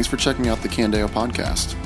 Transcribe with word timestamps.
Thanks 0.00 0.08
for 0.08 0.16
checking 0.16 0.48
out 0.48 0.62
the 0.62 0.68
Candeo 0.68 1.08
podcast. 1.08 1.76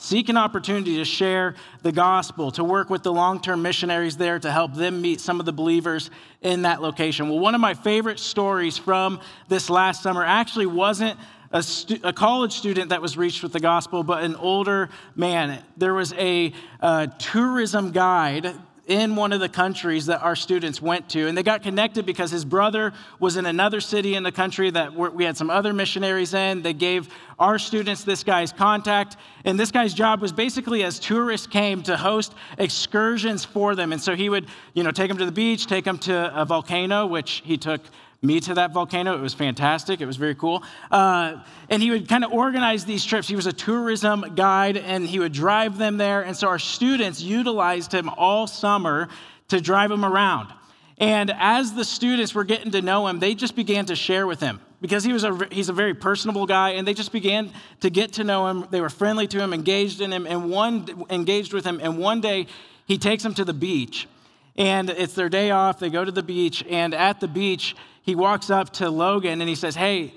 Seek 0.00 0.30
an 0.30 0.38
opportunity 0.38 0.96
to 0.96 1.04
share 1.04 1.54
the 1.82 1.92
gospel, 1.92 2.50
to 2.52 2.64
work 2.64 2.88
with 2.88 3.02
the 3.02 3.12
long 3.12 3.38
term 3.38 3.60
missionaries 3.60 4.16
there 4.16 4.38
to 4.38 4.50
help 4.50 4.72
them 4.72 5.02
meet 5.02 5.20
some 5.20 5.40
of 5.40 5.44
the 5.44 5.52
believers 5.52 6.10
in 6.40 6.62
that 6.62 6.80
location. 6.80 7.28
Well, 7.28 7.38
one 7.38 7.54
of 7.54 7.60
my 7.60 7.74
favorite 7.74 8.18
stories 8.18 8.78
from 8.78 9.20
this 9.48 9.68
last 9.68 10.02
summer 10.02 10.24
actually 10.24 10.64
wasn't 10.64 11.18
a, 11.52 11.62
stu- 11.62 12.00
a 12.02 12.14
college 12.14 12.54
student 12.54 12.88
that 12.88 13.02
was 13.02 13.18
reached 13.18 13.42
with 13.42 13.52
the 13.52 13.60
gospel, 13.60 14.02
but 14.02 14.24
an 14.24 14.36
older 14.36 14.88
man. 15.16 15.62
There 15.76 15.92
was 15.92 16.14
a 16.14 16.54
uh, 16.80 17.08
tourism 17.18 17.92
guide 17.92 18.54
in 18.90 19.14
one 19.14 19.32
of 19.32 19.38
the 19.38 19.48
countries 19.48 20.06
that 20.06 20.20
our 20.20 20.34
students 20.34 20.82
went 20.82 21.08
to. 21.08 21.28
And 21.28 21.38
they 21.38 21.44
got 21.44 21.62
connected 21.62 22.04
because 22.04 22.32
his 22.32 22.44
brother 22.44 22.92
was 23.20 23.36
in 23.36 23.46
another 23.46 23.80
city 23.80 24.16
in 24.16 24.24
the 24.24 24.32
country 24.32 24.68
that 24.70 24.92
we 24.92 25.22
had 25.22 25.36
some 25.36 25.48
other 25.48 25.72
missionaries 25.72 26.34
in. 26.34 26.62
They 26.62 26.72
gave 26.72 27.08
our 27.38 27.56
students 27.56 28.02
this 28.02 28.24
guy's 28.24 28.50
contact. 28.52 29.16
And 29.44 29.58
this 29.58 29.70
guy's 29.70 29.94
job 29.94 30.20
was 30.20 30.32
basically 30.32 30.82
as 30.82 30.98
tourists 30.98 31.46
came 31.46 31.84
to 31.84 31.96
host 31.96 32.34
excursions 32.58 33.44
for 33.44 33.76
them. 33.76 33.92
And 33.92 34.02
so 34.02 34.16
he 34.16 34.28
would, 34.28 34.48
you 34.74 34.82
know, 34.82 34.90
take 34.90 35.06
them 35.06 35.18
to 35.18 35.24
the 35.24 35.30
beach, 35.30 35.68
take 35.68 35.84
them 35.84 35.98
to 35.98 36.32
a 36.34 36.44
volcano, 36.44 37.06
which 37.06 37.42
he 37.44 37.56
took 37.56 37.82
me 38.22 38.38
to 38.40 38.54
that 38.54 38.72
volcano. 38.72 39.14
It 39.14 39.20
was 39.20 39.34
fantastic. 39.34 40.00
It 40.00 40.06
was 40.06 40.16
very 40.16 40.34
cool. 40.34 40.62
Uh, 40.90 41.42
and 41.68 41.82
he 41.82 41.90
would 41.90 42.08
kind 42.08 42.24
of 42.24 42.32
organize 42.32 42.84
these 42.84 43.04
trips. 43.04 43.26
He 43.26 43.36
was 43.36 43.46
a 43.46 43.52
tourism 43.52 44.34
guide 44.34 44.76
and 44.76 45.06
he 45.06 45.18
would 45.18 45.32
drive 45.32 45.78
them 45.78 45.96
there. 45.96 46.22
And 46.22 46.36
so 46.36 46.48
our 46.48 46.58
students 46.58 47.22
utilized 47.22 47.92
him 47.92 48.10
all 48.10 48.46
summer 48.46 49.08
to 49.48 49.60
drive 49.60 49.90
them 49.90 50.04
around. 50.04 50.52
And 50.98 51.32
as 51.38 51.72
the 51.72 51.84
students 51.84 52.34
were 52.34 52.44
getting 52.44 52.72
to 52.72 52.82
know 52.82 53.08
him, 53.08 53.20
they 53.20 53.34
just 53.34 53.56
began 53.56 53.86
to 53.86 53.96
share 53.96 54.26
with 54.26 54.40
him 54.40 54.60
because 54.82 55.02
he 55.02 55.14
was 55.14 55.24
a, 55.24 55.48
he's 55.50 55.70
a 55.70 55.72
very 55.72 55.94
personable 55.94 56.44
guy 56.44 56.70
and 56.70 56.86
they 56.86 56.92
just 56.92 57.12
began 57.12 57.50
to 57.80 57.88
get 57.88 58.14
to 58.14 58.24
know 58.24 58.48
him. 58.48 58.66
They 58.70 58.82
were 58.82 58.90
friendly 58.90 59.26
to 59.28 59.40
him, 59.40 59.54
engaged 59.54 60.02
in 60.02 60.12
him, 60.12 60.26
and 60.26 60.50
one 60.50 61.06
engaged 61.08 61.54
with 61.54 61.64
him. 61.64 61.80
And 61.82 61.96
one 61.96 62.20
day 62.20 62.48
he 62.86 62.98
takes 62.98 63.22
them 63.22 63.32
to 63.34 63.46
the 63.46 63.54
beach. 63.54 64.08
And 64.56 64.90
it's 64.90 65.14
their 65.14 65.28
day 65.28 65.50
off. 65.50 65.78
They 65.78 65.90
go 65.90 66.04
to 66.04 66.12
the 66.12 66.22
beach. 66.22 66.64
And 66.68 66.94
at 66.94 67.20
the 67.20 67.28
beach, 67.28 67.76
he 68.02 68.14
walks 68.14 68.50
up 68.50 68.70
to 68.74 68.90
Logan 68.90 69.40
and 69.40 69.48
he 69.48 69.54
says, 69.54 69.74
Hey, 69.74 70.14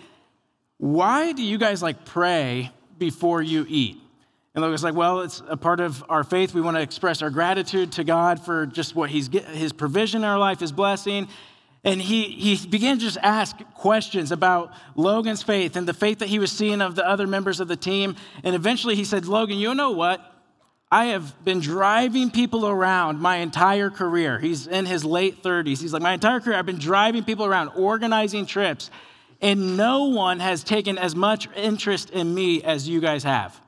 why 0.77 1.31
do 1.31 1.43
you 1.43 1.57
guys 1.57 1.81
like 1.81 2.05
pray 2.05 2.71
before 2.97 3.41
you 3.41 3.65
eat? 3.67 3.97
And 4.55 4.61
Logan's 4.61 4.83
like, 4.83 4.95
Well, 4.95 5.21
it's 5.21 5.41
a 5.47 5.57
part 5.57 5.79
of 5.79 6.03
our 6.09 6.23
faith. 6.23 6.53
We 6.53 6.61
want 6.61 6.77
to 6.77 6.81
express 6.81 7.21
our 7.21 7.29
gratitude 7.29 7.93
to 7.93 8.03
God 8.03 8.43
for 8.43 8.65
just 8.65 8.95
what 8.95 9.09
he's 9.09 9.27
his 9.27 9.73
provision 9.73 10.21
in 10.21 10.29
our 10.29 10.39
life, 10.39 10.59
his 10.59 10.71
blessing. 10.71 11.27
And 11.85 12.01
he, 12.01 12.23
he 12.23 12.65
began 12.67 12.97
to 12.97 13.03
just 13.03 13.17
ask 13.21 13.57
questions 13.73 14.31
about 14.31 14.71
Logan's 14.95 15.43
faith 15.43 15.75
and 15.75 15.85
the 15.85 15.93
faith 15.93 16.19
that 16.19 16.29
he 16.29 16.39
was 16.39 16.49
seeing 16.49 16.81
of 16.81 16.95
the 16.95 17.05
other 17.05 17.27
members 17.27 17.59
of 17.59 17.67
the 17.67 17.75
team. 17.75 18.15
And 18.43 18.55
eventually 18.55 18.95
he 18.95 19.03
said, 19.03 19.25
Logan, 19.25 19.57
you 19.57 19.75
know 19.75 19.91
what? 19.91 20.32
I 20.93 21.05
have 21.05 21.43
been 21.43 21.59
driving 21.59 22.29
people 22.29 22.67
around 22.67 23.19
my 23.19 23.37
entire 23.37 23.89
career. 23.89 24.37
He's 24.37 24.67
in 24.67 24.85
his 24.85 25.03
late 25.03 25.41
30s. 25.41 25.81
He's 25.81 25.91
like, 25.91 26.03
My 26.03 26.13
entire 26.13 26.39
career, 26.39 26.55
I've 26.55 26.67
been 26.67 26.77
driving 26.77 27.23
people 27.23 27.45
around, 27.45 27.69
organizing 27.69 28.45
trips, 28.45 28.91
and 29.41 29.75
no 29.75 30.09
one 30.09 30.39
has 30.39 30.63
taken 30.63 30.99
as 30.99 31.15
much 31.15 31.49
interest 31.55 32.11
in 32.11 32.31
me 32.31 32.61
as 32.61 32.87
you 32.87 33.01
guys 33.01 33.23
have. 33.23 33.59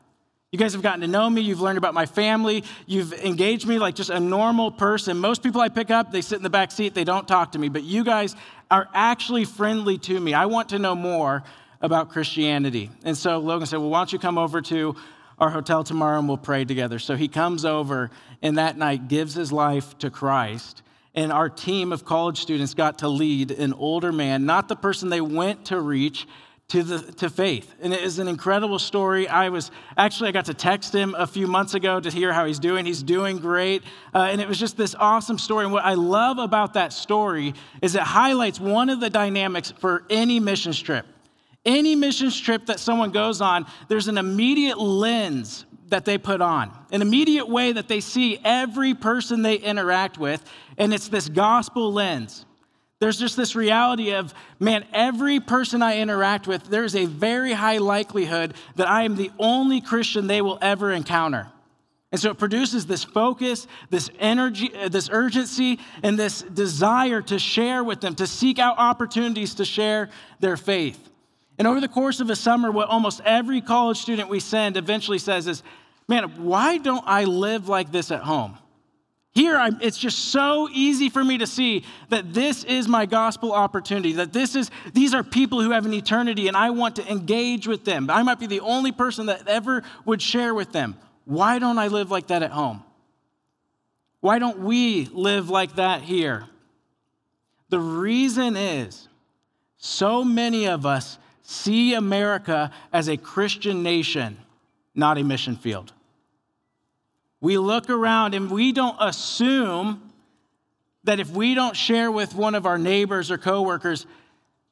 You 0.51 0.59
guys 0.59 0.73
have 0.73 0.83
gotten 0.83 1.01
to 1.01 1.07
know 1.07 1.27
me. 1.27 1.41
You've 1.41 1.61
learned 1.61 1.79
about 1.79 1.95
my 1.95 2.05
family. 2.05 2.63
You've 2.85 3.11
engaged 3.13 3.65
me 3.65 3.79
like 3.79 3.95
just 3.95 4.11
a 4.11 4.19
normal 4.19 4.69
person. 4.69 5.17
Most 5.17 5.41
people 5.41 5.61
I 5.61 5.69
pick 5.69 5.89
up, 5.89 6.11
they 6.11 6.21
sit 6.21 6.35
in 6.35 6.43
the 6.43 6.51
back 6.51 6.71
seat, 6.71 6.93
they 6.93 7.03
don't 7.03 7.27
talk 7.27 7.53
to 7.53 7.59
me. 7.59 7.69
But 7.69 7.81
you 7.81 8.03
guys 8.03 8.35
are 8.69 8.87
actually 8.93 9.45
friendly 9.45 9.97
to 9.97 10.19
me. 10.19 10.35
I 10.35 10.45
want 10.45 10.69
to 10.69 10.77
know 10.77 10.93
more 10.93 11.43
about 11.81 12.11
Christianity. 12.11 12.91
And 13.03 13.17
so 13.17 13.39
Logan 13.39 13.65
said, 13.65 13.79
Well, 13.79 13.89
why 13.89 13.99
don't 14.01 14.13
you 14.13 14.19
come 14.19 14.37
over 14.37 14.61
to 14.61 14.95
our 15.39 15.49
hotel 15.49 15.83
tomorrow 15.83 16.19
and 16.19 16.27
we'll 16.27 16.37
pray 16.37 16.65
together. 16.65 16.99
So 16.99 17.15
he 17.15 17.27
comes 17.27 17.65
over 17.65 18.09
and 18.41 18.57
that 18.57 18.77
night 18.77 19.07
gives 19.07 19.33
his 19.33 19.51
life 19.51 19.97
to 19.99 20.09
Christ. 20.09 20.81
And 21.13 21.31
our 21.31 21.49
team 21.49 21.93
of 21.93 22.03
college 22.03 22.39
students 22.39 22.73
got 22.73 22.99
to 22.99 23.07
lead 23.07 23.51
an 23.51 23.73
older 23.73 24.11
man, 24.11 24.45
not 24.45 24.67
the 24.67 24.75
person 24.75 25.09
they 25.09 25.21
went 25.21 25.65
to 25.65 25.79
reach, 25.79 26.27
to, 26.69 26.81
the, 26.83 27.11
to 27.13 27.29
faith. 27.29 27.73
And 27.79 27.93
it 27.93 28.01
is 28.01 28.17
an 28.19 28.27
incredible 28.27 28.79
story. 28.79 29.27
I 29.27 29.49
was 29.49 29.69
actually, 29.97 30.29
I 30.29 30.31
got 30.31 30.45
to 30.45 30.53
text 30.53 30.93
him 30.93 31.15
a 31.17 31.27
few 31.27 31.47
months 31.47 31.75
ago 31.75 31.99
to 31.99 32.09
hear 32.09 32.33
how 32.33 32.45
he's 32.45 32.59
doing. 32.59 32.85
He's 32.85 33.03
doing 33.03 33.37
great. 33.37 33.83
Uh, 34.13 34.29
and 34.31 34.41
it 34.41 34.47
was 34.47 34.59
just 34.59 34.75
this 34.75 34.95
awesome 34.95 35.37
story. 35.37 35.65
And 35.65 35.73
what 35.73 35.85
I 35.85 35.93
love 35.93 36.39
about 36.39 36.73
that 36.73 36.91
story 36.91 37.53
is 37.81 37.95
it 37.95 38.01
highlights 38.01 38.59
one 38.59 38.89
of 38.89 38.99
the 38.99 39.09
dynamics 39.09 39.71
for 39.77 40.03
any 40.09 40.39
missions 40.39 40.79
trip. 40.79 41.05
Any 41.65 41.95
missions 41.95 42.39
trip 42.39 42.67
that 42.67 42.79
someone 42.79 43.11
goes 43.11 43.41
on, 43.41 43.65
there's 43.87 44.07
an 44.07 44.17
immediate 44.17 44.79
lens 44.79 45.65
that 45.87 46.05
they 46.05 46.17
put 46.17 46.41
on, 46.41 46.71
an 46.91 47.01
immediate 47.01 47.47
way 47.47 47.71
that 47.71 47.87
they 47.87 47.99
see 47.99 48.39
every 48.43 48.93
person 48.93 49.41
they 49.41 49.55
interact 49.55 50.17
with, 50.17 50.43
and 50.77 50.93
it's 50.93 51.07
this 51.07 51.29
gospel 51.29 51.93
lens. 51.93 52.45
There's 52.99 53.19
just 53.19 53.35
this 53.35 53.55
reality 53.55 54.13
of, 54.13 54.33
man, 54.59 54.85
every 54.93 55.39
person 55.39 55.81
I 55.81 55.97
interact 55.97 56.47
with, 56.47 56.63
there's 56.65 56.95
a 56.95 57.05
very 57.05 57.53
high 57.53 57.77
likelihood 57.77 58.53
that 58.77 58.87
I 58.87 59.03
am 59.03 59.15
the 59.15 59.31
only 59.37 59.81
Christian 59.81 60.27
they 60.27 60.41
will 60.41 60.57
ever 60.61 60.91
encounter. 60.91 61.51
And 62.11 62.21
so 62.21 62.31
it 62.31 62.37
produces 62.39 62.85
this 62.85 63.03
focus, 63.03 63.67
this 63.89 64.09
energy, 64.19 64.71
uh, 64.73 64.87
this 64.87 65.09
urgency, 65.11 65.79
and 66.01 66.17
this 66.17 66.41
desire 66.41 67.21
to 67.23 67.37
share 67.37 67.83
with 67.83 67.99
them, 67.99 68.15
to 68.15 68.25
seek 68.25 68.57
out 68.57 68.77
opportunities 68.77 69.55
to 69.55 69.65
share 69.65 70.09
their 70.39 70.55
faith. 70.55 71.11
And 71.57 71.67
over 71.67 71.79
the 71.79 71.87
course 71.87 72.19
of 72.19 72.29
a 72.29 72.35
summer, 72.35 72.71
what 72.71 72.89
almost 72.89 73.21
every 73.23 73.61
college 73.61 73.97
student 73.97 74.29
we 74.29 74.39
send 74.39 74.77
eventually 74.77 75.19
says 75.19 75.47
is, 75.47 75.63
man, 76.07 76.45
why 76.45 76.77
don't 76.77 77.03
I 77.05 77.23
live 77.23 77.69
like 77.69 77.91
this 77.91 78.11
at 78.11 78.21
home? 78.21 78.57
Here, 79.33 79.57
I'm, 79.57 79.79
it's 79.81 79.97
just 79.97 80.31
so 80.31 80.69
easy 80.71 81.09
for 81.09 81.21
me 81.21 81.39
to 81.39 81.47
see 81.47 81.83
that 82.07 82.33
this 82.33 82.63
is 82.63 82.87
my 82.87 83.05
gospel 83.05 83.51
opportunity, 83.51 84.13
that 84.13 84.31
this 84.31 84.55
is, 84.55 84.71
these 84.93 85.13
are 85.13 85.23
people 85.23 85.61
who 85.61 85.71
have 85.71 85.85
an 85.85 85.93
eternity 85.93 86.47
and 86.47 86.55
I 86.55 86.69
want 86.69 86.95
to 86.97 87.11
engage 87.11 87.67
with 87.67 87.83
them. 87.83 88.09
I 88.09 88.23
might 88.23 88.39
be 88.39 88.47
the 88.47 88.61
only 88.61 88.93
person 88.93 89.25
that 89.25 89.45
ever 89.47 89.83
would 90.05 90.21
share 90.21 90.53
with 90.53 90.71
them. 90.71 90.95
Why 91.25 91.59
don't 91.59 91.77
I 91.77 91.87
live 91.87 92.11
like 92.11 92.27
that 92.27 92.43
at 92.43 92.51
home? 92.51 92.83
Why 94.21 94.39
don't 94.39 94.59
we 94.59 95.05
live 95.11 95.49
like 95.49 95.75
that 95.75 96.01
here? 96.01 96.45
The 97.69 97.79
reason 97.79 98.55
is 98.55 99.09
so 99.77 100.23
many 100.23 100.67
of 100.67 100.85
us 100.85 101.17
see 101.45 101.93
America 101.93 102.71
as 102.91 103.07
a 103.07 103.17
Christian 103.17 103.83
nation, 103.83 104.37
not 104.95 105.17
a 105.17 105.23
mission 105.23 105.55
field. 105.55 105.93
We 107.39 107.57
look 107.59 107.89
around 107.89 108.33
and 108.33 108.49
we 108.49 108.71
don't 108.71 108.97
assume 108.99 110.11
that 111.03 111.19
if 111.19 111.29
we 111.29 111.53
don't 111.53 111.75
share 111.75 112.11
with 112.11 112.33
one 112.33 112.55
of 112.55 112.65
our 112.65 112.79
neighbors 112.79 113.29
or 113.29 113.37
coworkers, 113.37 114.07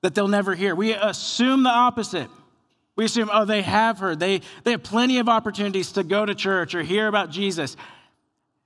that 0.02 0.16
they'll 0.16 0.28
never 0.28 0.56
hear. 0.56 0.74
We 0.74 0.94
assume 0.94 1.64
the 1.64 1.70
opposite. 1.70 2.30
We 2.96 3.06
assume, 3.06 3.30
oh, 3.31 3.46
they 3.46 3.62
have 3.62 4.00
heard. 4.00 4.20
They, 4.20 4.42
they 4.64 4.72
have 4.72 4.84
plenty 4.84 5.20
of 5.20 5.30
opportunities 5.30 5.92
to 5.94 6.04
go 6.04 6.25
to 6.25 6.34
church 6.34 6.74
or 6.74 6.81
hear 6.81 7.08
about 7.08 7.30
Jesus. 7.30 7.78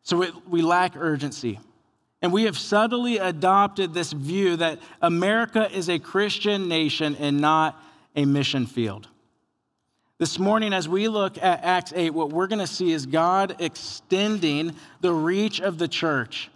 So 0.03 0.21
it, 0.21 0.31
we 0.47 0.61
lack 0.61 0.95
urgency. 0.95 1.59
And 2.21 2.31
we 2.31 2.43
have 2.43 2.57
subtly 2.57 3.17
adopted 3.17 3.93
this 3.93 4.13
view 4.13 4.55
that 4.55 4.79
America 5.01 5.69
is 5.69 5.89
a 5.89 5.99
Christian 5.99 6.69
nation 6.69 7.17
and 7.19 7.41
not 7.41 7.79
a 8.17 8.25
mission 8.25 8.65
field. 8.65 9.07
This 10.17 10.39
morning, 10.39 10.73
as 10.73 10.89
we 10.89 11.07
look 11.07 11.37
at 11.37 11.63
Acts 11.63 11.93
8, 11.95 12.09
what 12.09 12.33
we're 12.33 12.47
going 12.47 12.59
to 12.59 12.67
see 12.67 12.91
is 12.91 13.05
God 13.05 13.55
extending 13.59 14.75
the 14.99 15.13
reach 15.13 15.61
of 15.61 15.77
the 15.77 15.87
church. 15.87 16.49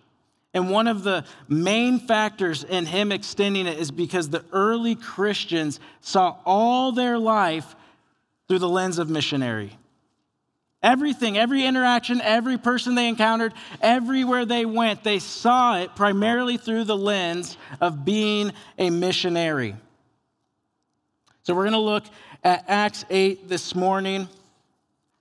And 0.55 0.71
one 0.71 0.87
of 0.87 1.03
the 1.03 1.23
main 1.47 1.99
factors 1.99 2.63
in 2.63 2.87
Him 2.87 3.11
extending 3.11 3.67
it 3.67 3.77
is 3.77 3.91
because 3.91 4.29
the 4.29 4.43
early 4.51 4.95
Christians 4.95 5.79
saw 6.01 6.37
all 6.43 6.91
their 6.91 7.19
life 7.19 7.75
through 8.47 8.59
the 8.59 8.67
lens 8.67 8.97
of 8.97 9.09
missionary. 9.09 9.77
Everything, 10.81 11.37
every 11.37 11.63
interaction, 11.63 12.19
every 12.21 12.57
person 12.57 12.95
they 12.95 13.07
encountered, 13.07 13.53
everywhere 13.79 14.45
they 14.45 14.65
went, 14.65 15.03
they 15.03 15.19
saw 15.19 15.77
it 15.77 15.95
primarily 15.95 16.57
through 16.57 16.85
the 16.85 16.97
lens 16.97 17.55
of 17.79 18.03
being 18.03 18.51
a 18.79 18.89
missionary. 18.89 19.75
So 21.51 21.55
we're 21.55 21.63
going 21.63 21.73
to 21.73 21.79
look 21.79 22.05
at 22.45 22.63
Acts 22.69 23.03
8 23.09 23.49
this 23.49 23.75
morning 23.75 24.29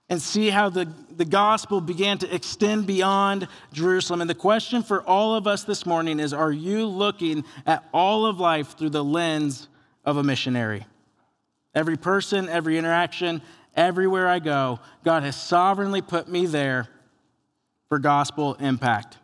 and 0.07 0.21
see 0.21 0.49
how 0.49 0.69
the, 0.69 0.87
the 1.17 1.25
gospel 1.25 1.81
began 1.81 2.19
to 2.19 2.33
extend 2.33 2.87
beyond 2.87 3.49
Jerusalem. 3.73 4.21
And 4.21 4.29
the 4.29 4.33
question 4.33 4.81
for 4.81 5.01
all 5.01 5.35
of 5.35 5.45
us 5.45 5.65
this 5.65 5.85
morning 5.85 6.21
is 6.21 6.31
Are 6.31 6.53
you 6.53 6.85
looking 6.85 7.43
at 7.65 7.83
all 7.93 8.25
of 8.25 8.39
life 8.39 8.77
through 8.77 8.91
the 8.91 9.03
lens 9.03 9.67
of 10.05 10.15
a 10.15 10.23
missionary? 10.23 10.85
Every 11.75 11.97
person, 11.97 12.47
every 12.47 12.77
interaction, 12.77 13.41
everywhere 13.75 14.29
I 14.29 14.39
go, 14.39 14.79
God 15.03 15.23
has 15.23 15.35
sovereignly 15.35 16.01
put 16.01 16.29
me 16.29 16.45
there 16.45 16.87
for 17.89 17.99
gospel 17.99 18.53
impact. 18.53 19.17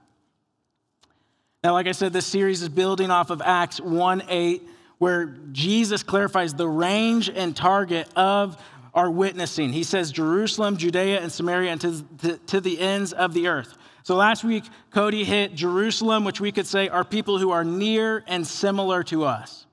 Now, 1.64 1.72
like 1.72 1.88
I 1.88 1.94
said, 1.94 2.12
this 2.12 2.26
series 2.26 2.62
is 2.62 2.68
building 2.68 3.12
off 3.12 3.30
of 3.30 3.42
Acts 3.42 3.80
1 3.80 4.24
8 4.28 4.62
where 4.98 5.26
Jesus 5.52 6.04
clarifies 6.04 6.54
the 6.54 6.68
range 6.68 7.30
and 7.30 7.56
target 7.56 8.10
of 8.16 8.58
our 8.94 9.12
witnessing. 9.12 9.72
He 9.72 9.84
says 9.84 10.12
Jerusalem, 10.12 10.78
Judea, 10.78 11.22
and 11.22 11.32
Samaria, 11.32 11.72
and 11.72 11.82
to, 11.82 12.04
to, 12.20 12.38
to, 12.38 12.62
the 12.62 12.80
ends 12.80 13.14
of 13.14 13.34
the 13.34 13.48
earth. 13.48 13.78
So 14.02 14.16
last 14.16 14.44
week, 14.44 14.64
Cody 14.90 15.24
hit 15.24 15.54
Jerusalem, 15.54 16.24
which 16.24 16.42
we 16.42 16.52
could 16.52 16.66
say 16.66 16.88
are 16.88 17.04
people 17.04 17.38
who 17.38 17.52
are 17.52 17.64
near 17.64 18.24
and 18.28 18.48
similar 18.48 19.04
to 19.04 19.26
us. 19.26 19.66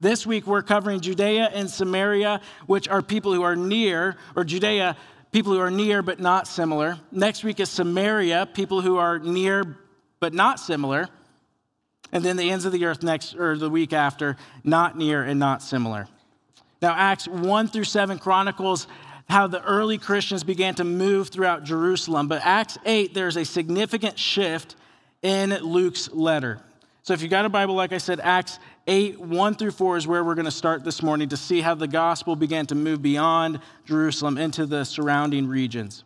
This 0.00 0.26
week, 0.26 0.46
we're 0.46 0.62
covering 0.62 1.00
Judea 1.00 1.50
and 1.52 1.68
Samaria, 1.68 2.40
which 2.66 2.88
are 2.88 3.02
people 3.02 3.34
who 3.34 3.42
are 3.42 3.56
near, 3.56 4.16
or 4.34 4.44
Judea, 4.44 4.96
people 5.30 5.52
who 5.52 5.60
are 5.60 5.70
near 5.70 6.02
but 6.02 6.20
not 6.20 6.46
similar. 6.46 6.98
Next 7.12 7.44
week 7.44 7.60
is 7.60 7.68
Samaria, 7.68 8.48
people 8.54 8.80
who 8.80 8.96
are 8.96 9.18
near 9.18 9.76
but 10.20 10.32
not 10.32 10.58
similar 10.58 11.08
and 12.12 12.24
then 12.24 12.36
the 12.36 12.50
ends 12.50 12.64
of 12.64 12.72
the 12.72 12.84
earth 12.84 13.02
next 13.02 13.34
or 13.34 13.56
the 13.56 13.70
week 13.70 13.92
after, 13.92 14.36
not 14.62 14.96
near 14.96 15.22
and 15.22 15.38
not 15.40 15.62
similar. 15.62 16.08
Now, 16.80 16.94
Acts 16.94 17.26
1 17.26 17.68
through 17.68 17.84
7 17.84 18.18
chronicles 18.18 18.86
how 19.28 19.46
the 19.46 19.62
early 19.62 19.98
Christians 19.98 20.44
began 20.44 20.74
to 20.74 20.84
move 20.84 21.28
throughout 21.28 21.64
Jerusalem. 21.64 22.28
But 22.28 22.42
Acts 22.44 22.78
8, 22.84 23.14
there's 23.14 23.36
a 23.36 23.44
significant 23.44 24.18
shift 24.18 24.76
in 25.22 25.50
Luke's 25.50 26.10
letter. 26.12 26.60
So 27.02 27.14
if 27.14 27.22
you've 27.22 27.30
got 27.30 27.44
a 27.44 27.48
Bible, 27.48 27.74
like 27.74 27.92
I 27.92 27.98
said, 27.98 28.20
Acts 28.20 28.58
8, 28.86 29.18
1 29.20 29.54
through 29.54 29.70
4 29.72 29.96
is 29.96 30.06
where 30.06 30.22
we're 30.22 30.34
going 30.34 30.44
to 30.44 30.50
start 30.50 30.84
this 30.84 31.02
morning 31.02 31.30
to 31.30 31.36
see 31.36 31.60
how 31.60 31.74
the 31.74 31.88
gospel 31.88 32.36
began 32.36 32.66
to 32.66 32.74
move 32.74 33.02
beyond 33.02 33.60
Jerusalem 33.86 34.38
into 34.38 34.66
the 34.66 34.84
surrounding 34.84 35.46
regions. 35.46 36.04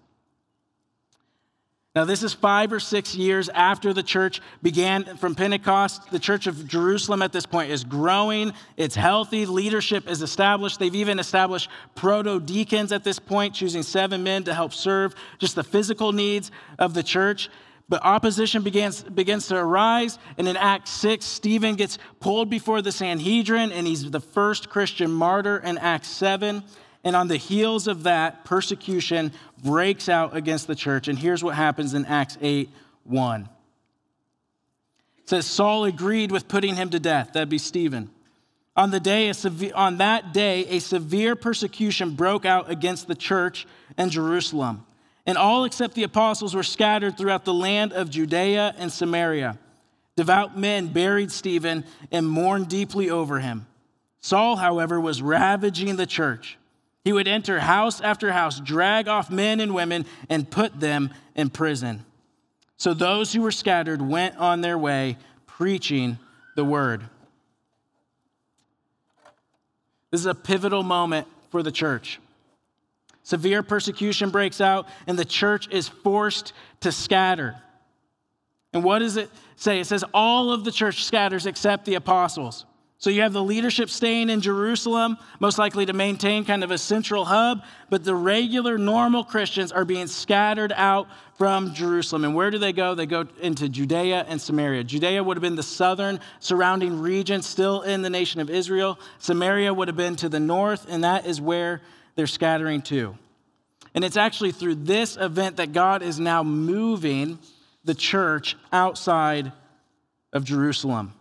Now, 1.98 2.04
this 2.04 2.22
is 2.22 2.32
five 2.32 2.72
or 2.72 2.78
six 2.78 3.16
years 3.16 3.48
after 3.48 3.92
the 3.92 4.04
church 4.04 4.40
began 4.62 5.16
from 5.16 5.34
Pentecost. 5.34 6.08
The 6.12 6.20
church 6.20 6.46
of 6.46 6.68
Jerusalem 6.68 7.22
at 7.22 7.32
this 7.32 7.44
point 7.44 7.72
is 7.72 7.82
growing, 7.82 8.52
it's 8.76 8.94
healthy, 8.94 9.46
leadership 9.46 10.08
is 10.08 10.22
established. 10.22 10.78
They've 10.78 10.94
even 10.94 11.18
established 11.18 11.68
proto 11.96 12.38
deacons 12.38 12.92
at 12.92 13.02
this 13.02 13.18
point, 13.18 13.52
choosing 13.52 13.82
seven 13.82 14.22
men 14.22 14.44
to 14.44 14.54
help 14.54 14.74
serve 14.74 15.16
just 15.40 15.56
the 15.56 15.64
physical 15.64 16.12
needs 16.12 16.52
of 16.78 16.94
the 16.94 17.02
church. 17.02 17.50
But 17.88 18.04
opposition 18.04 18.62
begins, 18.62 19.02
begins 19.02 19.48
to 19.48 19.56
arise. 19.56 20.20
And 20.36 20.46
in 20.46 20.56
Acts 20.56 20.92
6, 20.92 21.26
Stephen 21.26 21.74
gets 21.74 21.98
pulled 22.20 22.48
before 22.48 22.80
the 22.80 22.92
Sanhedrin, 22.92 23.72
and 23.72 23.88
he's 23.88 24.08
the 24.08 24.20
first 24.20 24.70
Christian 24.70 25.10
martyr 25.10 25.58
in 25.58 25.76
Acts 25.78 26.10
7. 26.10 26.62
And 27.08 27.16
on 27.16 27.28
the 27.28 27.38
heels 27.38 27.88
of 27.88 28.02
that, 28.02 28.44
persecution 28.44 29.32
breaks 29.64 30.10
out 30.10 30.36
against 30.36 30.66
the 30.66 30.74
church. 30.74 31.08
And 31.08 31.18
here's 31.18 31.42
what 31.42 31.54
happens 31.54 31.94
in 31.94 32.04
Acts 32.04 32.36
8 32.42 32.68
1. 33.04 33.48
It 35.20 35.28
says, 35.30 35.46
Saul 35.46 35.86
agreed 35.86 36.30
with 36.30 36.48
putting 36.48 36.76
him 36.76 36.90
to 36.90 37.00
death. 37.00 37.32
That'd 37.32 37.48
be 37.48 37.56
Stephen. 37.56 38.10
On, 38.76 38.90
the 38.90 39.00
day, 39.00 39.32
severe, 39.32 39.72
on 39.74 39.96
that 39.96 40.34
day, 40.34 40.66
a 40.66 40.80
severe 40.80 41.34
persecution 41.34 42.10
broke 42.10 42.44
out 42.44 42.70
against 42.70 43.08
the 43.08 43.14
church 43.14 43.66
in 43.96 44.10
Jerusalem. 44.10 44.84
And 45.24 45.38
all 45.38 45.64
except 45.64 45.94
the 45.94 46.02
apostles 46.02 46.54
were 46.54 46.62
scattered 46.62 47.16
throughout 47.16 47.46
the 47.46 47.54
land 47.54 47.94
of 47.94 48.10
Judea 48.10 48.74
and 48.76 48.92
Samaria. 48.92 49.58
Devout 50.14 50.58
men 50.58 50.88
buried 50.88 51.32
Stephen 51.32 51.86
and 52.12 52.28
mourned 52.28 52.68
deeply 52.68 53.08
over 53.08 53.40
him. 53.40 53.66
Saul, 54.20 54.56
however, 54.56 55.00
was 55.00 55.22
ravaging 55.22 55.96
the 55.96 56.04
church 56.04 56.57
he 57.08 57.12
would 57.14 57.26
enter 57.26 57.58
house 57.58 58.02
after 58.02 58.32
house, 58.32 58.60
drag 58.60 59.08
off 59.08 59.30
men 59.30 59.60
and 59.60 59.74
women, 59.74 60.04
and 60.28 60.50
put 60.50 60.78
them 60.78 61.08
in 61.34 61.48
prison. 61.48 62.04
So 62.76 62.92
those 62.92 63.32
who 63.32 63.40
were 63.40 63.50
scattered 63.50 64.02
went 64.02 64.36
on 64.36 64.60
their 64.60 64.76
way, 64.76 65.16
preaching 65.46 66.18
the 66.54 66.66
word. 66.66 67.00
This 70.10 70.20
is 70.20 70.26
a 70.26 70.34
pivotal 70.34 70.82
moment 70.82 71.26
for 71.48 71.62
the 71.62 71.72
church. 71.72 72.20
Severe 73.22 73.62
persecution 73.62 74.28
breaks 74.28 74.60
out, 74.60 74.86
and 75.06 75.18
the 75.18 75.24
church 75.24 75.66
is 75.70 75.88
forced 75.88 76.52
to 76.80 76.92
scatter. 76.92 77.56
And 78.74 78.84
what 78.84 78.98
does 78.98 79.16
it 79.16 79.30
say? 79.56 79.80
It 79.80 79.86
says 79.86 80.04
all 80.12 80.52
of 80.52 80.62
the 80.62 80.72
church 80.72 81.04
scatters 81.04 81.46
except 81.46 81.86
the 81.86 81.94
apostles. 81.94 82.66
So 83.00 83.10
you 83.10 83.22
have 83.22 83.32
the 83.32 83.42
leadership 83.42 83.90
staying 83.90 84.28
in 84.28 84.40
Jerusalem, 84.40 85.18
most 85.38 85.56
likely 85.56 85.86
to 85.86 85.92
maintain 85.92 86.44
kind 86.44 86.64
of 86.64 86.72
a 86.72 86.78
central 86.78 87.24
hub, 87.24 87.62
but 87.90 88.02
the 88.02 88.14
regular, 88.14 88.76
normal 88.76 89.22
Christians 89.22 89.70
are 89.70 89.84
being 89.84 90.08
scattered 90.08 90.72
out 90.74 91.06
from 91.36 91.74
Jerusalem. 91.74 92.24
And 92.24 92.34
where 92.34 92.50
do 92.50 92.58
they 92.58 92.72
go? 92.72 92.96
They 92.96 93.06
go 93.06 93.28
into 93.40 93.68
Judea 93.68 94.24
and 94.26 94.40
Samaria. 94.40 94.82
Judea 94.82 95.22
would 95.22 95.36
have 95.36 95.42
been 95.42 95.54
the 95.54 95.62
southern 95.62 96.18
surrounding 96.40 97.00
region, 97.00 97.40
still 97.40 97.82
in 97.82 98.02
the 98.02 98.10
nation 98.10 98.40
of 98.40 98.50
Israel. 98.50 98.98
Samaria 99.20 99.72
would 99.72 99.86
have 99.86 99.96
been 99.96 100.16
to 100.16 100.28
the 100.28 100.40
north, 100.40 100.84
and 100.88 101.04
that 101.04 101.24
is 101.24 101.40
where 101.40 101.80
they're 102.16 102.26
scattering 102.26 102.82
to. 102.82 103.16
And 103.94 104.04
it's 104.04 104.16
actually 104.16 104.50
through 104.50 104.74
this 104.74 105.16
event 105.16 105.58
that 105.58 105.72
God 105.72 106.02
is 106.02 106.18
now 106.18 106.42
moving 106.42 107.38
the 107.84 107.94
church 107.94 108.56
outside 108.72 109.52
of 110.32 110.42
Jerusalem. 110.42 111.12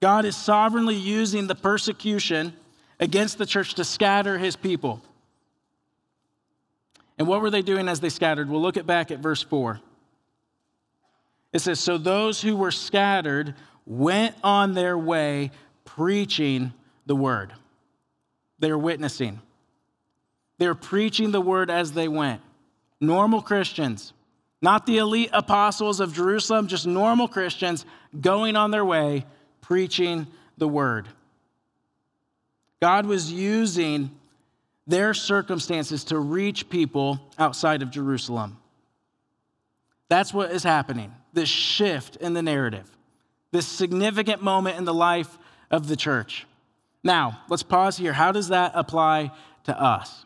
God 0.00 0.24
is 0.24 0.36
sovereignly 0.36 0.94
using 0.94 1.46
the 1.46 1.54
persecution 1.54 2.52
against 3.00 3.38
the 3.38 3.46
church 3.46 3.74
to 3.74 3.84
scatter 3.84 4.38
his 4.38 4.56
people. 4.56 5.02
And 7.18 7.26
what 7.26 7.40
were 7.40 7.50
they 7.50 7.62
doing 7.62 7.88
as 7.88 8.00
they 8.00 8.10
scattered? 8.10 8.48
We'll 8.48 8.62
look 8.62 8.76
at 8.76 8.86
back 8.86 9.10
at 9.10 9.18
verse 9.18 9.42
4. 9.42 9.80
It 11.52 11.60
says, 11.60 11.80
So 11.80 11.98
those 11.98 12.40
who 12.40 12.56
were 12.56 12.70
scattered 12.70 13.54
went 13.86 14.36
on 14.44 14.74
their 14.74 14.96
way 14.96 15.50
preaching 15.84 16.72
the 17.06 17.16
word. 17.16 17.52
They 18.60 18.70
were 18.70 18.78
witnessing. 18.78 19.40
They 20.58 20.66
were 20.66 20.74
preaching 20.74 21.30
the 21.30 21.40
word 21.40 21.70
as 21.70 21.92
they 21.92 22.08
went. 22.08 22.40
Normal 23.00 23.42
Christians, 23.42 24.12
not 24.60 24.86
the 24.86 24.98
elite 24.98 25.30
apostles 25.32 26.00
of 26.00 26.12
Jerusalem, 26.12 26.66
just 26.66 26.86
normal 26.86 27.28
Christians 27.28 27.84
going 28.20 28.56
on 28.56 28.70
their 28.70 28.84
way 28.84 29.24
preaching 29.60 30.26
the 30.56 30.68
word. 30.68 31.08
God 32.80 33.06
was 33.06 33.32
using 33.32 34.10
their 34.86 35.12
circumstances 35.14 36.04
to 36.04 36.18
reach 36.18 36.70
people 36.70 37.20
outside 37.38 37.82
of 37.82 37.90
Jerusalem. 37.90 38.56
That's 40.08 40.32
what 40.32 40.50
is 40.50 40.62
happening 40.62 41.14
this 41.34 41.48
shift 41.48 42.16
in 42.16 42.32
the 42.32 42.42
narrative, 42.42 42.90
this 43.52 43.66
significant 43.66 44.42
moment 44.42 44.78
in 44.78 44.84
the 44.84 44.94
life 44.94 45.38
of 45.70 45.86
the 45.86 45.94
church. 45.94 46.46
Now, 47.04 47.42
let's 47.48 47.62
pause 47.62 47.96
here. 47.96 48.12
How 48.12 48.32
does 48.32 48.48
that 48.48 48.72
apply 48.74 49.30
to 49.64 49.80
us? 49.80 50.24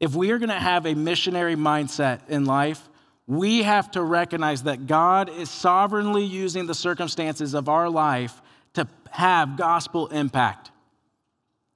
If 0.00 0.14
we 0.14 0.30
are 0.32 0.38
going 0.38 0.50
to 0.50 0.54
have 0.54 0.84
a 0.84 0.94
missionary 0.94 1.54
mindset 1.56 2.28
in 2.28 2.44
life, 2.44 2.86
we 3.26 3.62
have 3.62 3.90
to 3.92 4.02
recognize 4.02 4.64
that 4.64 4.86
God 4.86 5.30
is 5.30 5.50
sovereignly 5.50 6.24
using 6.24 6.66
the 6.66 6.74
circumstances 6.74 7.54
of 7.54 7.68
our 7.68 7.88
life 7.88 8.42
to 8.74 8.86
have 9.10 9.56
gospel 9.56 10.08
impact. 10.08 10.70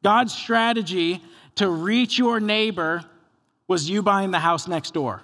God's 0.02 0.34
strategy 0.34 1.22
to 1.56 1.68
reach 1.68 2.18
your 2.18 2.38
neighbor 2.40 3.02
was 3.66 3.88
you 3.88 4.02
buying 4.02 4.30
the 4.30 4.38
house 4.38 4.68
next 4.68 4.94
door. 4.94 5.22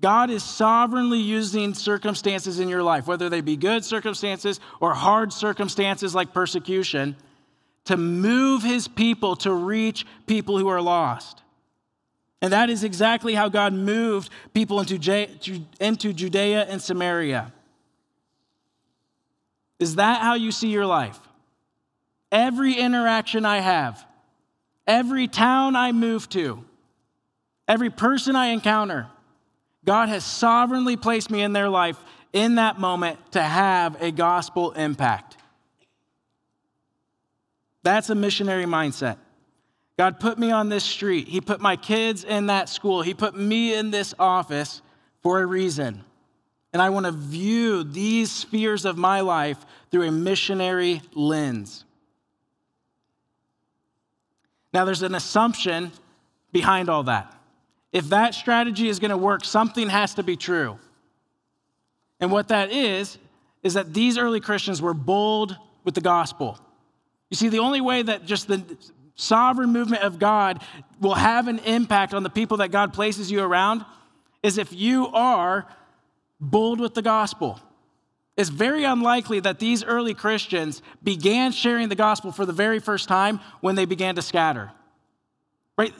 God 0.00 0.28
is 0.30 0.42
sovereignly 0.42 1.20
using 1.20 1.72
circumstances 1.72 2.58
in 2.58 2.68
your 2.68 2.82
life, 2.82 3.06
whether 3.06 3.30
they 3.30 3.40
be 3.40 3.56
good 3.56 3.84
circumstances 3.84 4.60
or 4.80 4.92
hard 4.92 5.32
circumstances 5.32 6.14
like 6.14 6.34
persecution, 6.34 7.16
to 7.84 7.96
move 7.96 8.62
his 8.62 8.86
people 8.88 9.36
to 9.36 9.52
reach 9.52 10.04
people 10.26 10.58
who 10.58 10.68
are 10.68 10.82
lost. 10.82 11.42
And 12.44 12.52
that 12.52 12.68
is 12.68 12.84
exactly 12.84 13.32
how 13.32 13.48
God 13.48 13.72
moved 13.72 14.28
people 14.52 14.78
into, 14.78 14.98
Judea 16.12 16.64
and 16.64 16.82
Samaria. 16.82 17.50
Is 19.78 19.94
that 19.94 20.20
how 20.20 20.34
you 20.34 20.52
see 20.52 20.68
your 20.68 20.84
life? 20.84 21.18
Every 22.30 22.74
interaction 22.74 23.46
I 23.46 23.60
have, 23.60 24.04
every 24.86 25.26
town 25.26 25.74
I 25.74 25.92
move 25.92 26.28
to, 26.30 26.62
every 27.66 27.88
person 27.88 28.36
I 28.36 28.48
encounter, 28.48 29.06
God 29.86 30.10
has 30.10 30.22
sovereignly 30.22 30.98
placed 30.98 31.30
me 31.30 31.40
in 31.40 31.54
their 31.54 31.70
life 31.70 31.96
in 32.34 32.56
that 32.56 32.78
moment 32.78 33.18
to 33.32 33.40
have 33.40 34.02
a 34.02 34.10
gospel 34.10 34.72
impact. 34.72 35.38
That's 37.82 38.10
a 38.10 38.14
missionary 38.14 38.66
mindset. 38.66 39.16
God 39.96 40.18
put 40.18 40.38
me 40.38 40.50
on 40.50 40.68
this 40.68 40.84
street. 40.84 41.28
He 41.28 41.40
put 41.40 41.60
my 41.60 41.76
kids 41.76 42.24
in 42.24 42.46
that 42.46 42.68
school. 42.68 43.02
He 43.02 43.14
put 43.14 43.36
me 43.36 43.74
in 43.74 43.90
this 43.90 44.12
office 44.18 44.82
for 45.22 45.40
a 45.40 45.46
reason. 45.46 46.04
And 46.72 46.82
I 46.82 46.90
want 46.90 47.06
to 47.06 47.12
view 47.12 47.84
these 47.84 48.30
spheres 48.30 48.84
of 48.84 48.98
my 48.98 49.20
life 49.20 49.64
through 49.90 50.08
a 50.08 50.10
missionary 50.10 51.00
lens. 51.14 51.84
Now, 54.72 54.84
there's 54.84 55.02
an 55.02 55.14
assumption 55.14 55.92
behind 56.52 56.88
all 56.88 57.04
that. 57.04 57.32
If 57.92 58.08
that 58.08 58.34
strategy 58.34 58.88
is 58.88 58.98
going 58.98 59.12
to 59.12 59.16
work, 59.16 59.44
something 59.44 59.88
has 59.88 60.14
to 60.14 60.24
be 60.24 60.36
true. 60.36 60.80
And 62.18 62.32
what 62.32 62.48
that 62.48 62.72
is, 62.72 63.18
is 63.62 63.74
that 63.74 63.94
these 63.94 64.18
early 64.18 64.40
Christians 64.40 64.82
were 64.82 64.94
bold 64.94 65.56
with 65.84 65.94
the 65.94 66.00
gospel. 66.00 66.58
You 67.30 67.36
see, 67.36 67.48
the 67.48 67.60
only 67.60 67.80
way 67.80 68.02
that 68.02 68.26
just 68.26 68.48
the 68.48 68.64
sovereign 69.14 69.72
movement 69.72 70.02
of 70.02 70.18
God 70.18 70.62
will 71.00 71.14
have 71.14 71.48
an 71.48 71.58
impact 71.60 72.14
on 72.14 72.22
the 72.22 72.30
people 72.30 72.58
that 72.58 72.70
God 72.70 72.92
places 72.92 73.30
you 73.30 73.42
around 73.42 73.84
is 74.42 74.58
if 74.58 74.72
you 74.72 75.06
are 75.08 75.66
bold 76.40 76.80
with 76.80 76.94
the 76.94 77.02
gospel. 77.02 77.60
It's 78.36 78.50
very 78.50 78.84
unlikely 78.84 79.40
that 79.40 79.60
these 79.60 79.84
early 79.84 80.12
Christians 80.12 80.82
began 81.02 81.52
sharing 81.52 81.88
the 81.88 81.94
gospel 81.94 82.32
for 82.32 82.44
the 82.44 82.52
very 82.52 82.80
first 82.80 83.08
time 83.08 83.40
when 83.60 83.76
they 83.76 83.84
began 83.84 84.16
to 84.16 84.22
scatter. 84.22 84.72
Right? 85.78 85.94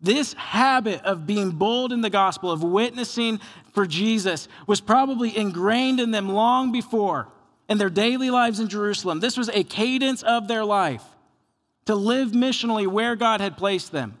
This 0.00 0.32
habit 0.34 1.02
of 1.04 1.26
being 1.26 1.50
bold 1.50 1.92
in 1.92 2.00
the 2.00 2.10
gospel, 2.10 2.50
of 2.50 2.62
witnessing 2.62 3.40
for 3.72 3.86
Jesus, 3.86 4.48
was 4.66 4.80
probably 4.80 5.36
ingrained 5.36 6.00
in 6.00 6.12
them 6.12 6.28
long 6.28 6.72
before 6.72 7.28
in 7.68 7.78
their 7.78 7.90
daily 7.90 8.30
lives 8.30 8.60
in 8.60 8.68
Jerusalem. 8.68 9.20
This 9.20 9.36
was 9.36 9.48
a 9.48 9.64
cadence 9.64 10.22
of 10.22 10.46
their 10.46 10.64
life 10.64 11.04
to 11.86 11.94
live 11.94 12.30
missionally 12.30 12.86
where 12.86 13.16
God 13.16 13.40
had 13.40 13.56
placed 13.56 13.92
them. 13.92 14.18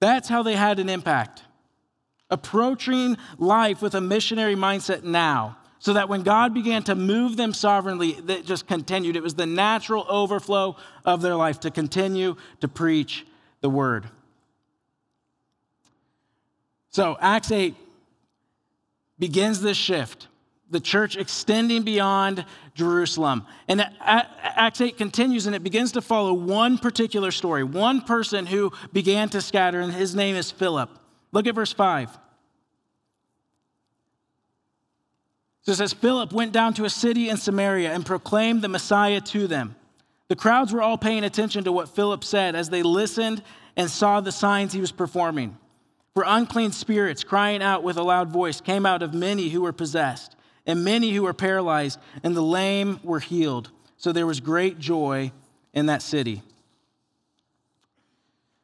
That's 0.00 0.28
how 0.28 0.42
they 0.42 0.54
had 0.54 0.78
an 0.78 0.88
impact. 0.88 1.42
Approaching 2.30 3.16
life 3.38 3.82
with 3.82 3.94
a 3.94 4.00
missionary 4.00 4.54
mindset 4.54 5.02
now 5.02 5.58
so 5.80 5.92
that 5.92 6.08
when 6.08 6.22
God 6.22 6.54
began 6.54 6.82
to 6.84 6.94
move 6.94 7.36
them 7.36 7.52
sovereignly, 7.52 8.12
that 8.22 8.44
just 8.44 8.66
continued. 8.66 9.16
It 9.16 9.22
was 9.22 9.34
the 9.34 9.46
natural 9.46 10.04
overflow 10.08 10.76
of 11.04 11.22
their 11.22 11.36
life 11.36 11.60
to 11.60 11.70
continue 11.70 12.36
to 12.60 12.68
preach 12.68 13.24
the 13.60 13.70
word. 13.70 14.08
So, 16.90 17.16
Acts 17.20 17.52
8 17.52 17.76
begins 19.18 19.60
this 19.60 19.76
shift, 19.76 20.26
the 20.70 20.80
church 20.80 21.16
extending 21.16 21.82
beyond 21.82 22.44
Jerusalem. 22.74 23.46
And 23.68 23.86
Acts 24.00 24.80
8 24.80 24.96
continues 24.98 25.46
and 25.46 25.54
it 25.56 25.62
begins 25.62 25.92
to 25.92 26.02
follow 26.02 26.32
one 26.32 26.78
particular 26.78 27.30
story, 27.30 27.64
one 27.64 28.02
person 28.02 28.46
who 28.46 28.72
began 28.92 29.28
to 29.30 29.40
scatter, 29.40 29.80
and 29.80 29.92
his 29.92 30.14
name 30.14 30.36
is 30.36 30.50
Philip. 30.50 30.90
Look 31.32 31.46
at 31.46 31.54
verse 31.54 31.72
5. 31.72 32.10
So 35.62 35.72
it 35.72 35.76
says, 35.76 35.92
Philip 35.92 36.32
went 36.32 36.52
down 36.52 36.72
to 36.74 36.86
a 36.86 36.90
city 36.90 37.28
in 37.28 37.36
Samaria 37.36 37.92
and 37.92 38.06
proclaimed 38.06 38.62
the 38.62 38.68
Messiah 38.68 39.20
to 39.20 39.46
them. 39.46 39.76
The 40.28 40.36
crowds 40.36 40.72
were 40.72 40.82
all 40.82 40.96
paying 40.96 41.24
attention 41.24 41.64
to 41.64 41.72
what 41.72 41.90
Philip 41.90 42.24
said 42.24 42.54
as 42.54 42.70
they 42.70 42.82
listened 42.82 43.42
and 43.76 43.90
saw 43.90 44.20
the 44.20 44.32
signs 44.32 44.72
he 44.72 44.80
was 44.80 44.92
performing. 44.92 45.58
For 46.14 46.24
unclean 46.26 46.72
spirits, 46.72 47.22
crying 47.22 47.62
out 47.62 47.82
with 47.82 47.96
a 47.96 48.02
loud 48.02 48.30
voice, 48.30 48.60
came 48.60 48.86
out 48.86 49.02
of 49.02 49.14
many 49.14 49.50
who 49.50 49.60
were 49.60 49.72
possessed, 49.72 50.36
and 50.68 50.84
many 50.84 51.10
who 51.12 51.22
were 51.22 51.32
paralyzed, 51.32 51.98
and 52.22 52.36
the 52.36 52.42
lame 52.42 53.00
were 53.02 53.18
healed. 53.18 53.70
So 53.96 54.12
there 54.12 54.26
was 54.26 54.38
great 54.38 54.78
joy 54.78 55.32
in 55.72 55.86
that 55.86 56.02
city. 56.02 56.42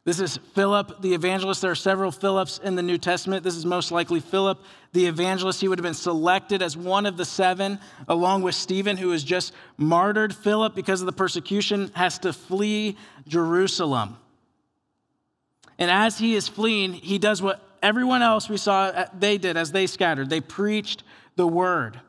This 0.05 0.21
is 0.21 0.37
Philip 0.55 1.01
the 1.01 1.15
evangelist. 1.15 1.63
There 1.63 1.71
are 1.71 1.75
several 1.75 2.13
Philips 2.13 2.61
in 2.63 2.77
the 2.77 2.83
New 2.83 2.99
Testament. 2.99 3.43
This 3.43 3.57
is 3.57 3.65
most 3.65 3.91
likely 3.91 4.21
Philip 4.21 4.63
the 4.93 5.07
evangelist. 5.07 5.63
He 5.63 5.67
would 5.67 5.79
have 5.79 5.83
been 5.85 5.95
selected 5.95 6.61
as 6.61 6.77
one 6.77 7.07
of 7.07 7.17
the 7.17 7.25
seven, 7.25 7.81
along 8.07 8.43
with 8.43 8.55
Stephen, 8.55 8.99
who 8.99 9.09
was 9.09 9.25
just 9.25 9.55
martyred. 9.79 10.35
Philip, 10.35 10.75
because 10.75 11.01
of 11.01 11.07
the 11.07 11.13
persecution, 11.13 11.91
has 11.95 12.19
to 12.19 12.35
flee 12.35 12.99
Jerusalem. 13.27 14.19
And 15.79 15.91
as 15.91 16.19
he 16.19 16.35
is 16.35 16.49
fleeing, 16.49 16.93
he 16.93 17.19
does 17.19 17.41
what 17.41 17.63
everyone 17.83 18.21
else 18.21 18.49
we 18.49 18.59
saw 18.59 18.85
uh, 18.85 19.07
they 19.19 19.39
did 19.39 19.57
as 19.57 19.73
they 19.73 19.87
scattered. 19.87 20.29
They 20.29 20.43
preached 20.43 21.03
the 21.37 21.47
word. 21.47 22.01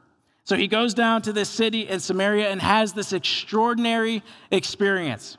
So 0.44 0.56
he 0.56 0.68
goes 0.68 0.94
down 0.94 1.24
to 1.24 1.34
this 1.34 1.50
city 1.50 1.88
in 1.88 2.00
Samaria 2.00 2.50
and 2.50 2.62
has 2.62 2.94
this 2.94 3.14
extraordinary 3.14 4.24
experience. 4.52 5.38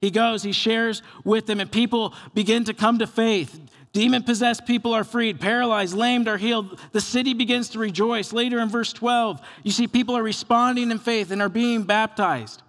He 0.00 0.10
goes, 0.10 0.42
he 0.42 0.52
shares 0.52 1.02
with 1.24 1.46
them, 1.46 1.60
and 1.60 1.70
people 1.70 2.14
begin 2.34 2.64
to 2.64 2.74
come 2.74 2.98
to 2.98 3.06
faith. 3.06 3.58
Demon 3.92 4.22
possessed 4.22 4.66
people 4.66 4.92
are 4.92 5.04
freed, 5.04 5.40
paralyzed, 5.40 5.94
lamed 5.96 6.28
are 6.28 6.36
healed. 6.36 6.80
The 6.92 7.00
city 7.00 7.32
begins 7.32 7.70
to 7.70 7.78
rejoice. 7.78 8.32
Later 8.32 8.58
in 8.58 8.68
verse 8.68 8.92
12, 8.92 9.40
you 9.62 9.70
see 9.70 9.86
people 9.86 10.16
are 10.16 10.22
responding 10.22 10.90
in 10.90 10.98
faith 10.98 11.30
and 11.30 11.40
are 11.40 11.48
being 11.48 11.84
baptized. 11.84 12.62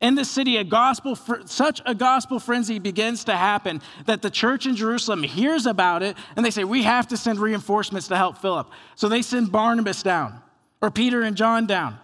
In 0.00 0.16
the 0.16 0.24
city, 0.24 0.56
a 0.56 0.64
gospel, 0.64 1.16
such 1.46 1.80
a 1.86 1.94
gospel 1.94 2.38
frenzy 2.38 2.78
begins 2.78 3.24
to 3.24 3.36
happen 3.36 3.80
that 4.06 4.22
the 4.22 4.30
church 4.30 4.66
in 4.66 4.76
Jerusalem 4.76 5.22
hears 5.22 5.66
about 5.66 6.02
it 6.02 6.16
and 6.36 6.44
they 6.44 6.50
say, 6.50 6.64
We 6.64 6.82
have 6.82 7.08
to 7.08 7.16
send 7.16 7.38
reinforcements 7.38 8.08
to 8.08 8.16
help 8.16 8.38
Philip. 8.38 8.70
So 8.96 9.08
they 9.08 9.22
send 9.22 9.50
Barnabas 9.50 10.02
down 10.02 10.42
or 10.82 10.90
Peter 10.90 11.22
and 11.22 11.36
John 11.36 11.66
down. 11.66 11.98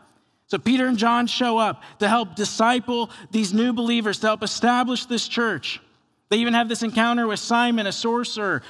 So 0.46 0.58
Peter 0.58 0.86
and 0.86 0.98
John 0.98 1.26
show 1.26 1.58
up 1.58 1.82
to 2.00 2.08
help 2.08 2.34
disciple 2.34 3.10
these 3.30 3.54
new 3.54 3.72
believers, 3.72 4.18
to 4.20 4.28
help 4.28 4.42
establish 4.42 5.06
this 5.06 5.28
church. 5.28 5.80
They 6.28 6.38
even 6.38 6.54
have 6.54 6.68
this 6.68 6.82
encounter 6.82 7.26
with 7.26 7.38
Simon, 7.38 7.86
a 7.86 7.92
sorcerer. 7.92 8.62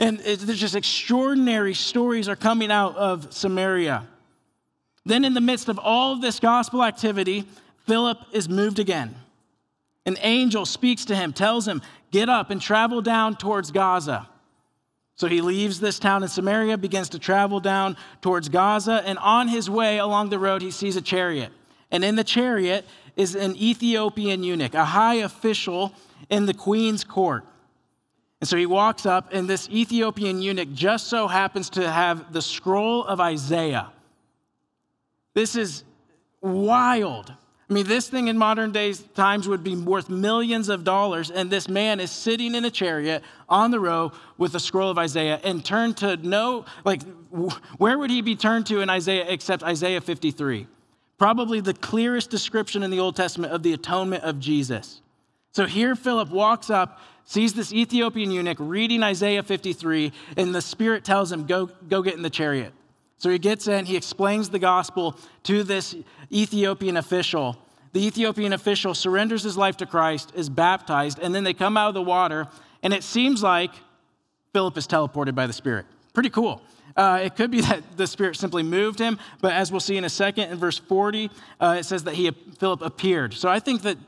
And 0.00 0.18
there's 0.18 0.58
just 0.58 0.74
extraordinary 0.74 1.74
stories 1.74 2.28
are 2.28 2.36
coming 2.36 2.72
out 2.72 2.96
of 2.96 3.32
Samaria. 3.32 4.06
Then, 5.04 5.24
in 5.24 5.34
the 5.34 5.40
midst 5.40 5.68
of 5.68 5.78
all 5.78 6.12
of 6.12 6.20
this 6.20 6.38
gospel 6.38 6.82
activity, 6.82 7.46
Philip 7.86 8.18
is 8.32 8.48
moved 8.48 8.78
again. 8.78 9.14
An 10.06 10.16
angel 10.20 10.66
speaks 10.66 11.04
to 11.06 11.16
him, 11.16 11.32
tells 11.32 11.66
him, 11.66 11.82
Get 12.10 12.28
up 12.28 12.50
and 12.50 12.60
travel 12.60 13.00
down 13.00 13.36
towards 13.36 13.70
Gaza. 13.70 14.28
So 15.16 15.28
he 15.28 15.40
leaves 15.40 15.80
this 15.80 15.98
town 15.98 16.22
in 16.22 16.28
Samaria, 16.28 16.76
begins 16.78 17.10
to 17.10 17.18
travel 17.18 17.60
down 17.60 17.96
towards 18.20 18.48
Gaza, 18.48 19.02
and 19.04 19.18
on 19.18 19.48
his 19.48 19.70
way 19.70 19.98
along 19.98 20.30
the 20.30 20.38
road, 20.38 20.62
he 20.62 20.70
sees 20.70 20.96
a 20.96 21.02
chariot. 21.02 21.52
And 21.90 22.04
in 22.04 22.16
the 22.16 22.24
chariot 22.24 22.86
is 23.16 23.34
an 23.34 23.54
Ethiopian 23.56 24.42
eunuch, 24.42 24.74
a 24.74 24.84
high 24.84 25.16
official 25.16 25.94
in 26.28 26.46
the 26.46 26.54
queen's 26.54 27.04
court. 27.04 27.44
And 28.40 28.48
so 28.48 28.56
he 28.56 28.66
walks 28.66 29.06
up, 29.06 29.28
and 29.32 29.48
this 29.48 29.68
Ethiopian 29.68 30.42
eunuch 30.42 30.72
just 30.72 31.06
so 31.06 31.28
happens 31.28 31.70
to 31.70 31.88
have 31.88 32.32
the 32.32 32.42
scroll 32.42 33.04
of 33.04 33.20
Isaiah. 33.20 33.92
This 35.34 35.54
is 35.54 35.84
wild. 36.40 37.32
I 37.72 37.74
mean, 37.74 37.86
this 37.86 38.06
thing 38.06 38.28
in 38.28 38.36
modern 38.36 38.70
days 38.70 39.00
times 39.14 39.48
would 39.48 39.64
be 39.64 39.74
worth 39.74 40.10
millions 40.10 40.68
of 40.68 40.84
dollars, 40.84 41.30
and 41.30 41.48
this 41.48 41.70
man 41.70 42.00
is 42.00 42.10
sitting 42.10 42.54
in 42.54 42.66
a 42.66 42.70
chariot 42.70 43.22
on 43.48 43.70
the 43.70 43.80
road 43.80 44.12
with 44.36 44.54
a 44.54 44.60
scroll 44.60 44.90
of 44.90 44.98
Isaiah 44.98 45.40
and 45.42 45.64
turned 45.64 45.96
to 45.96 46.18
no, 46.18 46.66
like, 46.84 47.00
where 47.78 47.96
would 47.96 48.10
he 48.10 48.20
be 48.20 48.36
turned 48.36 48.66
to 48.66 48.80
in 48.80 48.90
Isaiah 48.90 49.24
except 49.26 49.62
Isaiah 49.62 50.02
53? 50.02 50.66
Probably 51.16 51.62
the 51.62 51.72
clearest 51.72 52.28
description 52.28 52.82
in 52.82 52.90
the 52.90 53.00
Old 53.00 53.16
Testament 53.16 53.54
of 53.54 53.62
the 53.62 53.72
atonement 53.72 54.22
of 54.22 54.38
Jesus. 54.38 55.00
So 55.52 55.64
here 55.64 55.96
Philip 55.96 56.28
walks 56.28 56.68
up 56.68 57.00
sees 57.24 57.54
this 57.54 57.72
Ethiopian 57.72 58.30
eunuch 58.30 58.58
reading 58.60 59.02
Isaiah 59.02 59.42
53, 59.42 60.12
and 60.36 60.54
the 60.54 60.60
Spirit 60.60 61.06
tells 61.06 61.32
him, 61.32 61.46
Go, 61.46 61.70
go 61.88 62.02
get 62.02 62.16
in 62.16 62.22
the 62.22 62.28
chariot. 62.28 62.74
So 63.22 63.30
he 63.30 63.38
gets 63.38 63.68
in, 63.68 63.86
he 63.86 63.96
explains 63.96 64.50
the 64.50 64.58
gospel 64.58 65.16
to 65.44 65.62
this 65.62 65.94
Ethiopian 66.32 66.96
official. 66.96 67.56
The 67.92 68.06
Ethiopian 68.06 68.52
official 68.52 68.94
surrenders 68.94 69.42
his 69.42 69.56
life 69.56 69.76
to 69.78 69.86
Christ, 69.86 70.32
is 70.34 70.48
baptized, 70.48 71.18
and 71.18 71.34
then 71.34 71.44
they 71.44 71.54
come 71.54 71.76
out 71.76 71.88
of 71.88 71.94
the 71.94 72.02
water, 72.02 72.48
and 72.82 72.94
it 72.94 73.02
seems 73.02 73.42
like 73.42 73.70
Philip 74.52 74.76
is 74.78 74.86
teleported 74.86 75.34
by 75.34 75.46
the 75.46 75.52
Spirit. 75.52 75.86
Pretty 76.14 76.30
cool. 76.30 76.62
Uh, 76.96 77.20
it 77.22 77.36
could 77.36 77.50
be 77.50 77.60
that 77.62 77.82
the 77.96 78.06
Spirit 78.06 78.36
simply 78.36 78.62
moved 78.62 78.98
him, 78.98 79.18
but 79.40 79.52
as 79.52 79.70
we'll 79.70 79.80
see 79.80 79.96
in 79.96 80.04
a 80.04 80.10
second, 80.10 80.50
in 80.50 80.58
verse 80.58 80.78
40, 80.78 81.30
uh, 81.60 81.76
it 81.78 81.84
says 81.84 82.04
that 82.04 82.14
he, 82.14 82.30
Philip 82.58 82.82
appeared. 82.82 83.34
So 83.34 83.48
I 83.48 83.60
think 83.60 83.82
that 83.82 83.98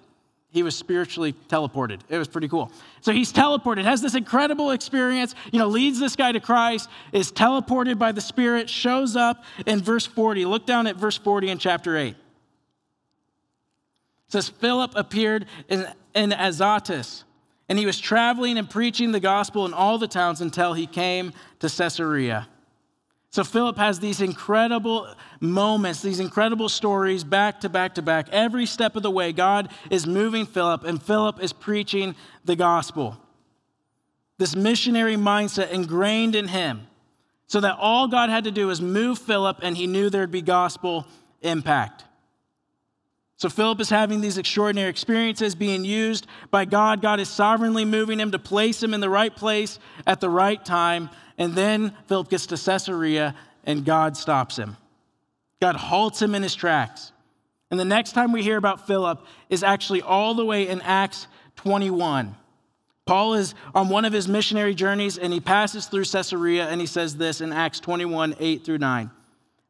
he 0.50 0.62
was 0.62 0.76
spiritually 0.76 1.34
teleported. 1.48 2.00
It 2.08 2.16
was 2.16 2.28
pretty 2.28 2.48
cool. 2.48 2.70
So 3.00 3.12
he's 3.12 3.32
teleported, 3.32 3.84
has 3.84 4.00
this 4.00 4.14
incredible 4.14 4.70
experience, 4.70 5.34
you 5.50 5.58
know, 5.58 5.66
leads 5.66 5.98
this 5.98 6.14
guy 6.14 6.30
to 6.30 6.40
Christ, 6.40 6.88
is 7.12 7.32
teleported 7.32 7.98
by 7.98 8.12
the 8.12 8.20
Spirit, 8.20 8.70
shows 8.70 9.16
up 9.16 9.44
in 9.66 9.82
verse 9.82 10.06
40. 10.06 10.44
Look 10.44 10.64
down 10.64 10.86
at 10.86 10.96
verse 10.96 11.18
40 11.18 11.50
in 11.50 11.58
chapter 11.58 11.96
8. 11.96 12.14
Says, 14.34 14.48
Philip 14.48 14.96
appeared 14.96 15.46
in, 15.68 15.86
in 16.12 16.32
Azotus, 16.32 17.22
and 17.68 17.78
he 17.78 17.86
was 17.86 18.00
traveling 18.00 18.58
and 18.58 18.68
preaching 18.68 19.12
the 19.12 19.20
gospel 19.20 19.64
in 19.64 19.72
all 19.72 19.96
the 19.96 20.08
towns 20.08 20.40
until 20.40 20.72
he 20.72 20.88
came 20.88 21.32
to 21.60 21.68
Caesarea. 21.68 22.48
So 23.30 23.44
Philip 23.44 23.76
has 23.76 24.00
these 24.00 24.20
incredible 24.20 25.06
moments, 25.38 26.02
these 26.02 26.18
incredible 26.18 26.68
stories 26.68 27.22
back 27.22 27.60
to 27.60 27.68
back 27.68 27.94
to 27.94 28.02
back. 28.02 28.28
Every 28.32 28.66
step 28.66 28.96
of 28.96 29.04
the 29.04 29.10
way, 29.12 29.32
God 29.32 29.68
is 29.88 30.04
moving 30.04 30.46
Philip, 30.46 30.82
and 30.82 31.00
Philip 31.00 31.40
is 31.40 31.52
preaching 31.52 32.16
the 32.44 32.56
gospel. 32.56 33.16
This 34.38 34.56
missionary 34.56 35.14
mindset 35.14 35.70
ingrained 35.70 36.34
in 36.34 36.48
him, 36.48 36.88
so 37.46 37.60
that 37.60 37.76
all 37.78 38.08
God 38.08 38.30
had 38.30 38.42
to 38.42 38.50
do 38.50 38.66
was 38.66 38.80
move 38.80 39.16
Philip, 39.20 39.60
and 39.62 39.76
he 39.76 39.86
knew 39.86 40.10
there'd 40.10 40.32
be 40.32 40.42
gospel 40.42 41.06
impact. 41.40 42.02
So 43.44 43.50
Philip 43.50 43.78
is 43.82 43.90
having 43.90 44.22
these 44.22 44.38
extraordinary 44.38 44.88
experiences 44.88 45.54
being 45.54 45.84
used 45.84 46.26
by 46.50 46.64
God. 46.64 47.02
God 47.02 47.20
is 47.20 47.28
sovereignly 47.28 47.84
moving 47.84 48.18
him 48.18 48.30
to 48.30 48.38
place 48.38 48.82
him 48.82 48.94
in 48.94 49.00
the 49.00 49.10
right 49.10 49.36
place 49.36 49.78
at 50.06 50.22
the 50.22 50.30
right 50.30 50.64
time 50.64 51.10
and 51.36 51.54
then 51.54 51.94
Philip 52.06 52.30
gets 52.30 52.46
to 52.46 52.56
Caesarea 52.56 53.34
and 53.64 53.84
God 53.84 54.16
stops 54.16 54.56
him. 54.56 54.78
God 55.60 55.76
halts 55.76 56.22
him 56.22 56.34
in 56.34 56.42
his 56.42 56.54
tracks. 56.54 57.12
And 57.70 57.78
the 57.78 57.84
next 57.84 58.12
time 58.12 58.32
we 58.32 58.42
hear 58.42 58.56
about 58.56 58.86
Philip 58.86 59.22
is 59.50 59.62
actually 59.62 60.00
all 60.00 60.32
the 60.32 60.46
way 60.46 60.66
in 60.66 60.80
Acts 60.80 61.26
21. 61.56 62.34
Paul 63.04 63.34
is 63.34 63.54
on 63.74 63.90
one 63.90 64.06
of 64.06 64.14
his 64.14 64.26
missionary 64.26 64.74
journeys 64.74 65.18
and 65.18 65.34
he 65.34 65.40
passes 65.40 65.84
through 65.84 66.06
Caesarea 66.06 66.66
and 66.68 66.80
he 66.80 66.86
says 66.86 67.18
this 67.18 67.42
in 67.42 67.52
Acts 67.52 67.78
21 67.80 68.36
8 68.40 68.64
through 68.64 68.78
9. 68.78 69.10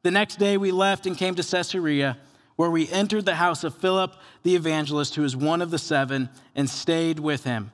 The 0.04 0.12
next 0.12 0.38
day 0.38 0.58
we 0.58 0.70
left 0.70 1.06
and 1.06 1.18
came 1.18 1.34
to 1.34 1.42
Caesarea, 1.42 2.18
where 2.56 2.70
we 2.70 2.88
entered 2.88 3.24
the 3.24 3.34
house 3.36 3.64
of 3.64 3.74
Philip 3.74 4.14
the 4.42 4.56
evangelist, 4.56 5.14
who 5.14 5.24
is 5.24 5.36
one 5.36 5.62
of 5.62 5.70
the 5.70 5.78
seven, 5.78 6.28
and 6.54 6.68
stayed 6.68 7.18
with 7.18 7.44
him. 7.44 7.72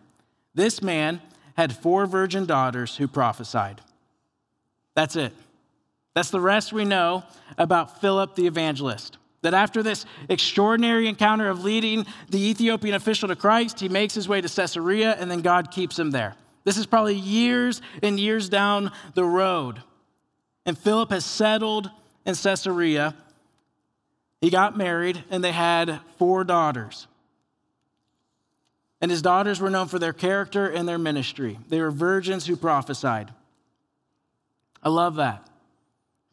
This 0.54 0.82
man 0.82 1.20
had 1.56 1.76
four 1.76 2.06
virgin 2.06 2.46
daughters 2.46 2.96
who 2.96 3.06
prophesied. 3.06 3.80
That's 4.94 5.16
it. 5.16 5.32
That's 6.14 6.30
the 6.30 6.40
rest 6.40 6.72
we 6.72 6.84
know 6.84 7.24
about 7.56 8.00
Philip 8.00 8.34
the 8.34 8.46
evangelist. 8.46 9.18
That 9.42 9.54
after 9.54 9.82
this 9.82 10.04
extraordinary 10.28 11.08
encounter 11.08 11.48
of 11.48 11.64
leading 11.64 12.04
the 12.28 12.50
Ethiopian 12.50 12.94
official 12.94 13.28
to 13.28 13.36
Christ, 13.36 13.80
he 13.80 13.88
makes 13.88 14.14
his 14.14 14.28
way 14.28 14.40
to 14.40 14.48
Caesarea 14.48 15.16
and 15.18 15.30
then 15.30 15.40
God 15.40 15.70
keeps 15.70 15.98
him 15.98 16.10
there. 16.10 16.34
This 16.64 16.76
is 16.76 16.86
probably 16.86 17.14
years 17.14 17.80
and 18.02 18.20
years 18.20 18.48
down 18.48 18.92
the 19.14 19.24
road. 19.24 19.82
And 20.66 20.76
Philip 20.76 21.10
has 21.10 21.24
settled 21.24 21.90
in 22.26 22.34
Caesarea. 22.34 23.14
He 24.40 24.50
got 24.50 24.76
married 24.76 25.22
and 25.30 25.44
they 25.44 25.52
had 25.52 26.00
four 26.18 26.44
daughters. 26.44 27.06
And 29.00 29.10
his 29.10 29.22
daughters 29.22 29.60
were 29.60 29.70
known 29.70 29.88
for 29.88 29.98
their 29.98 30.12
character 30.12 30.66
and 30.66 30.88
their 30.88 30.98
ministry. 30.98 31.58
They 31.68 31.80
were 31.80 31.90
virgins 31.90 32.46
who 32.46 32.56
prophesied. 32.56 33.32
I 34.82 34.88
love 34.88 35.16
that. 35.16 35.46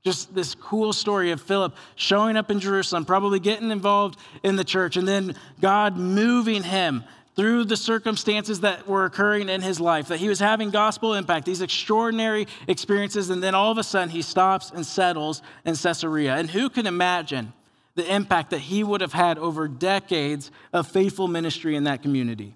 Just 0.03 0.33
this 0.33 0.55
cool 0.55 0.93
story 0.93 1.31
of 1.31 1.41
Philip 1.41 1.75
showing 1.95 2.37
up 2.37 2.49
in 2.49 2.59
Jerusalem, 2.59 3.03
probably 3.03 3.39
getting 3.39 3.71
involved 3.71 4.17
in 4.43 4.55
the 4.55 4.63
church, 4.63 4.95
and 4.95 5.07
then 5.07 5.35
God 5.59 5.97
moving 5.97 6.63
him 6.63 7.03
through 7.35 7.65
the 7.65 7.77
circumstances 7.77 8.61
that 8.61 8.87
were 8.87 9.05
occurring 9.05 9.49
in 9.49 9.61
his 9.61 9.79
life, 9.79 10.07
that 10.07 10.19
he 10.19 10.29
was 10.29 10.39
having 10.39 10.71
gospel 10.71 11.13
impact, 11.13 11.45
these 11.45 11.61
extraordinary 11.61 12.47
experiences, 12.67 13.29
and 13.29 13.43
then 13.43 13.53
all 13.53 13.71
of 13.71 13.77
a 13.77 13.83
sudden 13.83 14.09
he 14.09 14.21
stops 14.21 14.71
and 14.73 14.85
settles 14.85 15.41
in 15.65 15.75
Caesarea. 15.75 16.35
And 16.35 16.49
who 16.49 16.69
can 16.69 16.87
imagine 16.87 17.53
the 17.97 18.13
impact 18.13 18.51
that 18.51 18.59
he 18.59 18.83
would 18.83 19.01
have 19.01 19.11
had 19.11 19.39
over 19.39 19.67
decades 19.67 20.51
of 20.71 20.87
faithful 20.87 21.27
ministry 21.27 21.75
in 21.75 21.85
that 21.85 22.03
community? 22.03 22.55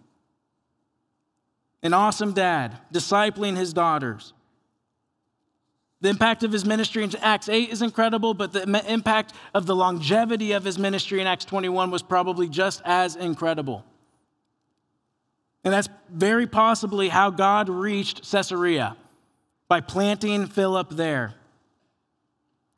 An 1.82 1.94
awesome 1.94 2.32
dad, 2.32 2.78
discipling 2.94 3.58
his 3.58 3.74
daughters. 3.74 4.34
The 6.00 6.10
impact 6.10 6.44
of 6.44 6.52
his 6.52 6.64
ministry 6.64 7.04
in 7.04 7.16
Acts 7.22 7.50
8 7.50 7.70
is 7.70 7.82
incredible, 7.82 8.36
but 8.36 8.54
the 8.54 8.84
impact 8.88 9.34
of 9.56 9.66
the 9.66 9.76
longevity 9.76 10.52
of 10.52 10.64
his 10.64 10.78
ministry 10.78 11.20
in 11.20 11.28
Acts 11.28 11.46
21 11.46 11.90
was 11.90 12.04
probably 12.04 12.48
just 12.48 12.84
as 12.86 13.16
incredible. 13.16 13.84
And 15.64 15.74
that's 15.74 15.90
very 16.08 16.46
possibly 16.46 17.10
how 17.10 17.32
God 17.32 17.68
reached 17.68 18.30
Caesarea 18.32 18.96
by 19.68 19.82
planting 19.82 20.46
Philip 20.46 20.92
there. 20.92 21.34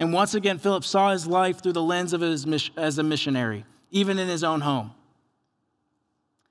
And 0.03 0.11
once 0.11 0.35
again, 0.35 0.57
Philip 0.57 0.83
saw 0.83 1.13
his 1.13 1.25
life 1.25 1.63
through 1.63 1.71
the 1.71 1.81
lens 1.81 2.11
of 2.11 2.19
his 2.19 2.45
as 2.75 2.97
a 2.97 3.03
missionary, 3.03 3.63
even 3.89 4.19
in 4.19 4.27
his 4.27 4.43
own 4.43 4.59
home. 4.59 4.91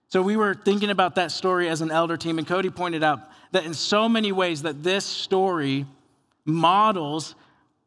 So 0.08 0.22
we 0.22 0.38
were 0.38 0.54
thinking 0.54 0.88
about 0.88 1.16
that 1.16 1.30
story 1.30 1.68
as 1.68 1.82
an 1.82 1.90
elder 1.90 2.16
team, 2.16 2.38
and 2.38 2.46
Cody 2.46 2.70
pointed 2.70 3.04
out 3.04 3.20
that 3.50 3.66
in 3.66 3.74
so 3.74 4.08
many 4.08 4.32
ways 4.32 4.62
that 4.62 4.82
this 4.82 5.04
story 5.04 5.84
models 6.46 7.34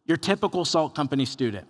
your 0.05 0.17
typical 0.17 0.65
salt 0.65 0.93
company 0.93 1.25
student. 1.25 1.67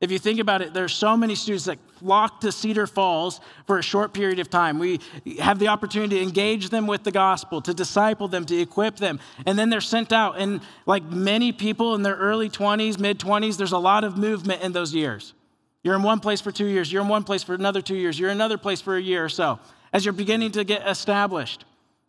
If 0.00 0.12
you 0.12 0.18
think 0.20 0.38
about 0.38 0.62
it, 0.62 0.72
there's 0.72 0.94
so 0.94 1.16
many 1.16 1.34
students 1.34 1.64
that 1.64 1.78
flock 1.98 2.40
to 2.42 2.52
Cedar 2.52 2.86
Falls 2.86 3.40
for 3.66 3.78
a 3.78 3.82
short 3.82 4.12
period 4.12 4.38
of 4.38 4.48
time. 4.48 4.78
We 4.78 5.00
have 5.40 5.58
the 5.58 5.68
opportunity 5.68 6.16
to 6.16 6.22
engage 6.22 6.68
them 6.68 6.86
with 6.86 7.02
the 7.02 7.10
gospel, 7.10 7.60
to 7.62 7.74
disciple 7.74 8.28
them, 8.28 8.44
to 8.46 8.56
equip 8.56 8.96
them, 8.96 9.18
and 9.44 9.58
then 9.58 9.70
they're 9.70 9.80
sent 9.80 10.12
out. 10.12 10.38
And 10.38 10.60
like 10.86 11.02
many 11.02 11.50
people 11.50 11.96
in 11.96 12.04
their 12.04 12.14
early 12.14 12.48
20s, 12.48 13.00
mid 13.00 13.18
20s, 13.18 13.56
there's 13.56 13.72
a 13.72 13.78
lot 13.78 14.04
of 14.04 14.16
movement 14.16 14.62
in 14.62 14.70
those 14.70 14.94
years. 14.94 15.34
You're 15.82 15.96
in 15.96 16.04
one 16.04 16.20
place 16.20 16.40
for 16.40 16.52
two 16.52 16.66
years, 16.66 16.92
you're 16.92 17.02
in 17.02 17.08
one 17.08 17.24
place 17.24 17.42
for 17.42 17.54
another 17.54 17.82
two 17.82 17.96
years, 17.96 18.18
you're 18.20 18.30
in 18.30 18.36
another 18.36 18.58
place 18.58 18.80
for 18.80 18.96
a 18.96 19.00
year 19.00 19.24
or 19.24 19.28
so 19.28 19.58
as 19.92 20.04
you're 20.04 20.12
beginning 20.12 20.52
to 20.52 20.64
get 20.64 20.86
established. 20.86 21.64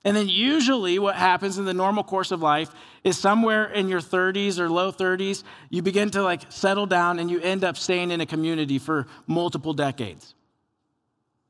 And 0.06 0.16
then 0.16 0.30
usually 0.30 0.98
what 0.98 1.16
happens 1.16 1.58
in 1.58 1.66
the 1.66 1.74
normal 1.74 2.04
course 2.04 2.32
of 2.32 2.42
life 2.42 2.70
is 3.04 3.18
somewhere 3.18 3.66
in 3.66 3.90
your 3.90 4.00
30s 4.00 4.58
or 4.58 4.70
low 4.70 4.92
30s, 4.92 5.44
you 5.70 5.82
begin 5.82 6.10
to 6.12 6.24
like 6.24 6.44
settle 6.50 6.86
down 6.86 7.20
and 7.20 7.30
you 7.30 7.42
end 7.42 7.64
up 7.64 7.76
staying 7.76 8.12
in 8.12 8.22
a 8.22 8.26
community 8.26 8.80
for 8.80 9.08
multiple 9.28 9.74
decades. 9.74 10.36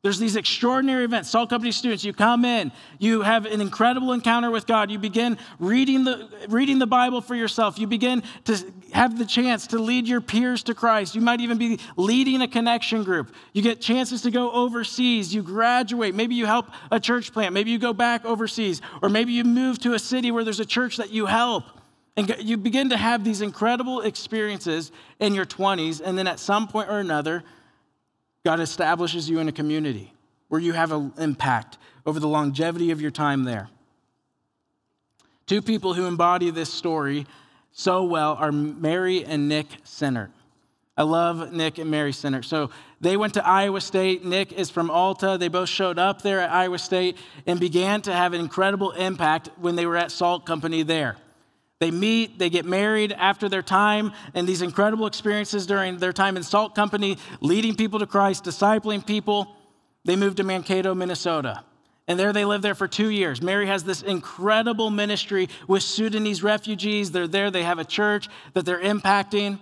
There's 0.02 0.18
these 0.18 0.38
extraordinary 0.38 1.04
events. 1.04 1.30
Salt 1.30 1.50
Company 1.50 1.74
students, 1.74 2.06
you 2.06 2.14
come 2.14 2.46
in, 2.46 2.72
you 3.00 3.22
have 3.22 3.46
an 3.46 3.60
incredible 3.60 4.14
encounter 4.14 4.50
with 4.50 4.66
God. 4.66 4.90
You 4.90 4.98
begin 4.98 5.38
reading 5.60 6.06
the, 6.06 6.30
reading 6.48 6.80
the 6.80 6.88
Bible 6.88 7.20
for 7.20 7.36
yourself. 7.36 7.78
You 7.78 7.86
begin 7.86 8.24
to 8.46 8.58
have 8.94 9.18
the 9.18 9.26
chance 9.26 9.68
to 9.68 9.80
lead 9.80 10.08
your 10.08 10.22
peers 10.22 10.64
to 10.64 10.74
Christ. 10.74 11.16
You 11.16 11.22
might 11.22 11.42
even 11.42 11.58
be 11.58 11.82
leading 11.98 12.42
a 12.42 12.48
connection 12.48 13.04
group. 13.04 13.36
You 13.52 13.62
get 13.62 13.82
chances 13.82 14.22
to 14.22 14.32
go 14.32 14.50
overseas. 14.52 15.36
You 15.36 15.44
graduate. 15.44 16.16
Maybe 16.16 16.36
you 16.36 16.46
help 16.46 16.68
a 16.92 17.00
church 17.02 17.34
plant. 17.34 17.54
Maybe 17.54 17.72
you 17.72 17.78
go 17.78 17.92
back 17.92 18.24
overseas. 18.24 18.82
Or 19.02 19.10
maybe 19.10 19.34
you 19.34 19.44
move 19.44 19.80
to 19.80 19.96
a 19.96 20.00
city 20.00 20.32
where 20.32 20.46
there's 20.46 20.62
a 20.62 20.66
church 20.66 20.96
that 20.96 21.12
you 21.12 21.26
help. 21.26 21.66
And 22.16 22.34
you 22.40 22.56
begin 22.56 22.92
to 22.92 22.98
have 22.98 23.26
these 23.26 23.42
incredible 23.42 24.00
experiences 24.00 24.94
in 25.20 25.36
your 25.36 25.46
20s. 25.46 26.00
And 26.02 26.18
then 26.18 26.28
at 26.28 26.40
some 26.40 26.70
point 26.70 26.90
or 26.90 27.00
another, 27.00 27.44
God 28.46 28.60
establishes 28.60 29.30
you 29.30 29.40
in 29.40 29.48
a 29.48 29.52
community 29.52 30.14
where 30.48 30.62
you 30.62 30.74
have 30.74 30.92
an 30.92 31.14
impact 31.18 31.78
over 32.06 32.20
the 32.20 32.28
longevity 32.28 32.92
of 32.92 33.02
your 33.02 33.12
time 33.12 33.44
there. 33.44 33.70
Two 35.46 35.62
people 35.62 35.94
who 35.94 36.06
embody 36.06 36.50
this 36.52 36.72
story 36.72 37.26
so 37.72 38.04
well 38.04 38.34
are 38.34 38.52
Mary 38.52 39.26
and 39.26 39.50
Nick 39.50 39.68
Sinnert. 39.84 40.32
I 40.98 41.04
love 41.04 41.54
Nick 41.54 41.78
and 41.78 41.90
Mary 41.90 42.12
Sinnert. 42.12 42.44
So 42.44 42.72
they 43.00 43.16
went 43.16 43.36
to 43.36 43.48
Iowa 43.48 43.80
State. 43.80 44.26
Nick 44.26 44.52
is 44.52 44.70
from 44.70 44.92
Alta. 44.92 45.38
They 45.40 45.48
both 45.48 45.70
showed 45.70 45.98
up 45.98 46.22
there 46.22 46.42
at 46.42 46.52
Iowa 46.52 46.78
State 46.78 47.18
and 47.48 47.60
began 47.60 48.02
to 48.02 48.14
have 48.14 48.34
an 48.34 48.42
incredible 48.42 48.92
impact 48.92 49.50
when 49.58 49.76
they 49.76 49.86
were 49.86 49.96
at 49.96 50.12
Salt 50.12 50.46
Company 50.46 50.84
there. 50.84 51.16
They 51.80 51.92
meet, 51.92 52.38
they 52.38 52.50
get 52.50 52.66
married 52.66 53.14
after 53.14 53.48
their 53.48 53.62
time 53.62 54.12
and 54.34 54.46
these 54.48 54.62
incredible 54.62 55.06
experiences 55.06 55.66
during 55.66 55.98
their 55.98 56.12
time 56.12 56.36
in 56.36 56.44
Salt 56.44 56.76
Company, 56.76 57.18
leading 57.40 57.76
people 57.76 58.00
to 58.00 58.06
Christ, 58.06 58.44
discipling 58.44 59.06
people. 59.06 59.56
They 60.04 60.18
moved 60.18 60.38
to 60.38 60.44
Mankato, 60.44 60.94
Minnesota. 60.94 61.64
And 62.08 62.20
there 62.20 62.34
they 62.34 62.44
live 62.44 62.62
there 62.62 62.76
for 62.76 62.88
two 62.88 63.10
years. 63.10 63.42
Mary 63.42 63.68
has 63.68 63.84
this 63.84 64.02
incredible 64.02 64.90
ministry 64.90 65.48
with 65.68 65.84
Sudanese 65.84 66.44
refugees. 66.44 67.12
They're 67.12 67.28
there, 67.28 67.50
they 67.52 67.64
have 67.64 67.80
a 67.80 67.86
church 67.86 68.28
that 68.54 68.66
they're 68.66 68.82
impacting. 68.82 69.60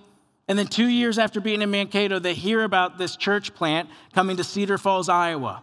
And 0.48 0.58
then 0.58 0.68
two 0.68 0.88
years 0.88 1.20
after 1.20 1.42
being 1.42 1.62
in 1.62 1.70
Mankato, 1.70 2.20
they 2.20 2.34
hear 2.34 2.64
about 2.64 2.98
this 2.98 3.16
church 3.16 3.54
plant 3.54 3.90
coming 4.14 4.38
to 4.38 4.44
Cedar 4.44 4.78
Falls, 4.78 5.10
Iowa. 5.10 5.62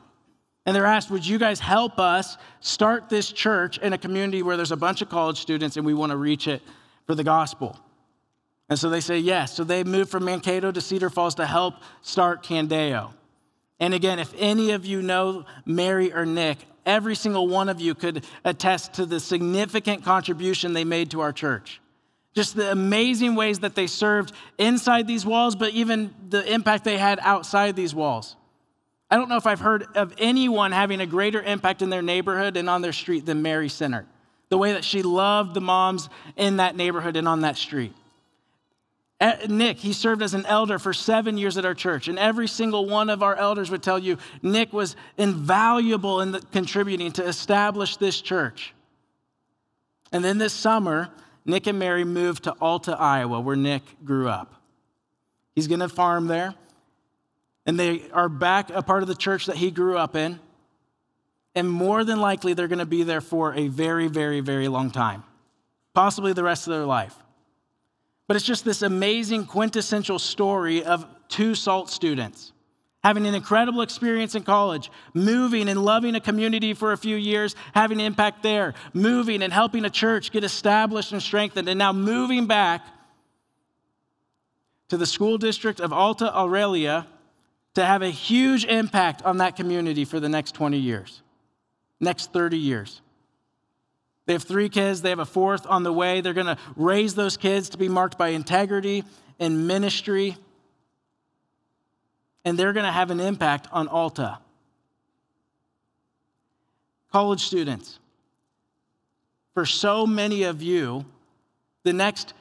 And 0.67 0.75
they're 0.75 0.87
asked, 0.87 1.11
Would 1.11 1.27
you 1.27 1.39
guys 1.39 1.61
help 1.61 1.99
us 1.99 2.37
start 2.61 3.09
this 3.09 3.31
church 3.31 3.79
in 3.79 3.93
a 3.93 3.99
community 3.99 4.43
where 4.43 4.57
there's 4.57 4.73
a 4.73 4.77
bunch 4.77 5.03
of 5.03 5.09
college 5.09 5.41
students 5.41 5.77
and 5.77 5.85
we 5.85 5.95
want 5.95 6.11
to 6.11 6.17
reach 6.17 6.49
it 6.49 6.63
for 7.07 7.15
the 7.15 7.25
gospel? 7.25 7.79
And 8.69 8.79
so 8.79 8.89
they 8.89 9.01
say 9.01 9.19
yes. 9.19 9.55
So 9.55 9.63
they 9.63 9.85
moved 9.85 10.11
from 10.11 10.25
Mankato 10.25 10.73
to 10.73 10.81
Cedar 10.81 11.11
Falls 11.11 11.35
to 11.35 11.47
help 11.47 11.75
start 12.01 12.43
Candeo. 12.43 13.13
And 13.79 13.93
again, 13.93 14.19
if 14.19 14.33
any 14.39 14.71
of 14.71 14.87
you 14.87 15.03
know 15.03 15.45
Mary 15.67 16.13
or 16.13 16.25
Nick, 16.25 16.59
every 16.87 17.15
single 17.15 17.47
one 17.47 17.69
of 17.69 17.81
you 17.81 17.95
could 17.95 18.25
attest 18.45 18.95
to 18.95 19.07
the 19.07 19.21
significant 19.21 20.05
contribution 20.05 20.73
they 20.73 20.85
made 20.85 21.11
to 21.11 21.21
our 21.21 21.33
church. 21.33 21.81
Just 22.35 22.57
the 22.57 22.73
amazing 22.73 23.35
ways 23.35 23.61
that 23.61 23.75
they 23.75 23.87
served 23.87 24.33
inside 24.59 25.07
these 25.07 25.25
walls, 25.25 25.55
but 25.55 25.73
even 25.73 26.15
the 26.31 26.51
impact 26.53 26.85
they 26.85 26.99
had 26.99 27.21
outside 27.23 27.77
these 27.77 27.95
walls. 27.95 28.37
I 29.11 29.17
don't 29.17 29.29
know 29.29 29.37
if 29.37 29.47
I've 29.47 29.61
heard 29.61 29.87
of 29.95 30.15
anyone 30.19 30.73
having 30.73 31.01
a 31.01 31.07
greater 31.07 31.43
impact 31.43 31.83
in 31.83 31.91
their 31.91 32.03
neighborhood 32.03 32.57
and 32.57 32.69
on 32.69 32.83
their 32.83 32.93
street 32.93 33.27
than 33.27 33.43
Mary 33.43 33.69
Sinnert. 33.69 34.07
The 34.49 34.59
way 34.59 34.73
that 34.73 34.85
she 34.85 35.03
loved 35.03 35.55
the 35.55 35.61
moms 35.61 36.09
in 36.37 36.57
that 36.59 36.77
neighborhood 36.77 37.17
and 37.17 37.29
on 37.29 37.43
that 37.43 37.57
street. 37.57 37.93
Eh, 39.21 39.47
Nick, 39.49 39.79
he 39.79 39.93
served 39.93 40.23
as 40.23 40.35
an 40.35 40.45
elder 40.47 40.79
for 40.79 40.93
seven 40.93 41.39
years 41.39 41.57
at 41.57 41.65
our 41.65 41.75
church, 41.75 42.09
and 42.09 42.19
every 42.19 42.49
single 42.49 42.87
one 42.87 43.09
of 43.09 43.23
our 43.23 43.37
elders 43.37 43.71
would 43.71 43.83
tell 43.83 43.99
you 43.99 44.19
Nick 44.43 44.73
was 44.73 44.97
invaluable 45.17 46.21
in 46.21 46.33
the, 46.33 46.41
contributing 46.53 47.13
to 47.13 47.25
establish 47.25 47.97
this 47.97 48.21
church. 48.21 48.75
And 50.13 50.25
then 50.25 50.39
this 50.39 50.53
summer, 50.53 51.09
Nick 51.45 51.67
and 51.67 51.79
Mary 51.79 52.05
moved 52.05 52.45
to 52.45 52.55
Alta, 52.61 52.97
Iowa, 52.99 53.41
where 53.41 53.57
Nick 53.57 53.83
grew 54.05 54.29
up. 54.29 54.55
He's 55.55 55.69
going 55.69 55.81
to 55.81 55.89
farm 55.89 56.27
there, 56.27 56.55
and 57.67 57.79
they 57.79 58.11
are 58.11 58.29
back 58.29 58.71
a 58.71 58.83
part 58.83 59.03
of 59.03 59.09
the 59.09 59.15
church 59.15 59.47
that 59.47 59.57
he 59.57 59.71
grew 59.71 59.97
up 59.97 60.17
in. 60.17 60.39
And 61.55 61.71
more 61.71 62.05
than 62.05 62.21
likely, 62.21 62.53
they're 62.53 62.69
going 62.69 62.81
to 62.81 62.87
be 62.87 63.05
there 63.05 63.21
for 63.21 63.55
a 63.55 63.69
very, 63.69 64.09
very, 64.09 64.41
very 64.41 64.69
long 64.69 64.91
time, 64.91 65.23
possibly 65.95 66.33
the 66.33 66.43
rest 66.43 66.67
of 66.67 66.73
their 66.73 66.85
life. 66.85 67.15
But 68.27 68.37
it's 68.37 68.45
just 68.45 68.65
this 68.65 68.83
amazing 68.83 69.47
quintessential 69.47 70.19
story 70.19 70.83
of 70.83 71.07
two 71.29 71.55
SALT 71.55 71.91
students 71.91 72.53
having 73.05 73.27
an 73.27 73.35
incredible 73.35 73.83
experience 73.83 74.35
in 74.35 74.43
college, 74.43 74.91
moving 75.13 75.69
and 75.69 75.85
loving 75.85 76.15
a 76.15 76.21
community 76.21 76.73
for 76.73 76.93
a 76.93 76.97
few 76.97 77.17
years, 77.17 77.55
having 77.75 78.01
an 78.01 78.07
impact 78.07 78.43
there, 78.43 78.73
moving 78.95 79.43
and 79.43 79.53
helping 79.53 79.85
a 79.85 79.91
church 79.91 80.33
get 80.33 80.43
established 80.43 81.13
and 81.13 81.23
strengthened, 81.23 81.69
and 81.69 81.79
now 81.79 81.93
moving 81.93 82.47
back 82.47 82.83
to 84.89 84.97
the 84.97 85.05
school 85.05 85.37
district 85.37 85.81
of 85.81 85.93
Alta 85.93 86.35
Aurelia 86.35 87.07
to 87.75 87.85
have 87.85 88.03
a 88.03 88.11
huge 88.11 88.65
impact 88.65 89.23
on 89.23 89.39
that 89.39 89.57
community 89.57 90.05
for 90.05 90.21
the 90.21 90.29
next 90.29 90.53
20 90.53 90.79
years, 90.79 91.23
next 92.01 92.33
30 92.33 92.57
years. 92.57 93.01
They 94.27 94.33
have 94.33 94.45
three 94.45 94.69
kids, 94.69 95.03
they 95.03 95.11
have 95.11 95.19
a 95.19 95.27
fourth 95.27 95.67
on 95.67 95.83
the 95.83 95.93
way. 95.93 96.21
They're 96.21 96.33
going 96.33 96.47
to 96.47 96.57
raise 96.77 97.15
those 97.15 97.37
kids 97.37 97.69
to 97.71 97.79
be 97.79 97.89
marked 97.89 98.17
by 98.17 98.29
integrity 98.29 99.05
and 99.39 99.67
ministry. 99.67 100.37
And 102.45 102.59
they're 102.59 102.73
going 102.73 102.87
to 102.87 102.93
have 102.93 103.11
an 103.11 103.21
impact 103.21 103.69
on 103.71 103.89
Alta. 103.89 104.39
College 107.13 107.45
students, 107.45 107.99
for 109.53 109.67
so 109.67 110.07
many 110.07 110.45
of 110.45 110.63
you, 110.63 111.05
the 111.85 111.93
next 111.93 112.35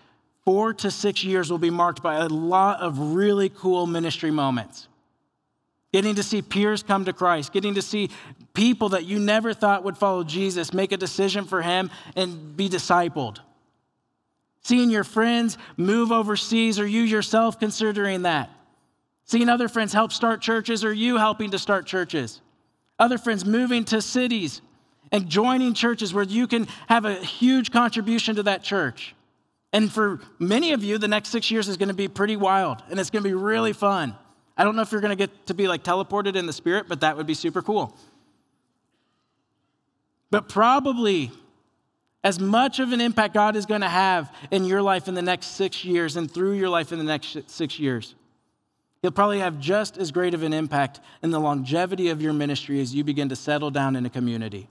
four 0.45 0.73
to 0.73 0.89
six 0.89 1.23
years 1.23 1.51
will 1.51 1.59
be 1.59 1.69
marked 1.69 2.01
by 2.01 2.15
a 2.15 2.27
lot 2.27 2.79
of 2.79 2.97
really 3.13 3.49
cool 3.49 3.85
ministry 3.85 4.31
moments 4.31 4.87
getting 5.93 6.15
to 6.15 6.23
see 6.23 6.41
peers 6.41 6.81
come 6.81 7.05
to 7.05 7.13
Christ, 7.13 7.53
getting 7.53 7.75
to 7.75 7.81
see 7.81 8.09
people 8.53 8.89
that 8.89 9.05
you 9.05 9.19
never 9.19 9.53
thought 9.53 9.83
would 9.83 9.97
follow 9.97 10.23
Jesus 10.23 10.73
make 10.73 10.91
a 10.91 10.97
decision 10.97 11.45
for 11.45 11.61
him 11.61 11.91
and 12.15 12.57
be 12.57 12.67
discipled. 12.67 13.37
Seeing 14.63 14.89
your 14.89 15.03
friends 15.03 15.57
move 15.77 16.11
overseas, 16.11 16.79
or 16.79 16.87
you 16.87 17.01
yourself 17.01 17.59
considering 17.59 18.23
that. 18.23 18.49
Seeing 19.25 19.49
other 19.49 19.69
friends 19.69 19.93
help 19.93 20.11
start 20.11 20.41
churches, 20.41 20.83
or 20.83 20.91
you 20.91 21.17
helping 21.17 21.51
to 21.51 21.59
start 21.59 21.85
churches. 21.85 22.41
Other 22.97 23.17
friends 23.17 23.45
moving 23.45 23.85
to 23.85 24.01
cities 24.01 24.61
and 25.11 25.29
joining 25.29 25.73
churches 25.73 26.13
where 26.13 26.23
you 26.23 26.47
can 26.47 26.67
have 26.87 27.05
a 27.05 27.15
huge 27.15 27.71
contribution 27.71 28.37
to 28.37 28.43
that 28.43 28.63
church. 28.63 29.15
And 29.71 29.91
for 29.91 30.21
many 30.39 30.71
of 30.73 30.83
you, 30.83 30.97
the 30.97 31.07
next 31.07 31.29
six 31.29 31.51
years 31.51 31.67
is 31.67 31.77
going 31.77 31.89
to 31.89 31.95
be 31.95 32.07
pretty 32.07 32.35
wild 32.35 32.81
and 32.89 32.99
it's 32.99 33.09
going 33.09 33.23
to 33.23 33.29
be 33.29 33.35
really 33.35 33.73
fun. 33.73 34.15
I 34.55 34.63
don't 34.63 34.75
know 34.75 34.81
if 34.81 34.91
you're 34.91 35.01
going 35.01 35.17
to 35.17 35.27
get 35.27 35.47
to 35.47 35.53
be 35.53 35.67
like 35.67 35.83
teleported 35.83 36.35
in 36.35 36.45
the 36.45 36.53
spirit, 36.53 36.85
but 36.87 37.01
that 37.01 37.17
would 37.17 37.25
be 37.25 37.33
super 37.33 37.61
cool. 37.61 37.97
But 40.29 40.49
probably 40.49 41.31
as 42.23 42.39
much 42.39 42.79
of 42.79 42.91
an 42.91 43.01
impact 43.01 43.33
God 43.33 43.55
is 43.55 43.65
going 43.65 43.81
to 43.81 43.89
have 43.89 44.33
in 44.49 44.65
your 44.65 44.81
life 44.81 45.07
in 45.07 45.13
the 45.13 45.21
next 45.21 45.47
six 45.47 45.83
years 45.83 46.15
and 46.15 46.31
through 46.31 46.53
your 46.53 46.69
life 46.69 46.91
in 46.91 46.97
the 46.97 47.03
next 47.03 47.49
six 47.49 47.79
years, 47.79 48.15
He'll 49.01 49.11
probably 49.11 49.39
have 49.39 49.59
just 49.59 49.97
as 49.97 50.11
great 50.11 50.33
of 50.33 50.43
an 50.43 50.53
impact 50.53 51.01
in 51.21 51.31
the 51.31 51.39
longevity 51.39 52.07
of 52.07 52.21
your 52.21 52.31
ministry 52.31 52.79
as 52.79 52.95
you 52.95 53.03
begin 53.03 53.27
to 53.29 53.35
settle 53.35 53.69
down 53.69 53.97
in 53.97 54.05
a 54.05 54.09
community. 54.09 54.69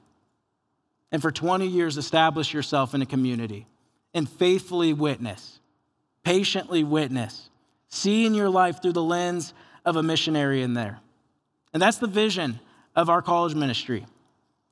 And 1.12 1.20
for 1.20 1.30
20 1.30 1.66
years, 1.66 1.98
establish 1.98 2.54
yourself 2.54 2.94
in 2.94 3.02
a 3.02 3.06
community 3.06 3.66
and 4.14 4.26
faithfully 4.26 4.94
witness, 4.94 5.60
patiently 6.24 6.82
witness, 6.82 7.50
see 7.88 8.24
in 8.24 8.32
your 8.32 8.48
life 8.48 8.80
through 8.80 8.94
the 8.94 9.02
lens 9.02 9.52
of 9.84 9.96
a 9.96 10.02
missionary 10.02 10.62
in 10.62 10.74
there. 10.74 11.00
And 11.72 11.82
that's 11.82 11.98
the 11.98 12.06
vision 12.06 12.60
of 12.94 13.08
our 13.08 13.22
college 13.22 13.54
ministry. 13.54 14.06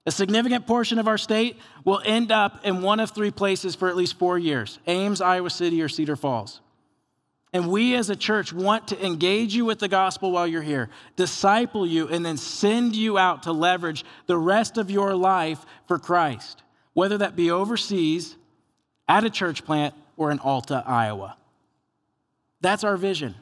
A 0.07 0.11
significant 0.11 0.67
portion 0.67 0.99
of 0.99 1.09
our 1.09 1.19
state 1.19 1.57
will 1.85 2.01
end 2.05 2.33
up 2.33 2.65
in 2.65 2.83
one 2.83 3.01
of 3.01 3.11
three 3.11 3.31
places 3.31 3.75
for 3.75 3.89
at 3.89 3.97
least 3.97 4.19
four 4.19 4.39
years 4.39 4.79
Ames, 4.87 5.21
Iowa 5.21 5.51
City, 5.51 5.83
or 5.83 5.89
Cedar 5.89 6.17
Falls. 6.17 6.61
And 7.53 7.69
we 7.69 7.97
as 7.97 8.11
a 8.11 8.17
church 8.17 8.53
want 8.53 8.89
to 8.89 9.05
engage 9.05 9.55
you 9.55 9.65
with 9.65 9.81
the 9.81 9.89
gospel 9.89 10.31
while 10.31 10.47
you're 10.47 10.63
here, 10.63 10.89
disciple 11.17 11.85
you, 11.85 12.07
and 12.07 12.25
then 12.25 12.37
send 12.37 12.95
you 12.95 13.19
out 13.19 13.43
to 13.43 13.53
leverage 13.53 14.05
the 14.27 14.39
rest 14.39 14.79
of 14.79 14.91
your 14.91 15.17
life 15.17 15.67
for 15.89 15.99
Christ, 15.99 16.63
whether 16.93 17.19
that 17.19 17.35
be 17.35 17.51
overseas, 17.51 18.37
at 19.09 19.25
a 19.25 19.31
church 19.31 19.65
plant, 19.65 19.95
or 20.17 20.31
in 20.31 20.39
Alta, 20.39 20.85
Iowa. 20.87 21.37
That's 22.61 22.85
our 22.85 22.97
vision 22.97 23.35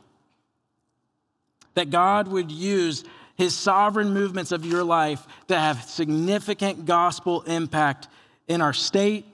that 1.78 1.90
God 1.90 2.26
would 2.26 2.50
use 2.50 3.04
his 3.36 3.54
sovereign 3.54 4.12
movements 4.12 4.50
of 4.50 4.66
your 4.66 4.82
life 4.82 5.24
to 5.46 5.56
have 5.56 5.84
significant 5.84 6.86
gospel 6.86 7.42
impact 7.42 8.08
in 8.48 8.60
our 8.60 8.72
state, 8.72 9.24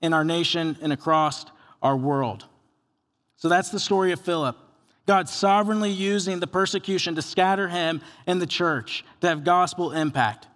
in 0.00 0.12
our 0.12 0.24
nation, 0.24 0.76
and 0.82 0.92
across 0.92 1.46
our 1.80 1.96
world. 1.96 2.44
So 3.36 3.48
that's 3.48 3.70
the 3.70 3.78
story 3.78 4.10
of 4.10 4.20
Philip. 4.20 4.56
God 5.06 5.28
sovereignly 5.28 5.90
using 5.90 6.40
the 6.40 6.48
persecution 6.48 7.14
to 7.14 7.22
scatter 7.22 7.68
him 7.68 8.00
and 8.26 8.42
the 8.42 8.46
church 8.48 9.04
to 9.20 9.28
have 9.28 9.44
gospel 9.44 9.92
impact. 9.92 10.48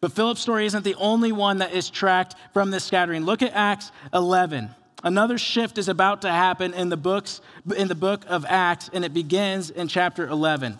But 0.00 0.12
Philip's 0.12 0.40
story 0.40 0.66
isn't 0.66 0.84
the 0.84 0.94
only 0.94 1.32
one 1.32 1.58
that 1.58 1.72
is 1.72 1.90
tracked 1.90 2.36
from 2.52 2.70
this 2.70 2.84
scattering. 2.84 3.24
Look 3.24 3.42
at 3.42 3.54
Acts 3.54 3.90
11. 4.12 4.70
Another 5.04 5.36
shift 5.36 5.76
is 5.76 5.90
about 5.90 6.22
to 6.22 6.30
happen 6.30 6.72
in 6.72 6.88
the 6.88 6.96
books 6.96 7.42
in 7.76 7.88
the 7.88 7.94
book 7.94 8.24
of 8.26 8.46
Acts 8.48 8.88
and 8.90 9.04
it 9.04 9.12
begins 9.12 9.68
in 9.68 9.86
chapter 9.86 10.26
11. 10.26 10.78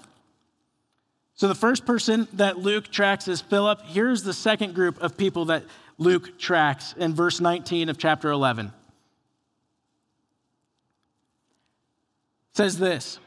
So 1.35 1.47
the 1.47 1.55
first 1.55 1.85
person 1.85 2.27
that 2.33 2.59
Luke 2.59 2.91
tracks 2.91 3.29
is 3.29 3.43
Philip. 3.43 3.83
Here's 3.85 4.23
the 4.23 4.33
second 4.33 4.75
group 4.75 4.99
of 5.03 5.19
people 5.19 5.45
that 5.47 5.65
Luke 5.99 6.39
tracks 6.39 6.95
in 6.97 7.15
verse 7.15 7.39
19 7.39 7.91
of 7.91 7.99
chapter 7.99 8.31
11. 8.31 8.67
It 8.67 8.73
says 12.55 12.79
this 12.79 13.19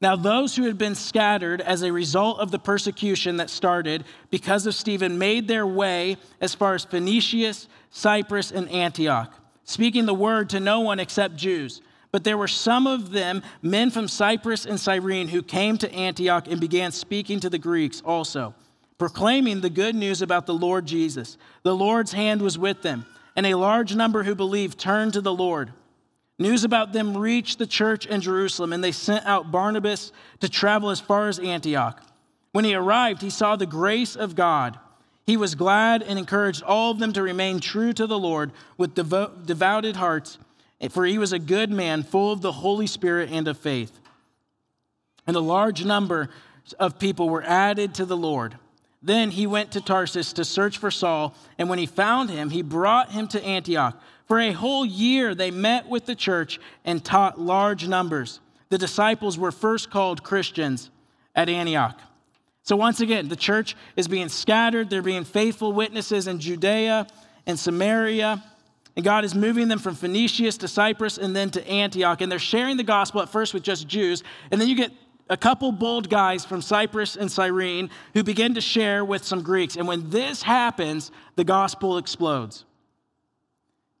Now, 0.00 0.14
those 0.14 0.54
who 0.54 0.62
had 0.66 0.78
been 0.78 0.94
scattered 0.94 1.60
as 1.60 1.82
a 1.82 1.90
result 1.90 2.38
of 2.38 2.52
the 2.52 2.60
persecution 2.60 3.38
that 3.38 3.50
started 3.50 4.04
because 4.30 4.64
of 4.64 4.76
Stephen 4.76 5.18
made 5.18 5.48
their 5.48 5.66
way 5.66 6.18
as 6.40 6.54
far 6.54 6.74
as 6.74 6.84
Phoenicia, 6.84 7.52
Cyprus, 7.90 8.52
and 8.52 8.68
Antioch 8.70 9.34
speaking 9.66 10.06
the 10.06 10.14
word 10.14 10.48
to 10.50 10.60
no 10.60 10.80
one 10.80 10.98
except 10.98 11.36
Jews. 11.36 11.82
But 12.12 12.24
there 12.24 12.38
were 12.38 12.48
some 12.48 12.86
of 12.86 13.10
them, 13.10 13.42
men 13.60 13.90
from 13.90 14.08
Cyprus 14.08 14.64
and 14.64 14.80
Cyrene, 14.80 15.28
who 15.28 15.42
came 15.42 15.76
to 15.78 15.92
Antioch 15.92 16.48
and 16.48 16.58
began 16.58 16.92
speaking 16.92 17.40
to 17.40 17.50
the 17.50 17.58
Greeks 17.58 18.00
also, 18.02 18.54
proclaiming 18.96 19.60
the 19.60 19.68
good 19.68 19.94
news 19.94 20.22
about 20.22 20.46
the 20.46 20.54
Lord 20.54 20.86
Jesus. 20.86 21.36
The 21.62 21.76
Lord's 21.76 22.12
hand 22.12 22.40
was 22.40 22.56
with 22.56 22.80
them, 22.80 23.04
and 23.34 23.44
a 23.44 23.56
large 23.56 23.94
number 23.94 24.22
who 24.22 24.34
believed 24.34 24.78
turned 24.78 25.12
to 25.12 25.20
the 25.20 25.34
Lord. 25.34 25.72
News 26.38 26.64
about 26.64 26.92
them 26.92 27.16
reached 27.16 27.58
the 27.58 27.66
church 27.66 28.06
in 28.06 28.20
Jerusalem, 28.20 28.72
and 28.72 28.84
they 28.84 28.92
sent 28.92 29.26
out 29.26 29.50
Barnabas 29.50 30.12
to 30.40 30.48
travel 30.48 30.90
as 30.90 31.00
far 31.00 31.28
as 31.28 31.38
Antioch. 31.38 32.02
When 32.52 32.64
he 32.64 32.74
arrived, 32.74 33.20
he 33.20 33.30
saw 33.30 33.56
the 33.56 33.66
grace 33.66 34.16
of 34.16 34.34
God 34.34 34.78
He 35.26 35.36
was 35.36 35.56
glad 35.56 36.02
and 36.02 36.18
encouraged 36.18 36.62
all 36.62 36.92
of 36.92 37.00
them 37.00 37.12
to 37.14 37.22
remain 37.22 37.58
true 37.58 37.92
to 37.92 38.06
the 38.06 38.18
Lord 38.18 38.52
with 38.78 38.94
devo- 38.94 39.44
devoted 39.44 39.96
hearts, 39.96 40.38
for 40.90 41.04
he 41.04 41.18
was 41.18 41.32
a 41.32 41.38
good 41.38 41.70
man, 41.70 42.04
full 42.04 42.30
of 42.30 42.42
the 42.42 42.52
Holy 42.52 42.86
Spirit 42.86 43.30
and 43.32 43.48
of 43.48 43.58
faith. 43.58 43.98
And 45.26 45.36
a 45.36 45.40
large 45.40 45.84
number 45.84 46.30
of 46.78 47.00
people 47.00 47.28
were 47.28 47.42
added 47.42 47.94
to 47.94 48.04
the 48.04 48.16
Lord. 48.16 48.56
Then 49.02 49.32
he 49.32 49.46
went 49.46 49.72
to 49.72 49.80
Tarsus 49.80 50.32
to 50.34 50.44
search 50.44 50.78
for 50.78 50.90
Saul, 50.92 51.34
and 51.58 51.68
when 51.68 51.78
he 51.78 51.86
found 51.86 52.30
him, 52.30 52.50
he 52.50 52.62
brought 52.62 53.10
him 53.10 53.26
to 53.28 53.44
Antioch. 53.44 54.00
For 54.26 54.40
a 54.40 54.52
whole 54.52 54.86
year 54.86 55.34
they 55.34 55.50
met 55.50 55.88
with 55.88 56.06
the 56.06 56.14
church 56.14 56.60
and 56.84 57.04
taught 57.04 57.40
large 57.40 57.86
numbers. 57.88 58.40
The 58.68 58.78
disciples 58.78 59.38
were 59.38 59.52
first 59.52 59.90
called 59.90 60.22
Christians 60.22 60.90
at 61.34 61.48
Antioch. 61.48 62.00
So, 62.66 62.74
once 62.74 63.00
again, 63.00 63.28
the 63.28 63.36
church 63.36 63.76
is 63.94 64.08
being 64.08 64.28
scattered. 64.28 64.90
They're 64.90 65.00
being 65.00 65.22
faithful 65.22 65.72
witnesses 65.72 66.26
in 66.26 66.40
Judea 66.40 67.06
and 67.46 67.56
Samaria. 67.56 68.42
And 68.96 69.04
God 69.04 69.24
is 69.24 69.36
moving 69.36 69.68
them 69.68 69.78
from 69.78 69.94
Phoenicia 69.94 70.50
to 70.50 70.66
Cyprus 70.66 71.16
and 71.16 71.34
then 71.34 71.50
to 71.50 71.64
Antioch. 71.68 72.20
And 72.20 72.30
they're 72.30 72.40
sharing 72.40 72.76
the 72.76 72.82
gospel 72.82 73.22
at 73.22 73.28
first 73.28 73.54
with 73.54 73.62
just 73.62 73.86
Jews. 73.86 74.24
And 74.50 74.60
then 74.60 74.66
you 74.66 74.74
get 74.74 74.90
a 75.30 75.36
couple 75.36 75.70
bold 75.70 76.10
guys 76.10 76.44
from 76.44 76.60
Cyprus 76.60 77.14
and 77.14 77.30
Cyrene 77.30 77.88
who 78.14 78.24
begin 78.24 78.54
to 78.54 78.60
share 78.60 79.04
with 79.04 79.22
some 79.22 79.42
Greeks. 79.42 79.76
And 79.76 79.86
when 79.86 80.10
this 80.10 80.42
happens, 80.42 81.12
the 81.36 81.44
gospel 81.44 81.98
explodes. 81.98 82.64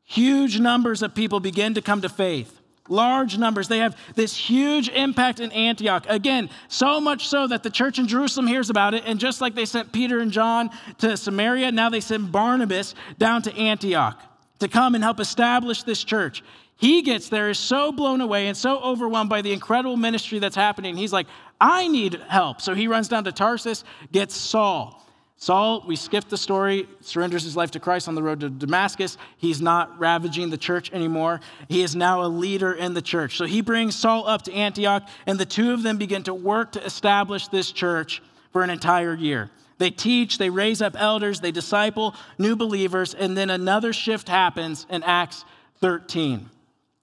Huge 0.02 0.58
numbers 0.58 1.02
of 1.02 1.14
people 1.14 1.38
begin 1.38 1.74
to 1.74 1.82
come 1.82 2.00
to 2.00 2.08
faith. 2.08 2.55
Large 2.88 3.38
numbers. 3.38 3.68
They 3.68 3.78
have 3.78 3.96
this 4.14 4.36
huge 4.36 4.88
impact 4.88 5.40
in 5.40 5.52
Antioch. 5.52 6.04
Again, 6.08 6.50
so 6.68 7.00
much 7.00 7.28
so 7.28 7.46
that 7.46 7.62
the 7.62 7.70
church 7.70 7.98
in 7.98 8.06
Jerusalem 8.06 8.46
hears 8.46 8.70
about 8.70 8.94
it. 8.94 9.04
And 9.06 9.18
just 9.18 9.40
like 9.40 9.54
they 9.54 9.64
sent 9.64 9.92
Peter 9.92 10.20
and 10.20 10.30
John 10.30 10.70
to 10.98 11.16
Samaria, 11.16 11.72
now 11.72 11.88
they 11.88 12.00
send 12.00 12.32
Barnabas 12.32 12.94
down 13.18 13.42
to 13.42 13.54
Antioch 13.56 14.20
to 14.60 14.68
come 14.68 14.94
and 14.94 15.04
help 15.04 15.20
establish 15.20 15.82
this 15.82 16.02
church. 16.04 16.42
He 16.78 17.02
gets 17.02 17.28
there, 17.30 17.48
is 17.48 17.58
so 17.58 17.90
blown 17.90 18.20
away 18.20 18.48
and 18.48 18.56
so 18.56 18.78
overwhelmed 18.80 19.30
by 19.30 19.40
the 19.40 19.52
incredible 19.52 19.96
ministry 19.96 20.38
that's 20.38 20.56
happening. 20.56 20.96
He's 20.96 21.12
like, 21.12 21.26
I 21.60 21.88
need 21.88 22.20
help. 22.28 22.60
So 22.60 22.74
he 22.74 22.86
runs 22.86 23.08
down 23.08 23.24
to 23.24 23.32
Tarsus, 23.32 23.82
gets 24.12 24.36
Saul. 24.36 25.05
Saul, 25.38 25.84
we 25.86 25.96
skipped 25.96 26.30
the 26.30 26.38
story, 26.38 26.88
surrenders 27.02 27.42
his 27.42 27.56
life 27.56 27.70
to 27.72 27.80
Christ 27.80 28.08
on 28.08 28.14
the 28.14 28.22
road 28.22 28.40
to 28.40 28.48
Damascus. 28.48 29.18
He's 29.36 29.60
not 29.60 29.98
ravaging 29.98 30.48
the 30.48 30.56
church 30.56 30.90
anymore. 30.92 31.40
He 31.68 31.82
is 31.82 31.94
now 31.94 32.22
a 32.22 32.28
leader 32.28 32.72
in 32.72 32.94
the 32.94 33.02
church. 33.02 33.36
So 33.36 33.44
he 33.44 33.60
brings 33.60 33.94
Saul 33.94 34.26
up 34.26 34.42
to 34.42 34.52
Antioch, 34.52 35.06
and 35.26 35.38
the 35.38 35.44
two 35.44 35.72
of 35.72 35.82
them 35.82 35.98
begin 35.98 36.22
to 36.22 36.34
work 36.34 36.72
to 36.72 36.84
establish 36.84 37.48
this 37.48 37.70
church 37.70 38.22
for 38.50 38.62
an 38.62 38.70
entire 38.70 39.14
year. 39.14 39.50
They 39.76 39.90
teach, 39.90 40.38
they 40.38 40.48
raise 40.48 40.80
up 40.80 40.94
elders, 40.98 41.40
they 41.40 41.52
disciple 41.52 42.14
new 42.38 42.56
believers, 42.56 43.12
and 43.12 43.36
then 43.36 43.50
another 43.50 43.92
shift 43.92 44.30
happens 44.30 44.86
in 44.88 45.02
Acts 45.02 45.44
13. 45.80 46.48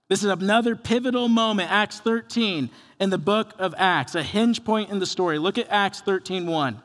This 0.10 0.24
is 0.24 0.30
another 0.32 0.76
pivotal 0.76 1.28
moment, 1.28 1.72
Acts 1.72 2.00
13, 2.00 2.72
in 3.00 3.10
the 3.12 3.20
book 3.20 3.54
of 3.60 3.76
Acts, 3.78 4.16
a 4.16 4.24
hinge 4.24 4.64
point 4.64 4.90
in 4.90 4.98
the 4.98 5.06
story. 5.06 5.38
Look 5.38 5.60
at 5.60 5.68
Acts 5.70 6.02
13 6.02 6.48
1. 6.48 6.82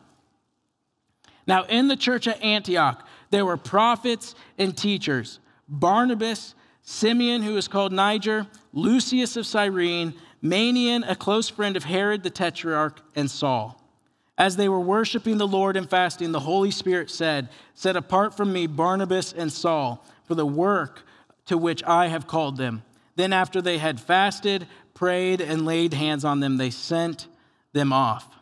Now, 1.49 1.65
in 1.65 1.89
the 1.89 1.97
church 1.97 2.29
at 2.29 2.41
Antioch, 2.43 3.09
there 3.31 3.47
were 3.47 3.57
prophets 3.57 4.37
and 4.59 4.77
teachers 4.77 5.41
Barnabas, 5.67 6.55
Simeon, 6.83 7.43
who 7.43 7.57
is 7.57 7.69
called 7.69 7.93
Niger, 7.93 8.47
Lucius 8.73 9.37
of 9.37 9.47
Cyrene, 9.47 10.15
Manaen, 10.43 11.11
a 11.11 11.17
close 11.17 11.49
friend 11.49 11.77
of 11.77 11.85
Herod 11.85 12.23
the 12.23 12.31
Tetrarch, 12.31 13.01
and 13.17 13.31
Saul. 13.31 13.83
As 14.37 14.57
they 14.57 14.69
were 14.69 14.81
worshiping 14.81 15.39
the 15.39 15.49
Lord 15.49 15.77
and 15.77 15.91
fasting, 15.91 16.31
the 16.31 16.41
Holy 16.41 16.71
Spirit 16.71 17.11
said, 17.11 17.49
Set 17.75 17.97
apart 17.97 18.37
from 18.37 18.53
me 18.53 18.67
Barnabas 18.67 19.33
and 19.33 19.53
Saul 19.53 20.05
for 20.25 20.35
the 20.35 20.47
work 20.47 21.03
to 21.47 21.59
which 21.59 21.83
I 21.85 22.07
have 22.07 22.27
called 22.27 22.57
them. 22.57 22.85
Then, 23.17 23.33
after 23.33 23.61
they 23.61 23.79
had 23.79 24.01
fasted, 24.01 24.69
prayed, 24.95 25.41
and 25.41 25.67
laid 25.67 25.93
hands 25.95 26.25
on 26.25 26.41
them, 26.41 26.57
they 26.57 26.71
sent 26.71 27.27
them 27.73 27.93
off. 27.93 28.38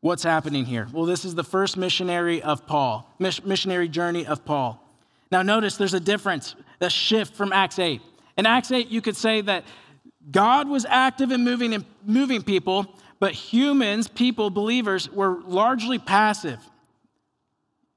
What's 0.00 0.22
happening 0.22 0.64
here? 0.64 0.88
Well, 0.92 1.04
this 1.04 1.26
is 1.26 1.34
the 1.34 1.44
first 1.44 1.76
missionary 1.76 2.42
of 2.42 2.66
Paul, 2.66 3.14
missionary 3.18 3.88
journey 3.88 4.24
of 4.24 4.44
Paul. 4.46 4.82
Now, 5.30 5.42
notice 5.42 5.76
there's 5.76 5.94
a 5.94 6.00
difference, 6.00 6.54
a 6.80 6.88
shift 6.88 7.34
from 7.34 7.52
Acts 7.52 7.78
8. 7.78 8.00
In 8.38 8.46
Acts 8.46 8.72
8, 8.72 8.88
you 8.88 9.02
could 9.02 9.16
say 9.16 9.42
that 9.42 9.64
God 10.30 10.68
was 10.68 10.86
active 10.88 11.30
in 11.30 11.44
moving 11.44 11.74
and 11.74 11.84
moving 12.04 12.42
people, 12.42 12.94
but 13.18 13.32
humans, 13.32 14.08
people, 14.08 14.48
believers, 14.48 15.10
were 15.10 15.40
largely 15.42 15.98
passive. 15.98 16.58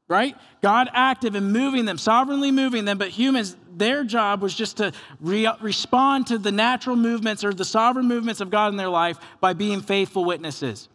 Right? 0.09 0.35
God 0.61 0.89
active 0.93 1.35
in 1.35 1.53
moving 1.53 1.85
them, 1.85 1.97
sovereignly 1.97 2.51
moving 2.51 2.83
them, 2.83 2.97
but 2.97 3.09
humans, 3.09 3.55
their 3.75 4.03
job 4.03 4.41
was 4.41 4.53
just 4.53 4.77
to 4.77 4.91
re- 5.21 5.49
respond 5.61 6.27
to 6.27 6.37
the 6.37 6.51
natural 6.51 6.97
movements 6.97 7.45
or 7.45 7.53
the 7.53 7.65
sovereign 7.65 8.07
movements 8.07 8.41
of 8.41 8.49
God 8.49 8.67
in 8.73 8.77
their 8.77 8.89
life 8.89 9.17
by 9.39 9.53
being 9.53 9.81
faithful 9.81 10.25
witnesses. 10.25 10.89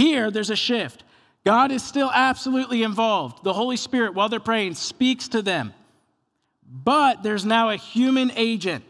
Here, 0.00 0.30
there's 0.30 0.48
a 0.48 0.56
shift. 0.56 1.04
God 1.44 1.70
is 1.70 1.82
still 1.82 2.10
absolutely 2.10 2.82
involved. 2.82 3.44
The 3.44 3.52
Holy 3.52 3.76
Spirit, 3.76 4.14
while 4.14 4.30
they're 4.30 4.40
praying, 4.40 4.76
speaks 4.76 5.28
to 5.28 5.42
them. 5.42 5.74
But 6.66 7.22
there's 7.22 7.44
now 7.44 7.68
a 7.68 7.76
human 7.76 8.32
agent, 8.34 8.82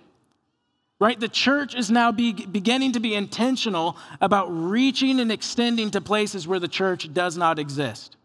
right? 1.01 1.19
The 1.19 1.29
church 1.29 1.75
is 1.75 1.91
now 1.91 2.13
be, 2.13 2.33
beginning 2.33 2.93
to 2.93 3.01
be 3.01 3.17
intentional 3.17 3.97
about 4.21 4.47
reaching 4.51 5.19
and 5.19 5.33
extending 5.33 5.91
to 5.91 6.01
places 6.01 6.47
where 6.47 6.61
the 6.61 6.69
church 6.69 7.13
does 7.13 7.37
not 7.37 7.59
exist. 7.59 8.17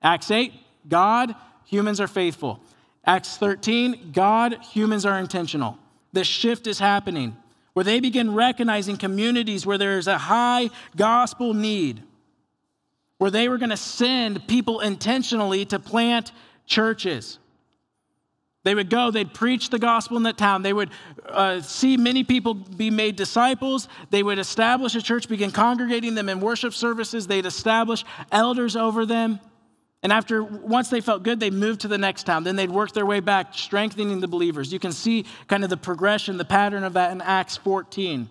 Acts 0.00 0.30
8, 0.30 0.50
God, 0.88 1.34
humans 1.66 2.00
are 2.00 2.08
faithful. 2.08 2.58
Acts 3.04 3.36
13, 3.36 4.12
God, 4.12 4.64
humans 4.72 5.04
are 5.04 5.18
intentional. 5.18 5.76
The 6.14 6.24
shift 6.24 6.66
is 6.66 6.78
happening 6.78 7.36
where 7.74 7.84
they 7.84 8.00
begin 8.00 8.32
recognizing 8.34 8.96
communities 8.96 9.66
where 9.66 9.76
there 9.76 9.98
is 9.98 10.06
a 10.06 10.16
high 10.16 10.70
gospel 10.96 11.52
need, 11.52 12.02
where 13.18 13.30
they 13.30 13.48
were 13.48 13.58
going 13.58 13.70
to 13.70 13.76
send 13.76 14.46
people 14.46 14.80
intentionally 14.80 15.64
to 15.66 15.78
plant 15.78 16.32
churches. 16.66 17.38
They 18.64 18.74
would 18.74 18.88
go, 18.88 19.10
they'd 19.10 19.32
preach 19.32 19.68
the 19.68 19.78
gospel 19.78 20.16
in 20.16 20.22
that 20.22 20.38
town. 20.38 20.62
They 20.62 20.72
would 20.72 20.90
uh, 21.28 21.60
see 21.60 21.98
many 21.98 22.24
people 22.24 22.54
be 22.54 22.90
made 22.90 23.14
disciples. 23.14 23.88
They 24.10 24.22
would 24.22 24.38
establish 24.38 24.94
a 24.94 25.02
church, 25.02 25.28
begin 25.28 25.50
congregating 25.50 26.14
them 26.14 26.30
in 26.30 26.40
worship 26.40 26.72
services. 26.72 27.26
They'd 27.26 27.44
establish 27.44 28.04
elders 28.32 28.74
over 28.74 29.04
them. 29.04 29.38
And 30.02 30.12
after, 30.12 30.42
once 30.42 30.88
they 30.88 31.02
felt 31.02 31.22
good, 31.22 31.40
they'd 31.40 31.52
move 31.52 31.78
to 31.78 31.88
the 31.88 31.98
next 31.98 32.24
town. 32.24 32.44
Then 32.44 32.56
they'd 32.56 32.70
work 32.70 32.92
their 32.92 33.06
way 33.06 33.20
back, 33.20 33.54
strengthening 33.54 34.20
the 34.20 34.28
believers. 34.28 34.72
You 34.72 34.78
can 34.78 34.92
see 34.92 35.26
kind 35.46 35.62
of 35.62 35.70
the 35.70 35.76
progression, 35.76 36.38
the 36.38 36.44
pattern 36.44 36.84
of 36.84 36.94
that 36.94 37.12
in 37.12 37.20
Acts 37.20 37.58
14. 37.58 38.28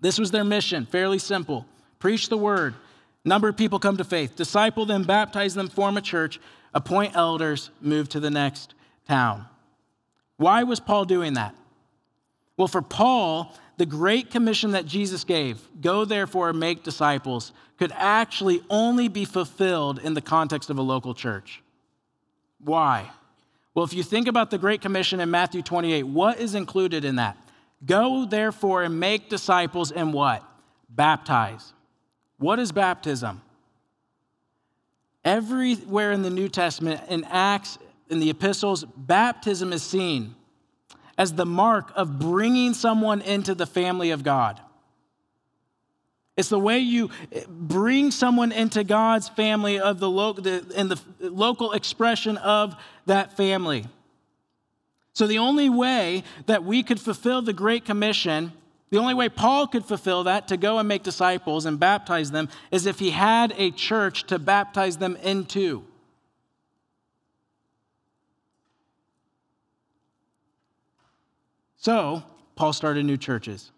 This 0.00 0.18
was 0.18 0.30
their 0.30 0.44
mission, 0.44 0.86
fairly 0.86 1.18
simple 1.18 1.66
preach 1.98 2.28
the 2.28 2.36
word. 2.36 2.74
Number 3.26 3.48
of 3.48 3.56
people 3.56 3.80
come 3.80 3.96
to 3.96 4.04
faith, 4.04 4.36
disciple 4.36 4.86
them, 4.86 5.02
baptize 5.02 5.54
them, 5.54 5.68
form 5.68 5.96
a 5.96 6.00
church, 6.00 6.38
appoint 6.72 7.16
elders, 7.16 7.70
move 7.80 8.08
to 8.10 8.20
the 8.20 8.30
next 8.30 8.74
town. 9.08 9.46
Why 10.36 10.62
was 10.62 10.78
Paul 10.78 11.06
doing 11.06 11.34
that? 11.34 11.52
Well, 12.56 12.68
for 12.68 12.82
Paul, 12.82 13.52
the 13.78 13.84
great 13.84 14.30
commission 14.30 14.70
that 14.70 14.86
Jesus 14.86 15.24
gave, 15.24 15.60
go 15.80 16.04
therefore 16.04 16.50
and 16.50 16.60
make 16.60 16.84
disciples, 16.84 17.52
could 17.78 17.92
actually 17.96 18.62
only 18.70 19.08
be 19.08 19.24
fulfilled 19.24 19.98
in 19.98 20.14
the 20.14 20.20
context 20.20 20.70
of 20.70 20.78
a 20.78 20.82
local 20.82 21.12
church. 21.12 21.64
Why? 22.60 23.10
Well, 23.74 23.84
if 23.84 23.92
you 23.92 24.04
think 24.04 24.28
about 24.28 24.52
the 24.52 24.56
Great 24.56 24.80
Commission 24.80 25.18
in 25.18 25.30
Matthew 25.30 25.62
28, 25.62 26.04
what 26.04 26.38
is 26.38 26.54
included 26.54 27.04
in 27.04 27.16
that? 27.16 27.36
Go 27.84 28.24
therefore 28.24 28.84
and 28.84 29.00
make 29.00 29.28
disciples 29.28 29.90
and 29.90 30.14
what? 30.14 30.44
Baptize. 30.88 31.72
What 32.38 32.58
is 32.58 32.72
baptism? 32.72 33.40
Everywhere 35.24 36.12
in 36.12 36.22
the 36.22 36.30
New 36.30 36.48
Testament, 36.48 37.00
in 37.08 37.24
Acts, 37.24 37.78
in 38.08 38.20
the 38.20 38.30
epistles, 38.30 38.84
baptism 38.96 39.72
is 39.72 39.82
seen 39.82 40.34
as 41.18 41.32
the 41.32 41.46
mark 41.46 41.92
of 41.96 42.18
bringing 42.18 42.74
someone 42.74 43.22
into 43.22 43.54
the 43.54 43.66
family 43.66 44.10
of 44.10 44.22
God. 44.22 44.60
It's 46.36 46.50
the 46.50 46.58
way 46.58 46.78
you 46.78 47.10
bring 47.48 48.10
someone 48.10 48.52
into 48.52 48.84
God's 48.84 49.28
family 49.30 49.80
of 49.80 49.98
the, 49.98 50.10
lo- 50.10 50.34
the 50.34 51.00
the 51.18 51.30
local 51.30 51.72
expression 51.72 52.36
of 52.36 52.76
that 53.06 53.36
family. 53.36 53.86
So 55.14 55.26
the 55.26 55.38
only 55.38 55.70
way 55.70 56.24
that 56.44 56.62
we 56.62 56.82
could 56.82 57.00
fulfill 57.00 57.40
the 57.40 57.54
Great 57.54 57.86
Commission, 57.86 58.52
the 58.90 58.98
only 58.98 59.14
way 59.14 59.28
Paul 59.28 59.66
could 59.66 59.84
fulfill 59.84 60.24
that 60.24 60.48
to 60.48 60.56
go 60.56 60.78
and 60.78 60.86
make 60.86 61.02
disciples 61.02 61.66
and 61.66 61.78
baptize 61.78 62.30
them 62.30 62.48
is 62.70 62.86
if 62.86 62.98
he 62.98 63.10
had 63.10 63.52
a 63.56 63.70
church 63.72 64.24
to 64.28 64.38
baptize 64.38 64.98
them 64.98 65.16
into. 65.16 65.84
So, 71.76 72.22
Paul 72.54 72.72
started 72.72 73.04
new 73.04 73.16
churches. 73.16 73.70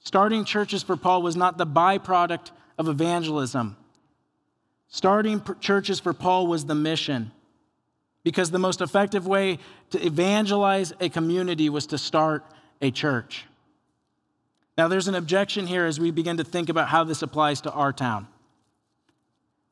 Starting 0.00 0.44
churches 0.44 0.82
for 0.82 0.96
Paul 0.96 1.22
was 1.22 1.36
not 1.36 1.58
the 1.58 1.66
byproduct 1.66 2.50
of 2.78 2.88
evangelism. 2.88 3.76
Starting 4.88 5.42
churches 5.60 6.00
for 6.00 6.12
Paul 6.12 6.46
was 6.46 6.66
the 6.66 6.74
mission 6.74 7.30
because 8.24 8.50
the 8.50 8.58
most 8.58 8.80
effective 8.80 9.26
way 9.26 9.58
to 9.90 10.04
evangelize 10.04 10.92
a 11.00 11.08
community 11.08 11.68
was 11.68 11.86
to 11.86 11.98
start 11.98 12.44
a 12.82 12.90
church. 12.90 13.44
Now, 14.78 14.88
there's 14.88 15.08
an 15.08 15.14
objection 15.14 15.66
here 15.66 15.84
as 15.84 16.00
we 16.00 16.10
begin 16.10 16.36
to 16.38 16.44
think 16.44 16.68
about 16.68 16.88
how 16.88 17.04
this 17.04 17.22
applies 17.22 17.60
to 17.62 17.72
our 17.72 17.92
town. 17.92 18.28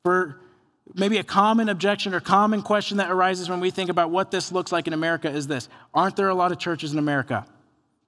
For 0.05 0.41
maybe 0.95 1.19
a 1.19 1.25
common 1.25 1.69
objection 1.69 2.15
or 2.15 2.21
common 2.21 2.63
question 2.63 2.99
that 2.99 3.11
arises 3.11 3.49
when 3.49 3.61
we 3.61 3.71
think 3.71 3.91
about 3.91 4.11
what 4.11 4.31
this 4.31 4.53
looks 4.53 4.73
like 4.73 4.87
in 4.87 4.93
America 4.93 5.31
is 5.31 5.47
this 5.47 5.69
Aren't 5.95 6.17
there 6.17 6.29
a 6.29 6.35
lot 6.35 6.53
of 6.53 6.59
churches 6.59 6.93
in 6.93 6.99
America? 6.99 7.47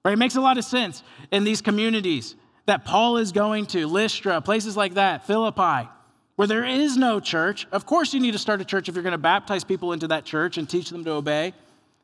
Right? 0.03 0.13
It 0.13 0.17
makes 0.17 0.35
a 0.35 0.41
lot 0.41 0.57
of 0.57 0.65
sense 0.65 1.03
in 1.31 1.43
these 1.43 1.61
communities 1.61 2.35
that 2.65 2.85
Paul 2.85 3.17
is 3.17 3.31
going 3.31 3.65
to, 3.67 3.87
Lystra, 3.87 4.41
places 4.41 4.77
like 4.77 4.95
that, 4.95 5.25
Philippi, 5.27 5.89
where 6.35 6.47
there 6.47 6.65
is 6.65 6.97
no 6.97 7.19
church. 7.19 7.67
Of 7.71 7.85
course, 7.85 8.13
you 8.13 8.19
need 8.19 8.31
to 8.31 8.39
start 8.39 8.61
a 8.61 8.65
church 8.65 8.89
if 8.89 8.95
you're 8.95 9.03
going 9.03 9.11
to 9.11 9.17
baptize 9.17 9.63
people 9.63 9.93
into 9.93 10.07
that 10.07 10.25
church 10.25 10.57
and 10.57 10.69
teach 10.69 10.89
them 10.89 11.03
to 11.05 11.11
obey 11.11 11.53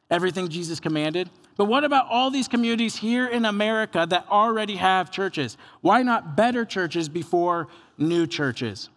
everything 0.09 0.47
Jesus 0.47 0.79
commanded. 0.79 1.29
But 1.57 1.65
what 1.65 1.83
about 1.83 2.07
all 2.09 2.29
these 2.29 2.47
communities 2.47 2.95
here 2.95 3.27
in 3.27 3.43
America 3.43 4.05
that 4.09 4.27
already 4.29 4.75
have 4.75 5.11
churches? 5.11 5.57
Why 5.81 6.03
not 6.03 6.35
better 6.35 6.63
churches 6.63 7.09
before 7.09 7.67
new 7.97 8.27
churches? 8.27 8.89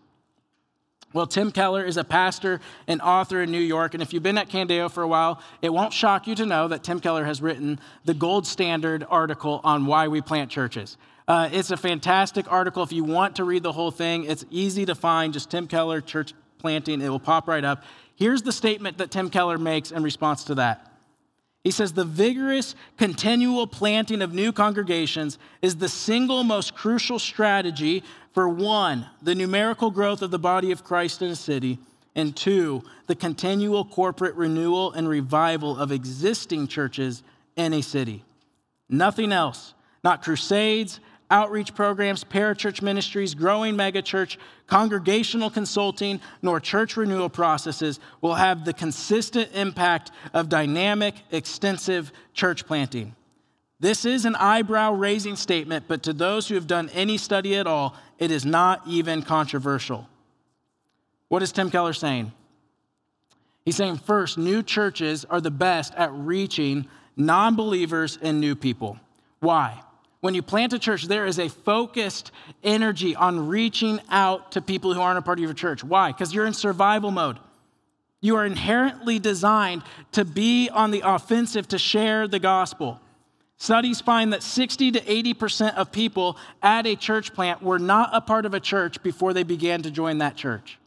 Well, 1.12 1.26
Tim 1.26 1.50
Keller 1.50 1.82
is 1.82 1.96
a 1.96 2.04
pastor 2.04 2.60
and 2.86 3.00
author 3.00 3.42
in 3.42 3.50
New 3.50 3.58
York, 3.58 3.94
and 3.94 4.02
if 4.02 4.12
you've 4.12 4.22
been 4.22 4.38
at 4.38 4.48
Candeo 4.48 4.88
for 4.88 5.02
a 5.02 5.08
while, 5.08 5.42
it 5.60 5.72
won't 5.72 5.92
shock 5.92 6.28
you 6.28 6.36
to 6.36 6.46
know 6.46 6.68
that 6.68 6.84
Tim 6.84 7.00
Keller 7.00 7.24
has 7.24 7.42
written 7.42 7.80
the 8.04 8.14
gold 8.14 8.46
standard 8.46 9.04
article 9.10 9.60
on 9.64 9.86
why 9.86 10.06
we 10.06 10.20
plant 10.20 10.50
churches. 10.52 10.96
Uh, 11.26 11.48
it's 11.50 11.72
a 11.72 11.76
fantastic 11.76 12.50
article. 12.52 12.82
If 12.82 12.92
you 12.92 13.02
want 13.02 13.36
to 13.36 13.44
read 13.44 13.64
the 13.64 13.72
whole 13.72 13.90
thing, 13.90 14.24
it's 14.24 14.44
easy 14.50 14.86
to 14.86 14.94
find. 14.94 15.32
Just 15.32 15.50
Tim 15.50 15.66
Keller, 15.66 16.00
church 16.00 16.32
planting, 16.58 17.00
it 17.00 17.08
will 17.08 17.18
pop 17.18 17.48
right 17.48 17.64
up. 17.64 17.82
Here's 18.14 18.42
the 18.42 18.52
statement 18.52 18.98
that 18.98 19.10
Tim 19.10 19.30
Keller 19.30 19.58
makes 19.58 19.90
in 19.90 20.02
response 20.04 20.44
to 20.44 20.56
that. 20.56 20.89
He 21.62 21.70
says 21.70 21.92
the 21.92 22.04
vigorous, 22.04 22.74
continual 22.96 23.66
planting 23.66 24.22
of 24.22 24.32
new 24.32 24.50
congregations 24.52 25.38
is 25.60 25.76
the 25.76 25.88
single 25.88 26.42
most 26.42 26.74
crucial 26.74 27.18
strategy 27.18 28.02
for 28.32 28.48
one, 28.48 29.06
the 29.20 29.34
numerical 29.34 29.90
growth 29.90 30.22
of 30.22 30.30
the 30.30 30.38
body 30.38 30.72
of 30.72 30.84
Christ 30.84 31.20
in 31.20 31.30
a 31.30 31.36
city, 31.36 31.78
and 32.14 32.34
two, 32.34 32.82
the 33.06 33.14
continual 33.14 33.84
corporate 33.84 34.34
renewal 34.36 34.92
and 34.92 35.08
revival 35.08 35.76
of 35.76 35.92
existing 35.92 36.66
churches 36.66 37.22
in 37.56 37.74
a 37.74 37.82
city. 37.82 38.24
Nothing 38.88 39.30
else, 39.30 39.74
not 40.02 40.22
crusades, 40.22 40.98
outreach 41.30 41.74
programs, 41.74 42.24
parachurch 42.24 42.82
ministries, 42.82 43.34
growing 43.34 43.76
megachurch, 43.76 44.36
congregational 44.66 45.50
consulting, 45.50 46.20
nor 46.42 46.60
church 46.60 46.96
renewal 46.96 47.28
processes 47.28 48.00
will 48.20 48.34
have 48.34 48.64
the 48.64 48.72
consistent 48.72 49.50
impact 49.54 50.10
of 50.34 50.48
dynamic, 50.48 51.14
extensive 51.30 52.12
church 52.34 52.66
planting. 52.66 53.14
This 53.78 54.04
is 54.04 54.26
an 54.26 54.36
eyebrow 54.36 54.92
raising 54.92 55.36
statement, 55.36 55.86
but 55.88 56.02
to 56.02 56.12
those 56.12 56.48
who 56.48 56.54
have 56.54 56.66
done 56.66 56.90
any 56.90 57.16
study 57.16 57.56
at 57.56 57.66
all, 57.66 57.96
it 58.18 58.30
is 58.30 58.44
not 58.44 58.82
even 58.86 59.22
controversial. 59.22 60.06
What 61.28 61.42
is 61.42 61.52
Tim 61.52 61.70
Keller 61.70 61.94
saying? 61.94 62.32
He's 63.64 63.76
saying, 63.76 63.98
first, 63.98 64.36
new 64.36 64.62
churches 64.62 65.24
are 65.24 65.40
the 65.40 65.50
best 65.50 65.94
at 65.94 66.12
reaching 66.12 66.88
non 67.16 67.56
believers 67.56 68.18
and 68.20 68.40
new 68.40 68.54
people. 68.54 68.98
Why? 69.38 69.80
When 70.20 70.34
you 70.34 70.42
plant 70.42 70.72
a 70.74 70.78
church, 70.78 71.04
there 71.04 71.26
is 71.26 71.38
a 71.38 71.48
focused 71.48 72.30
energy 72.62 73.16
on 73.16 73.48
reaching 73.48 74.00
out 74.10 74.52
to 74.52 74.60
people 74.60 74.92
who 74.92 75.00
aren't 75.00 75.18
a 75.18 75.22
part 75.22 75.38
of 75.38 75.42
your 75.42 75.54
church. 75.54 75.82
Why? 75.82 76.12
Because 76.12 76.34
you're 76.34 76.46
in 76.46 76.52
survival 76.52 77.10
mode. 77.10 77.38
You 78.20 78.36
are 78.36 78.44
inherently 78.44 79.18
designed 79.18 79.82
to 80.12 80.26
be 80.26 80.68
on 80.68 80.90
the 80.90 81.02
offensive 81.04 81.68
to 81.68 81.78
share 81.78 82.28
the 82.28 82.38
gospel. 82.38 83.00
Studies 83.56 84.00
find 84.00 84.32
that 84.32 84.42
60 84.42 84.92
to 84.92 85.00
80% 85.00 85.74
of 85.74 85.90
people 85.90 86.36
at 86.62 86.86
a 86.86 86.96
church 86.96 87.32
plant 87.32 87.62
were 87.62 87.78
not 87.78 88.10
a 88.12 88.20
part 88.20 88.44
of 88.44 88.52
a 88.52 88.60
church 88.60 89.02
before 89.02 89.32
they 89.32 89.42
began 89.42 89.82
to 89.82 89.90
join 89.90 90.18
that 90.18 90.36
church. 90.36 90.78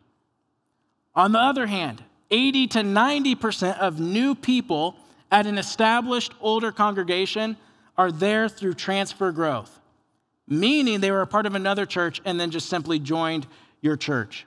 On 1.15 1.31
the 1.31 1.39
other 1.39 1.67
hand, 1.67 2.03
80 2.29 2.67
to 2.67 2.79
90% 2.79 3.77
of 3.79 3.99
new 3.99 4.33
people 4.35 4.95
at 5.31 5.45
an 5.47 5.57
established 5.57 6.33
older 6.39 6.71
congregation 6.71 7.57
are 7.97 8.11
there 8.11 8.49
through 8.49 8.73
transfer 8.73 9.31
growth, 9.31 9.79
meaning 10.47 10.99
they 10.99 11.11
were 11.11 11.21
a 11.21 11.27
part 11.27 11.45
of 11.45 11.55
another 11.55 11.85
church 11.85 12.21
and 12.25 12.39
then 12.39 12.51
just 12.51 12.69
simply 12.69 12.99
joined 12.99 13.47
your 13.81 13.97
church. 13.97 14.45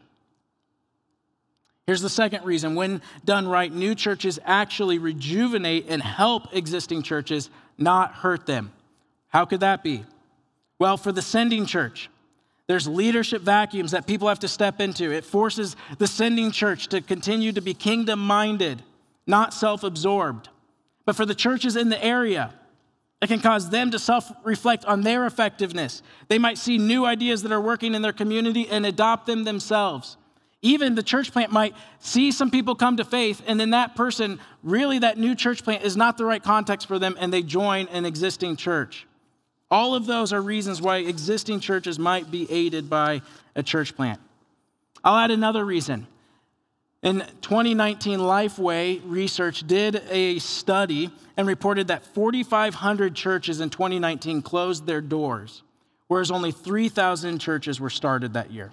Here's 1.86 2.02
the 2.02 2.08
second 2.08 2.44
reason 2.44 2.74
when 2.74 3.00
done 3.24 3.46
right, 3.46 3.72
new 3.72 3.94
churches 3.94 4.40
actually 4.44 4.98
rejuvenate 4.98 5.86
and 5.88 6.02
help 6.02 6.54
existing 6.54 7.02
churches, 7.02 7.48
not 7.78 8.12
hurt 8.12 8.46
them. 8.46 8.72
How 9.28 9.44
could 9.44 9.60
that 9.60 9.84
be? 9.84 10.04
Well, 10.78 10.96
for 10.96 11.12
the 11.12 11.22
sending 11.22 11.64
church, 11.64 12.10
there's 12.66 12.88
leadership 12.88 13.42
vacuums 13.42 13.92
that 13.92 14.08
people 14.08 14.26
have 14.28 14.40
to 14.40 14.48
step 14.48 14.80
into. 14.80 15.12
It 15.12 15.24
forces 15.24 15.76
the 15.98 16.08
sending 16.08 16.50
church 16.50 16.88
to 16.88 17.00
continue 17.00 17.52
to 17.52 17.60
be 17.60 17.74
kingdom 17.74 18.18
minded, 18.18 18.82
not 19.26 19.54
self 19.54 19.84
absorbed. 19.84 20.48
But 21.04 21.14
for 21.14 21.24
the 21.24 21.34
churches 21.36 21.76
in 21.76 21.88
the 21.88 22.04
area, 22.04 22.52
it 23.22 23.28
can 23.28 23.40
cause 23.40 23.70
them 23.70 23.90
to 23.92 23.98
self 23.98 24.30
reflect 24.44 24.84
on 24.84 25.00
their 25.00 25.26
effectiveness. 25.26 26.02
They 26.28 26.38
might 26.38 26.58
see 26.58 26.78
new 26.78 27.06
ideas 27.06 27.42
that 27.42 27.52
are 27.52 27.60
working 27.60 27.94
in 27.94 28.02
their 28.02 28.12
community 28.12 28.68
and 28.68 28.84
adopt 28.84 29.26
them 29.26 29.44
themselves. 29.44 30.16
Even 30.62 30.94
the 30.94 31.02
church 31.02 31.32
plant 31.32 31.52
might 31.52 31.74
see 31.98 32.32
some 32.32 32.50
people 32.50 32.74
come 32.74 32.96
to 32.96 33.04
faith, 33.04 33.42
and 33.46 33.58
then 33.60 33.70
that 33.70 33.94
person, 33.94 34.40
really, 34.62 34.98
that 34.98 35.16
new 35.18 35.34
church 35.34 35.62
plant 35.62 35.84
is 35.84 35.96
not 35.96 36.18
the 36.18 36.24
right 36.24 36.42
context 36.42 36.88
for 36.88 36.98
them, 36.98 37.16
and 37.18 37.32
they 37.32 37.42
join 37.42 37.86
an 37.88 38.04
existing 38.04 38.56
church. 38.56 39.06
All 39.70 39.94
of 39.94 40.06
those 40.06 40.32
are 40.32 40.40
reasons 40.40 40.80
why 40.82 40.98
existing 40.98 41.60
churches 41.60 41.98
might 41.98 42.30
be 42.30 42.50
aided 42.50 42.88
by 42.88 43.22
a 43.54 43.62
church 43.62 43.96
plant. 43.96 44.20
I'll 45.04 45.16
add 45.16 45.30
another 45.30 45.64
reason. 45.64 46.06
In 47.02 47.20
2019, 47.42 48.18
Lifeway 48.18 49.00
Research 49.04 49.66
did 49.66 50.02
a 50.10 50.38
study 50.38 51.10
and 51.36 51.46
reported 51.46 51.88
that 51.88 52.04
4,500 52.04 53.14
churches 53.14 53.60
in 53.60 53.70
2019 53.70 54.42
closed 54.42 54.86
their 54.86 55.00
doors, 55.00 55.62
whereas 56.08 56.30
only 56.30 56.52
3,000 56.52 57.38
churches 57.38 57.80
were 57.80 57.90
started 57.90 58.32
that 58.32 58.50
year. 58.50 58.72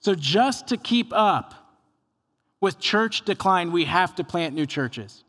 So, 0.00 0.14
just 0.14 0.68
to 0.68 0.76
keep 0.76 1.12
up 1.12 1.54
with 2.60 2.78
church 2.78 3.24
decline, 3.24 3.72
we 3.72 3.84
have 3.84 4.14
to 4.16 4.24
plant 4.24 4.54
new 4.54 4.66
churches. 4.66 5.24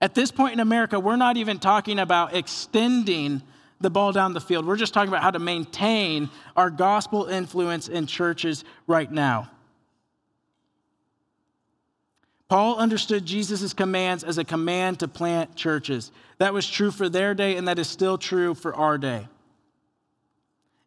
At 0.00 0.14
this 0.14 0.30
point 0.30 0.54
in 0.54 0.60
America, 0.60 1.00
we're 1.00 1.16
not 1.16 1.36
even 1.36 1.58
talking 1.58 1.98
about 1.98 2.34
extending 2.34 3.42
the 3.80 3.90
ball 3.90 4.12
down 4.12 4.32
the 4.34 4.40
field. 4.40 4.66
We're 4.66 4.76
just 4.76 4.92
talking 4.92 5.08
about 5.08 5.22
how 5.22 5.30
to 5.30 5.38
maintain 5.38 6.30
our 6.56 6.70
gospel 6.70 7.26
influence 7.26 7.88
in 7.88 8.06
churches 8.06 8.64
right 8.86 9.10
now. 9.10 9.50
Paul 12.48 12.76
understood 12.76 13.26
Jesus' 13.26 13.74
commands 13.74 14.24
as 14.24 14.38
a 14.38 14.44
command 14.44 15.00
to 15.00 15.08
plant 15.08 15.54
churches. 15.54 16.10
That 16.38 16.54
was 16.54 16.68
true 16.68 16.90
for 16.90 17.08
their 17.08 17.34
day, 17.34 17.56
and 17.56 17.68
that 17.68 17.78
is 17.78 17.88
still 17.88 18.16
true 18.16 18.54
for 18.54 18.74
our 18.74 18.96
day. 18.96 19.28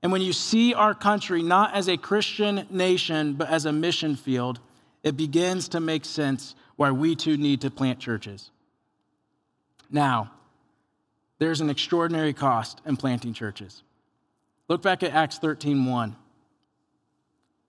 And 0.01 0.11
when 0.11 0.21
you 0.21 0.33
see 0.33 0.73
our 0.73 0.95
country 0.95 1.43
not 1.43 1.75
as 1.75 1.87
a 1.87 1.97
Christian 1.97 2.65
nation, 2.71 3.33
but 3.33 3.49
as 3.49 3.65
a 3.65 3.71
mission 3.71 4.15
field, 4.15 4.59
it 5.03 5.15
begins 5.15 5.67
to 5.69 5.79
make 5.79 6.03
sense 6.05 6.55
why 6.75 6.89
we 6.89 7.15
too 7.15 7.37
need 7.37 7.61
to 7.61 7.69
plant 7.69 7.99
churches. 7.99 8.49
Now, 9.91 10.31
there's 11.37 11.61
an 11.61 11.69
extraordinary 11.69 12.33
cost 12.33 12.81
in 12.85 12.97
planting 12.97 13.33
churches. 13.33 13.83
Look 14.67 14.81
back 14.81 15.03
at 15.03 15.11
Acts 15.11 15.37
13:1. 15.37 16.15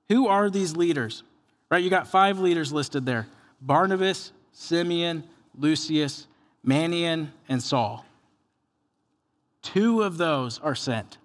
Who 0.09 0.29
are 0.29 0.49
these 0.49 0.77
leaders? 0.77 1.23
Right, 1.71 1.83
you 1.83 1.91
got 1.91 2.07
five 2.07 2.39
leaders 2.39 2.73
listed 2.73 3.05
there. 3.05 3.27
Barnabas, 3.63 4.33
Simeon, 4.53 5.25
Lucius, 5.57 6.27
Manaen, 6.67 7.29
and 7.49 7.63
Saul. 7.63 8.05
Two 9.63 10.03
of 10.03 10.19
those 10.19 10.59
are 10.59 10.75
sent. 10.75 11.19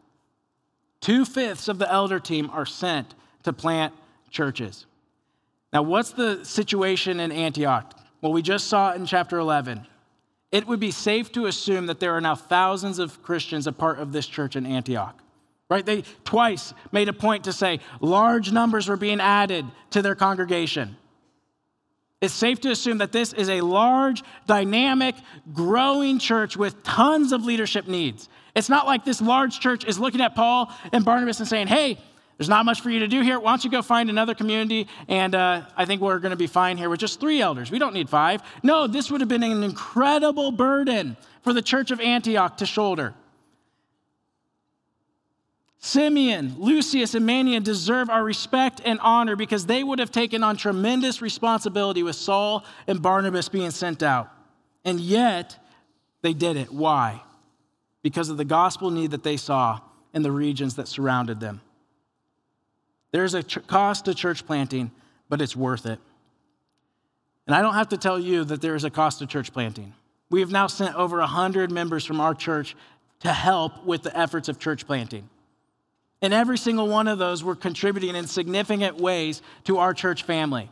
Two 1.02 1.26
fifths 1.26 1.68
of 1.68 1.80
the 1.80 1.92
elder 1.92 2.20
team 2.20 2.50
are 2.52 2.66
sent 2.66 3.16
to 3.44 3.52
plant 3.52 3.94
churches. 4.30 4.86
Now, 5.74 5.82
what's 5.82 6.12
the 6.12 6.44
situation 6.44 7.20
in 7.20 7.32
Antioch? 7.32 7.94
Well, 8.22 8.32
we 8.32 8.42
just 8.42 8.68
saw 8.68 8.92
it 8.92 8.96
in 8.96 9.06
chapter 9.06 9.38
11. 9.38 9.86
It 10.52 10.66
would 10.68 10.80
be 10.80 10.92
safe 10.92 11.32
to 11.34 11.48
assume 11.48 11.88
that 11.88 12.00
there 12.00 12.16
are 12.16 12.22
now 12.22 12.36
thousands 12.36 13.00
of 13.00 13.22
Christians 13.22 13.68
a 13.68 13.72
part 13.72 14.00
of 14.00 14.12
this 14.12 14.28
church 14.28 14.56
in 14.56 14.66
Antioch. 14.66 15.20
Right? 15.70 15.86
They 15.86 16.04
twice 16.24 16.74
made 16.94 17.10
a 17.10 17.14
point 17.14 17.44
to 17.44 17.54
say 17.54 17.82
large 18.00 18.54
numbers 18.54 18.88
were 18.88 18.96
being 18.96 19.20
added 19.20 19.66
to 19.92 20.02
their 20.02 20.16
congregation. 20.16 20.96
It's 22.20 22.34
safe 22.34 22.60
to 22.62 22.72
assume 22.72 22.98
that 22.98 23.12
this 23.12 23.32
is 23.34 23.48
a 23.48 23.62
large, 23.62 24.24
dynamic, 24.48 25.14
growing 25.54 26.18
church 26.18 26.58
with 26.58 26.82
tons 26.84 27.32
of 27.32 27.46
leadership 27.46 27.88
needs. 27.88 28.28
It's 28.56 28.70
not 28.70 28.88
like 28.88 29.06
this 29.06 29.22
large 29.22 29.60
church 29.60 29.86
is 29.86 30.00
looking 30.00 30.22
at 30.22 30.34
Paul 30.34 30.72
and 30.92 31.06
Barnabas 31.06 31.40
and 31.40 31.48
saying, 31.48 31.68
hey, 31.68 32.00
There's 32.38 32.50
not 32.50 32.66
much 32.66 32.82
for 32.82 32.92
you 32.92 33.00
to 33.00 33.08
do 33.08 33.22
here. 33.22 33.40
Why 33.40 33.52
don't 33.52 33.64
you 33.64 33.72
go 33.72 33.82
find 33.82 34.10
another 34.10 34.36
community? 34.36 34.88
And 35.08 35.34
uh, 35.34 35.64
I 35.76 35.86
think 35.86 36.02
we're 36.02 36.20
going 36.20 36.32
to 36.32 36.38
be 36.38 36.48
fine 36.48 36.78
here 36.78 36.90
with 36.90 37.00
just 37.00 37.20
three 37.20 37.42
elders. 37.42 37.72
We 37.72 37.80
don't 37.80 37.94
need 37.94 38.10
five. 38.10 38.44
No, 38.62 38.86
this 38.86 39.10
would 39.10 39.22
have 39.22 39.28
been 39.28 39.44
an 39.44 39.64
incredible 39.64 40.52
burden 40.52 41.18
for 41.42 41.52
the 41.52 41.64
church 41.64 41.90
of 41.90 42.00
Antioch 42.00 42.58
to 42.58 42.66
shoulder. 42.68 43.16
Simeon, 45.88 46.54
Lucius, 46.58 47.14
and 47.14 47.26
Manaen 47.26 47.64
deserve 47.64 48.10
our 48.10 48.22
respect 48.22 48.82
and 48.84 49.00
honor 49.00 49.38
because 49.38 49.66
they 49.66 49.86
would 49.86 50.00
have 50.00 50.12
taken 50.12 50.44
on 50.44 50.58
tremendous 50.58 51.22
responsibility 51.22 52.04
with 52.04 52.18
Saul 52.18 52.66
and 52.88 53.02
Barnabas 53.02 53.48
being 53.48 53.72
sent 53.72 54.04
out. 54.04 54.30
And 54.84 55.00
yet, 55.00 55.58
they 56.24 56.34
did 56.34 56.58
it. 56.58 56.74
Why? 56.74 57.22
Because 58.04 58.28
of 58.28 58.36
the 58.36 58.44
gospel 58.44 58.92
need 58.92 59.12
that 59.12 59.24
they 59.24 59.38
saw 59.38 59.80
in 60.14 60.24
the 60.24 60.32
regions 60.32 60.76
that 60.76 60.90
surrounded 60.90 61.40
them. 61.40 61.62
There's 63.12 63.34
a 63.34 63.42
tr- 63.42 63.62
cost 63.62 64.06
to 64.06 64.14
church 64.14 64.46
planting, 64.46 64.92
but 65.30 65.42
it's 65.42 65.56
worth 65.56 65.86
it. 65.86 66.00
And 67.46 67.56
I 67.56 67.62
don't 67.62 67.76
have 67.76 67.90
to 67.90 67.98
tell 67.98 68.20
you 68.20 68.44
that 68.44 68.60
there 68.60 68.76
is 68.76 68.84
a 68.84 68.90
cost 68.90 69.20
to 69.20 69.26
church 69.26 69.54
planting. 69.54 69.94
We 70.30 70.42
have 70.42 70.52
now 70.52 70.68
sent 70.68 70.98
over 70.98 71.20
100 71.20 71.72
members 71.72 72.04
from 72.04 72.20
our 72.20 72.34
church 72.34 72.76
to 73.22 73.32
help 73.32 73.86
with 73.86 74.04
the 74.04 74.16
efforts 74.18 74.50
of 74.50 74.60
church 74.60 74.86
planting. 74.86 75.30
And 76.22 76.34
every 76.34 76.58
single 76.58 76.88
one 76.88 77.08
of 77.08 77.20
those 77.20 77.44
were 77.44 77.56
contributing 77.56 78.16
in 78.16 78.28
significant 78.28 78.98
ways 78.98 79.42
to 79.66 79.78
our 79.78 79.94
church 79.94 80.24
family. 80.24 80.70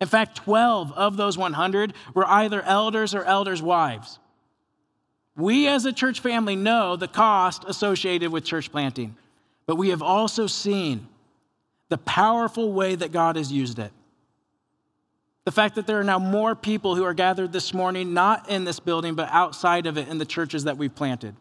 In 0.00 0.08
fact, 0.08 0.36
12 0.36 0.92
of 0.92 1.16
those 1.16 1.38
100 1.38 1.94
were 2.14 2.26
either 2.26 2.60
elders 2.62 3.14
or 3.14 3.24
elders' 3.24 3.62
wives. 3.62 4.18
We 5.36 5.66
as 5.66 5.86
a 5.86 5.92
church 5.92 6.20
family 6.20 6.56
know 6.56 6.96
the 6.96 7.08
cost 7.08 7.64
associated 7.66 8.30
with 8.30 8.44
church 8.44 8.70
planting, 8.70 9.16
but 9.64 9.76
we 9.76 9.88
have 9.88 10.02
also 10.02 10.46
seen 10.46 11.08
the 11.88 11.98
powerful 11.98 12.72
way 12.72 12.94
that 12.94 13.12
God 13.12 13.36
has 13.36 13.50
used 13.50 13.78
it. 13.78 13.92
The 15.44 15.52
fact 15.52 15.74
that 15.76 15.86
there 15.86 15.98
are 15.98 16.04
now 16.04 16.18
more 16.18 16.54
people 16.54 16.94
who 16.94 17.04
are 17.04 17.14
gathered 17.14 17.52
this 17.52 17.74
morning, 17.74 18.14
not 18.14 18.48
in 18.48 18.64
this 18.64 18.78
building, 18.78 19.14
but 19.14 19.28
outside 19.30 19.86
of 19.86 19.96
it 19.96 20.08
in 20.08 20.18
the 20.18 20.24
churches 20.24 20.64
that 20.64 20.76
we've 20.78 20.94
planted. 20.94 21.34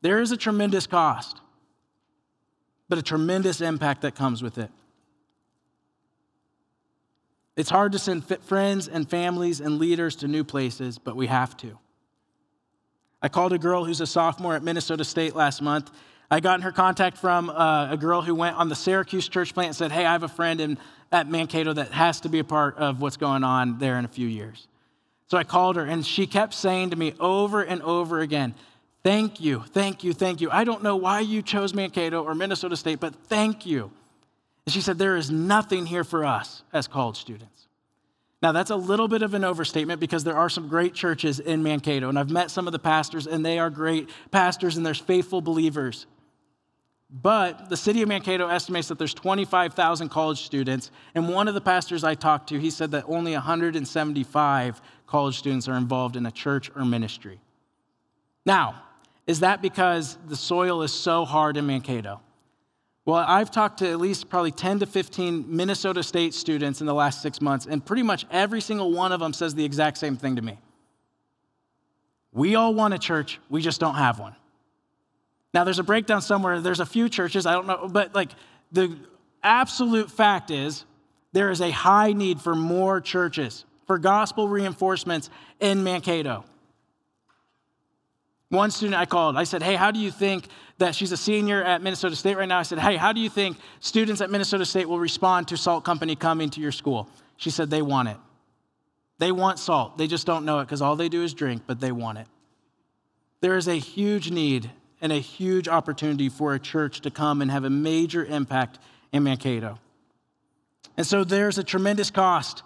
There 0.00 0.20
is 0.20 0.32
a 0.32 0.36
tremendous 0.36 0.86
cost, 0.86 1.40
but 2.88 2.98
a 2.98 3.02
tremendous 3.02 3.60
impact 3.60 4.02
that 4.02 4.14
comes 4.14 4.42
with 4.42 4.58
it. 4.58 4.70
It's 7.56 7.70
hard 7.70 7.90
to 7.92 7.98
send 7.98 8.24
friends 8.44 8.86
and 8.86 9.10
families 9.10 9.60
and 9.60 9.78
leaders 9.78 10.14
to 10.16 10.28
new 10.28 10.44
places, 10.44 10.96
but 10.98 11.16
we 11.16 11.26
have 11.26 11.56
to. 11.58 11.76
I 13.20 13.28
called 13.28 13.52
a 13.52 13.58
girl 13.58 13.84
who's 13.84 14.00
a 14.00 14.06
sophomore 14.06 14.54
at 14.54 14.62
Minnesota 14.62 15.04
State 15.04 15.34
last 15.34 15.60
month. 15.60 15.90
I 16.30 16.38
got 16.38 16.54
in 16.54 16.62
her 16.62 16.70
contact 16.70 17.16
from 17.16 17.50
uh, 17.50 17.90
a 17.90 17.96
girl 17.96 18.22
who 18.22 18.34
went 18.34 18.56
on 18.56 18.68
the 18.68 18.76
Syracuse 18.76 19.28
church 19.28 19.54
plant 19.54 19.68
and 19.68 19.76
said, 19.76 19.90
Hey, 19.90 20.04
I 20.04 20.12
have 20.12 20.22
a 20.22 20.28
friend 20.28 20.60
in, 20.60 20.78
at 21.10 21.28
Mankato 21.28 21.72
that 21.72 21.90
has 21.90 22.20
to 22.20 22.28
be 22.28 22.38
a 22.38 22.44
part 22.44 22.76
of 22.76 23.00
what's 23.00 23.16
going 23.16 23.42
on 23.42 23.78
there 23.78 23.98
in 23.98 24.04
a 24.04 24.08
few 24.08 24.28
years. 24.28 24.68
So 25.26 25.36
I 25.36 25.42
called 25.42 25.74
her, 25.76 25.84
and 25.84 26.06
she 26.06 26.28
kept 26.28 26.54
saying 26.54 26.90
to 26.90 26.96
me 26.96 27.14
over 27.18 27.62
and 27.62 27.82
over 27.82 28.20
again, 28.20 28.54
Thank 29.02 29.40
you, 29.40 29.62
thank 29.68 30.02
you, 30.02 30.12
thank 30.12 30.40
you. 30.40 30.50
I 30.50 30.64
don't 30.64 30.82
know 30.82 30.96
why 30.96 31.20
you 31.20 31.40
chose 31.40 31.72
Mankato 31.72 32.22
or 32.22 32.34
Minnesota 32.34 32.76
State, 32.76 33.00
but 33.00 33.14
thank 33.14 33.64
you. 33.64 33.90
And 34.66 34.72
she 34.72 34.80
said, 34.80 34.98
There 34.98 35.16
is 35.16 35.30
nothing 35.30 35.86
here 35.86 36.04
for 36.04 36.24
us 36.24 36.62
as 36.72 36.86
college 36.88 37.18
students. 37.18 37.68
Now, 38.42 38.52
that's 38.52 38.70
a 38.70 38.76
little 38.76 39.08
bit 39.08 39.22
of 39.22 39.34
an 39.34 39.42
overstatement 39.42 39.98
because 39.98 40.22
there 40.22 40.36
are 40.36 40.48
some 40.48 40.68
great 40.68 40.94
churches 40.94 41.40
in 41.40 41.62
Mankato, 41.62 42.08
and 42.08 42.18
I've 42.18 42.30
met 42.30 42.50
some 42.50 42.68
of 42.68 42.72
the 42.72 42.78
pastors, 42.78 43.26
and 43.26 43.44
they 43.44 43.58
are 43.58 43.70
great 43.70 44.10
pastors, 44.30 44.76
and 44.76 44.86
there's 44.86 45.00
faithful 45.00 45.40
believers. 45.40 46.06
But 47.10 47.70
the 47.70 47.76
city 47.76 48.02
of 48.02 48.08
Mankato 48.08 48.46
estimates 48.48 48.88
that 48.88 48.98
there's 48.98 49.14
25,000 49.14 50.08
college 50.10 50.42
students, 50.42 50.90
and 51.14 51.28
one 51.28 51.48
of 51.48 51.54
the 51.54 51.60
pastors 51.60 52.04
I 52.04 52.14
talked 52.14 52.50
to, 52.50 52.60
he 52.60 52.70
said 52.70 52.90
that 52.90 53.04
only 53.08 53.32
175 53.32 54.82
college 55.06 55.38
students 55.38 55.66
are 55.66 55.76
involved 55.76 56.14
in 56.14 56.26
a 56.26 56.30
church 56.30 56.70
or 56.76 56.84
ministry. 56.84 57.40
Now, 58.44 58.82
is 59.28 59.40
that 59.40 59.62
because 59.62 60.18
the 60.26 60.34
soil 60.34 60.82
is 60.82 60.92
so 60.92 61.24
hard 61.24 61.56
in 61.58 61.66
Mankato? 61.66 62.20
Well, 63.04 63.24
I've 63.26 63.50
talked 63.50 63.78
to 63.78 63.88
at 63.88 64.00
least 64.00 64.28
probably 64.28 64.50
10 64.50 64.80
to 64.80 64.86
15 64.86 65.44
Minnesota 65.48 66.02
State 66.02 66.34
students 66.34 66.80
in 66.80 66.86
the 66.86 66.94
last 66.94 67.22
six 67.22 67.40
months, 67.40 67.66
and 67.66 67.84
pretty 67.84 68.02
much 68.02 68.26
every 68.30 68.60
single 68.60 68.90
one 68.90 69.12
of 69.12 69.20
them 69.20 69.32
says 69.32 69.54
the 69.54 69.64
exact 69.64 69.98
same 69.98 70.16
thing 70.16 70.36
to 70.36 70.42
me. 70.42 70.58
We 72.32 72.54
all 72.54 72.74
want 72.74 72.94
a 72.94 72.98
church, 72.98 73.38
we 73.48 73.62
just 73.62 73.80
don't 73.80 73.94
have 73.94 74.18
one. 74.18 74.34
Now, 75.54 75.64
there's 75.64 75.78
a 75.78 75.84
breakdown 75.84 76.20
somewhere. 76.20 76.60
There's 76.60 76.80
a 76.80 76.86
few 76.86 77.08
churches, 77.08 77.46
I 77.46 77.52
don't 77.52 77.66
know, 77.66 77.88
but 77.90 78.14
like 78.14 78.30
the 78.72 78.96
absolute 79.42 80.10
fact 80.10 80.50
is 80.50 80.84
there 81.32 81.50
is 81.50 81.60
a 81.60 81.70
high 81.70 82.12
need 82.12 82.40
for 82.40 82.54
more 82.54 83.00
churches, 83.00 83.64
for 83.86 83.98
gospel 83.98 84.48
reinforcements 84.48 85.30
in 85.60 85.84
Mankato. 85.84 86.44
One 88.50 88.70
student 88.70 88.98
I 88.98 89.04
called, 89.04 89.36
I 89.36 89.44
said, 89.44 89.62
Hey, 89.62 89.74
how 89.74 89.90
do 89.90 89.98
you 89.98 90.10
think 90.10 90.48
that 90.78 90.94
she's 90.94 91.12
a 91.12 91.16
senior 91.16 91.62
at 91.62 91.82
Minnesota 91.82 92.16
State 92.16 92.36
right 92.36 92.48
now? 92.48 92.58
I 92.58 92.62
said, 92.62 92.78
Hey, 92.78 92.96
how 92.96 93.12
do 93.12 93.20
you 93.20 93.28
think 93.28 93.58
students 93.80 94.20
at 94.20 94.30
Minnesota 94.30 94.64
State 94.64 94.88
will 94.88 94.98
respond 94.98 95.48
to 95.48 95.56
Salt 95.56 95.84
Company 95.84 96.16
coming 96.16 96.48
to 96.50 96.60
your 96.60 96.72
school? 96.72 97.08
She 97.36 97.50
said, 97.50 97.68
They 97.68 97.82
want 97.82 98.08
it. 98.08 98.16
They 99.18 99.32
want 99.32 99.58
salt. 99.58 99.98
They 99.98 100.06
just 100.06 100.26
don't 100.26 100.44
know 100.44 100.60
it 100.60 100.64
because 100.64 100.80
all 100.80 100.96
they 100.96 101.08
do 101.08 101.22
is 101.22 101.34
drink, 101.34 101.62
but 101.66 101.80
they 101.80 101.92
want 101.92 102.18
it. 102.18 102.26
There 103.40 103.56
is 103.56 103.68
a 103.68 103.74
huge 103.74 104.30
need 104.30 104.70
and 105.00 105.12
a 105.12 105.18
huge 105.18 105.68
opportunity 105.68 106.28
for 106.28 106.54
a 106.54 106.58
church 106.58 107.00
to 107.02 107.10
come 107.10 107.42
and 107.42 107.50
have 107.50 107.64
a 107.64 107.70
major 107.70 108.24
impact 108.24 108.78
in 109.12 109.24
Mankato. 109.24 109.78
And 110.96 111.06
so 111.06 111.24
there's 111.24 111.58
a 111.58 111.64
tremendous 111.64 112.10
cost 112.10 112.62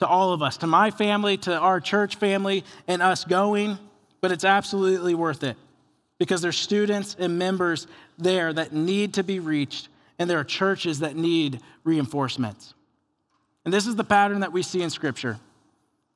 to 0.00 0.06
all 0.06 0.32
of 0.32 0.42
us, 0.42 0.56
to 0.58 0.66
my 0.66 0.90
family, 0.90 1.36
to 1.38 1.56
our 1.56 1.80
church 1.80 2.16
family, 2.16 2.64
and 2.86 3.02
us 3.02 3.24
going 3.24 3.78
but 4.26 4.32
it's 4.32 4.44
absolutely 4.44 5.14
worth 5.14 5.44
it 5.44 5.56
because 6.18 6.42
there's 6.42 6.58
students 6.58 7.14
and 7.16 7.38
members 7.38 7.86
there 8.18 8.52
that 8.52 8.72
need 8.72 9.14
to 9.14 9.22
be 9.22 9.38
reached, 9.38 9.88
and 10.18 10.28
there 10.28 10.40
are 10.40 10.42
churches 10.42 10.98
that 10.98 11.14
need 11.14 11.60
reinforcements. 11.84 12.74
And 13.64 13.72
this 13.72 13.86
is 13.86 13.94
the 13.94 14.02
pattern 14.02 14.40
that 14.40 14.52
we 14.52 14.64
see 14.64 14.82
in 14.82 14.90
Scripture. 14.90 15.38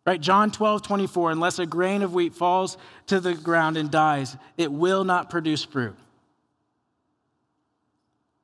Right? 0.04 0.20
John 0.20 0.50
12, 0.50 0.82
24, 0.82 1.30
unless 1.30 1.60
a 1.60 1.66
grain 1.66 2.02
of 2.02 2.12
wheat 2.12 2.34
falls 2.34 2.78
to 3.06 3.20
the 3.20 3.34
ground 3.34 3.76
and 3.76 3.92
dies, 3.92 4.36
it 4.56 4.72
will 4.72 5.04
not 5.04 5.30
produce 5.30 5.62
fruit. 5.62 5.94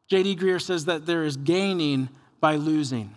J.D. 0.07 0.37
Greear 0.37 0.63
says 0.63 0.85
that 0.85 1.07
there 1.07 1.25
is 1.25 1.37
gaining 1.37 2.09
by 2.39 2.55
losing. 2.55 3.13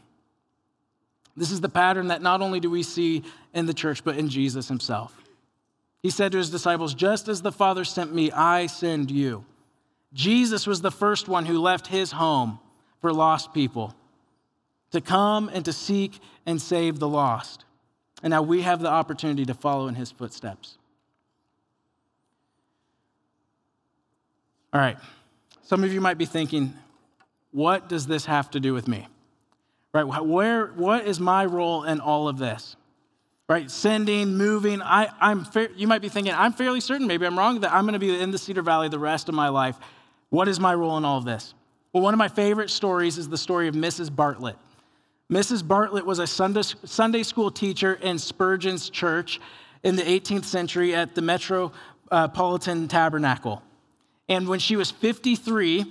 This 1.37 1.51
is 1.51 1.61
the 1.61 1.69
pattern 1.69 2.07
that 2.07 2.23
not 2.23 2.41
only 2.41 2.59
do 2.59 2.71
we 2.71 2.81
see 2.81 3.23
in 3.53 3.67
the 3.67 3.73
church, 3.75 4.03
but 4.03 4.17
in 4.17 4.29
Jesus 4.29 4.67
himself. 4.67 5.15
He 6.01 6.09
said 6.09 6.31
to 6.31 6.37
his 6.37 6.49
disciples, 6.49 6.93
Just 6.93 7.27
as 7.27 7.41
the 7.41 7.51
Father 7.51 7.83
sent 7.83 8.13
me, 8.13 8.31
I 8.31 8.67
send 8.67 9.11
you. 9.11 9.45
Jesus 10.13 10.65
was 10.65 10.81
the 10.81 10.91
first 10.91 11.27
one 11.27 11.45
who 11.45 11.59
left 11.59 11.87
his 11.87 12.11
home 12.11 12.59
for 13.01 13.13
lost 13.13 13.53
people 13.53 13.95
to 14.91 15.01
come 15.01 15.49
and 15.49 15.63
to 15.65 15.73
seek 15.73 16.19
and 16.45 16.61
save 16.61 16.99
the 16.99 17.07
lost. 17.07 17.65
And 18.23 18.31
now 18.31 18.41
we 18.41 18.61
have 18.61 18.81
the 18.81 18.89
opportunity 18.89 19.45
to 19.45 19.53
follow 19.53 19.87
in 19.87 19.95
his 19.95 20.11
footsteps. 20.11 20.77
All 24.73 24.81
right. 24.81 24.97
Some 25.63 25.83
of 25.83 25.93
you 25.93 26.01
might 26.01 26.17
be 26.17 26.25
thinking, 26.25 26.73
what 27.51 27.89
does 27.89 28.07
this 28.07 28.25
have 28.25 28.49
to 28.51 28.59
do 28.59 28.73
with 28.73 28.87
me? 28.87 29.07
Right? 29.93 30.03
Where, 30.03 30.67
what 30.67 31.07
is 31.07 31.19
my 31.19 31.45
role 31.45 31.83
in 31.83 31.99
all 31.99 32.27
of 32.27 32.37
this? 32.37 32.75
Right? 33.49 33.69
Sending, 33.69 34.37
moving. 34.37 34.81
I, 34.81 35.09
I'm 35.19 35.43
fa- 35.43 35.69
you 35.75 35.87
might 35.87 36.03
be 36.03 36.07
thinking, 36.07 36.33
I'm 36.33 36.53
fairly 36.53 36.79
certain, 36.79 37.07
maybe 37.07 37.25
I'm 37.25 37.37
wrong, 37.37 37.61
that 37.61 37.73
I'm 37.73 37.83
going 37.83 37.93
to 37.93 37.99
be 37.99 38.17
in 38.17 38.29
the 38.29 38.37
Cedar 38.37 38.61
Valley 38.61 38.87
the 38.87 38.99
rest 38.99 39.27
of 39.27 39.35
my 39.35 39.49
life. 39.49 39.75
What 40.29 40.47
is 40.47 40.59
my 40.59 40.75
role 40.75 40.97
in 40.97 41.03
all 41.03 41.17
of 41.17 41.25
this? 41.25 41.55
Well, 41.91 42.03
one 42.03 42.13
of 42.13 42.19
my 42.19 42.27
favorite 42.27 42.69
stories 42.69 43.17
is 43.17 43.27
the 43.27 43.37
story 43.37 43.67
of 43.67 43.73
Mrs. 43.73 44.15
Bartlett. 44.15 44.55
Mrs. 45.31 45.67
Bartlett 45.67 46.05
was 46.05 46.19
a 46.19 46.27
Sunday 46.27 47.23
school 47.23 47.51
teacher 47.51 47.95
in 47.95 48.19
Spurgeon's 48.19 48.89
church 48.89 49.39
in 49.83 49.95
the 49.95 50.03
18th 50.03 50.45
century 50.45 50.93
at 50.93 51.15
the 51.15 51.21
Metropolitan 51.21 52.87
Tabernacle. 52.87 53.63
And 54.27 54.47
when 54.47 54.59
she 54.59 54.75
was 54.75 54.91
53, 54.91 55.85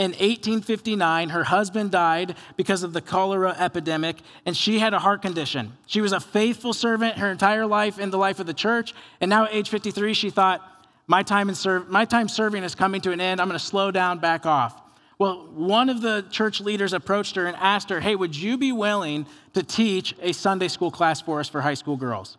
in 0.00 0.12
1859, 0.12 1.28
her 1.28 1.44
husband 1.44 1.90
died 1.90 2.34
because 2.56 2.82
of 2.82 2.94
the 2.94 3.02
cholera 3.02 3.54
epidemic, 3.58 4.16
and 4.46 4.56
she 4.56 4.78
had 4.78 4.94
a 4.94 4.98
heart 4.98 5.20
condition. 5.20 5.76
She 5.84 6.00
was 6.00 6.12
a 6.12 6.20
faithful 6.20 6.72
servant 6.72 7.18
her 7.18 7.30
entire 7.30 7.66
life 7.66 7.98
in 7.98 8.08
the 8.08 8.16
life 8.16 8.40
of 8.40 8.46
the 8.46 8.54
church, 8.54 8.94
and 9.20 9.28
now 9.28 9.44
at 9.44 9.52
age 9.52 9.68
53, 9.68 10.14
she 10.14 10.30
thought, 10.30 10.62
my 11.06 11.22
time, 11.22 11.50
in 11.50 11.54
serve, 11.54 11.90
my 11.90 12.06
time 12.06 12.28
serving 12.28 12.62
is 12.62 12.74
coming 12.74 13.02
to 13.02 13.12
an 13.12 13.20
end. 13.20 13.42
I'm 13.42 13.48
going 13.48 13.58
to 13.58 13.64
slow 13.64 13.90
down, 13.90 14.20
back 14.20 14.46
off. 14.46 14.80
Well, 15.18 15.46
one 15.52 15.90
of 15.90 16.00
the 16.00 16.24
church 16.30 16.62
leaders 16.62 16.94
approached 16.94 17.36
her 17.36 17.44
and 17.44 17.54
asked 17.58 17.90
her, 17.90 18.00
Hey, 18.00 18.16
would 18.16 18.34
you 18.34 18.56
be 18.56 18.72
willing 18.72 19.26
to 19.52 19.62
teach 19.62 20.14
a 20.22 20.32
Sunday 20.32 20.68
school 20.68 20.90
class 20.90 21.20
for 21.20 21.40
us 21.40 21.48
for 21.48 21.60
high 21.60 21.74
school 21.74 21.98
girls? 21.98 22.38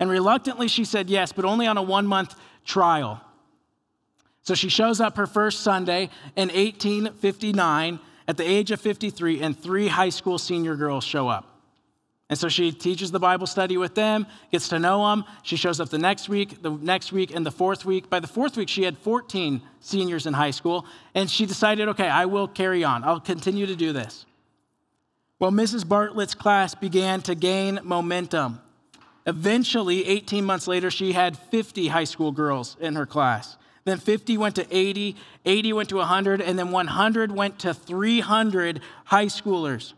And 0.00 0.08
reluctantly, 0.08 0.68
she 0.68 0.86
said 0.86 1.10
yes, 1.10 1.32
but 1.32 1.44
only 1.44 1.66
on 1.66 1.76
a 1.76 1.82
one 1.82 2.06
month 2.06 2.34
trial. 2.64 3.20
So 4.44 4.54
she 4.54 4.68
shows 4.68 5.00
up 5.00 5.16
her 5.16 5.26
first 5.26 5.60
Sunday 5.60 6.10
in 6.36 6.48
1859 6.48 7.98
at 8.28 8.36
the 8.36 8.44
age 8.44 8.70
of 8.70 8.80
53, 8.80 9.42
and 9.42 9.58
three 9.58 9.88
high 9.88 10.08
school 10.10 10.38
senior 10.38 10.76
girls 10.76 11.04
show 11.04 11.28
up. 11.28 11.50
And 12.30 12.38
so 12.38 12.48
she 12.48 12.72
teaches 12.72 13.10
the 13.10 13.18
Bible 13.20 13.46
study 13.46 13.76
with 13.76 13.94
them, 13.94 14.26
gets 14.50 14.68
to 14.68 14.78
know 14.78 15.06
them. 15.08 15.24
She 15.42 15.56
shows 15.56 15.78
up 15.78 15.90
the 15.90 15.98
next 15.98 16.28
week, 16.28 16.62
the 16.62 16.70
next 16.70 17.12
week, 17.12 17.34
and 17.34 17.44
the 17.44 17.50
fourth 17.50 17.84
week. 17.84 18.08
By 18.08 18.20
the 18.20 18.26
fourth 18.26 18.56
week, 18.56 18.70
she 18.70 18.82
had 18.82 18.96
14 18.98 19.60
seniors 19.80 20.26
in 20.26 20.32
high 20.32 20.50
school, 20.50 20.86
and 21.14 21.30
she 21.30 21.44
decided, 21.44 21.88
okay, 21.88 22.08
I 22.08 22.24
will 22.24 22.48
carry 22.48 22.82
on. 22.82 23.04
I'll 23.04 23.20
continue 23.20 23.66
to 23.66 23.76
do 23.76 23.92
this. 23.92 24.24
Well, 25.38 25.50
Mrs. 25.50 25.86
Bartlett's 25.86 26.34
class 26.34 26.74
began 26.74 27.20
to 27.22 27.34
gain 27.34 27.80
momentum. 27.82 28.60
Eventually, 29.26 30.06
18 30.06 30.44
months 30.44 30.66
later, 30.66 30.90
she 30.90 31.12
had 31.12 31.36
50 31.36 31.88
high 31.88 32.04
school 32.04 32.32
girls 32.32 32.76
in 32.80 32.94
her 32.94 33.06
class. 33.06 33.58
Then 33.84 33.98
50 33.98 34.38
went 34.38 34.56
to 34.56 34.66
80, 34.70 35.16
80 35.44 35.72
went 35.74 35.88
to 35.90 35.96
100, 35.96 36.40
and 36.40 36.58
then 36.58 36.70
100 36.70 37.32
went 37.32 37.58
to 37.60 37.74
300 37.74 38.80
high 39.04 39.26
schoolers. 39.26 39.92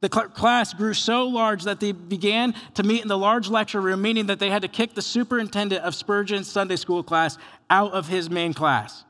The 0.00 0.08
class 0.08 0.74
grew 0.74 0.94
so 0.94 1.26
large 1.26 1.64
that 1.64 1.80
they 1.80 1.90
began 1.90 2.54
to 2.74 2.84
meet 2.84 3.02
in 3.02 3.08
the 3.08 3.18
large 3.18 3.48
lecture 3.48 3.80
room, 3.80 4.00
meaning 4.02 4.26
that 4.26 4.38
they 4.38 4.48
had 4.48 4.62
to 4.62 4.68
kick 4.68 4.94
the 4.94 5.02
superintendent 5.02 5.82
of 5.82 5.94
Spurgeon's 5.94 6.48
Sunday 6.48 6.76
school 6.76 7.02
class 7.02 7.36
out 7.68 7.92
of 7.92 8.06
his 8.06 8.30
main 8.30 8.54
class. 8.54 9.04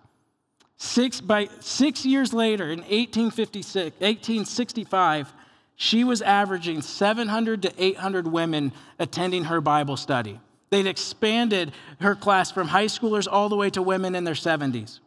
Six, 0.78 1.20
by 1.20 1.48
six 1.60 2.06
years 2.06 2.32
later, 2.32 2.64
in 2.64 2.80
1856, 2.80 4.00
1865, 4.00 5.32
she 5.76 6.04
was 6.04 6.22
averaging 6.22 6.80
700 6.80 7.62
to 7.62 7.72
800 7.76 8.26
women 8.26 8.72
attending 8.98 9.44
her 9.44 9.60
Bible 9.60 9.96
study. 9.96 10.40
They'd 10.70 10.86
expanded 10.86 11.72
her 12.00 12.14
class 12.14 12.50
from 12.50 12.68
high 12.68 12.86
schoolers 12.86 13.26
all 13.30 13.48
the 13.48 13.56
way 13.56 13.70
to 13.70 13.82
women 13.82 14.14
in 14.14 14.24
their 14.24 14.34
70s. 14.34 15.00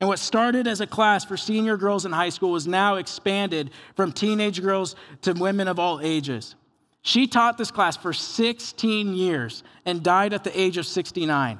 And 0.00 0.08
what 0.08 0.18
started 0.18 0.66
as 0.66 0.80
a 0.80 0.86
class 0.86 1.24
for 1.24 1.36
senior 1.36 1.76
girls 1.76 2.06
in 2.06 2.12
high 2.12 2.28
school 2.28 2.52
was 2.52 2.66
now 2.66 2.96
expanded 2.96 3.70
from 3.96 4.12
teenage 4.12 4.62
girls 4.62 4.94
to 5.22 5.32
women 5.32 5.66
of 5.66 5.78
all 5.78 6.00
ages. 6.00 6.54
She 7.02 7.26
taught 7.26 7.58
this 7.58 7.70
class 7.70 7.96
for 7.96 8.12
16 8.12 9.14
years 9.14 9.62
and 9.84 10.02
died 10.02 10.32
at 10.34 10.44
the 10.44 10.58
age 10.58 10.76
of 10.76 10.86
69. 10.86 11.58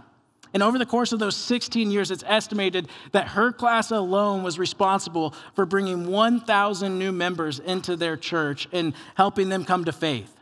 And 0.54 0.62
over 0.62 0.78
the 0.78 0.86
course 0.86 1.12
of 1.12 1.18
those 1.18 1.36
16 1.36 1.90
years, 1.90 2.10
it's 2.10 2.24
estimated 2.26 2.88
that 3.12 3.28
her 3.28 3.52
class 3.52 3.90
alone 3.90 4.42
was 4.42 4.58
responsible 4.58 5.34
for 5.54 5.66
bringing 5.66 6.06
1,000 6.06 6.98
new 6.98 7.12
members 7.12 7.58
into 7.58 7.96
their 7.96 8.16
church 8.16 8.68
and 8.72 8.94
helping 9.14 9.48
them 9.48 9.64
come 9.64 9.84
to 9.84 9.92
faith. 9.92 10.37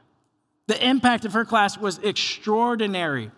The 0.67 0.85
impact 0.85 1.25
of 1.25 1.33
her 1.33 1.45
class 1.45 1.79
was 1.79 1.99
extraordinary. 1.99 3.31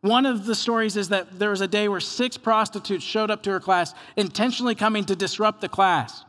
One 0.00 0.26
of 0.26 0.46
the 0.46 0.54
stories 0.54 0.96
is 0.96 1.10
that 1.10 1.38
there 1.38 1.50
was 1.50 1.60
a 1.60 1.68
day 1.68 1.88
where 1.88 2.00
six 2.00 2.36
prostitutes 2.36 3.04
showed 3.04 3.30
up 3.30 3.42
to 3.44 3.50
her 3.50 3.60
class, 3.60 3.94
intentionally 4.16 4.74
coming 4.74 5.04
to 5.04 5.14
disrupt 5.14 5.60
the 5.60 5.68
class. 5.68 6.24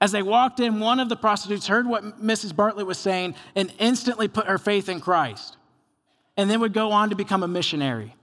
As 0.00 0.12
they 0.12 0.22
walked 0.22 0.60
in, 0.60 0.80
one 0.80 0.98
of 0.98 1.10
the 1.10 1.16
prostitutes 1.16 1.66
heard 1.66 1.86
what 1.86 2.22
Mrs. 2.22 2.56
Bartlett 2.56 2.86
was 2.86 2.96
saying 2.96 3.34
and 3.54 3.70
instantly 3.78 4.28
put 4.28 4.46
her 4.46 4.56
faith 4.56 4.88
in 4.88 5.00
Christ, 5.00 5.58
and 6.38 6.50
then 6.50 6.60
would 6.60 6.72
go 6.72 6.92
on 6.92 7.10
to 7.10 7.14
become 7.14 7.42
a 7.42 7.48
missionary. 7.48 8.14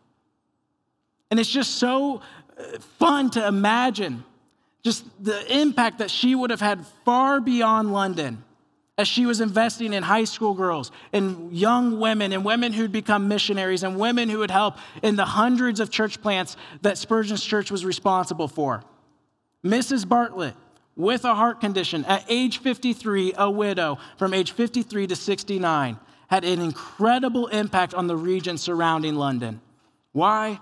And 1.30 1.40
it's 1.40 1.50
just 1.50 1.76
so 1.76 2.22
uh, 2.58 2.80
fun 2.98 3.30
to 3.32 3.46
imagine 3.46 4.24
just 4.82 5.06
the 5.24 5.56
impact 5.56 6.00
that 6.00 6.10
she 6.10 6.34
would 6.34 6.50
have 6.50 6.62
had 6.62 6.86
far 7.06 7.40
beyond 7.40 7.94
London 7.94 8.44
as 8.98 9.08
she 9.08 9.26
was 9.26 9.42
investing 9.42 9.94
in 9.94 10.02
high 10.02 10.24
school 10.24 10.54
girls 10.54 10.92
and 11.14 11.56
young 11.56 12.00
women 12.00 12.34
and 12.34 12.44
women 12.44 12.74
who'd 12.74 12.92
become 12.92 13.28
missionaries 13.28 13.84
and 13.84 14.00
women 14.00 14.28
who 14.28 14.40
would 14.40 14.52
help 14.52 14.76
in 15.04 15.16
the 15.16 15.26
hundreds 15.26 15.80
of 15.80 15.92
church 15.92 16.22
plants 16.22 16.58
that 16.82 16.98
Spurgeon's 16.98 17.44
church 17.44 17.70
was 17.70 17.86
responsible 17.86 18.48
for. 18.48 18.84
Mrs. 19.64 20.08
Bartlett, 20.08 20.56
with 20.96 21.26
a 21.26 21.36
heart 21.36 21.62
condition, 21.62 22.06
at 22.06 22.26
age 22.28 22.58
53, 22.60 23.34
a 23.38 23.52
widow 23.52 24.00
from 24.18 24.34
age 24.34 24.52
53 24.52 25.08
to 25.08 25.16
69, 25.16 26.00
had 26.28 26.44
an 26.44 26.60
incredible 26.60 27.48
impact 27.48 27.94
on 27.94 28.08
the 28.08 28.18
region 28.18 28.58
surrounding 28.58 29.16
London. 29.16 29.62
Why? 30.12 30.60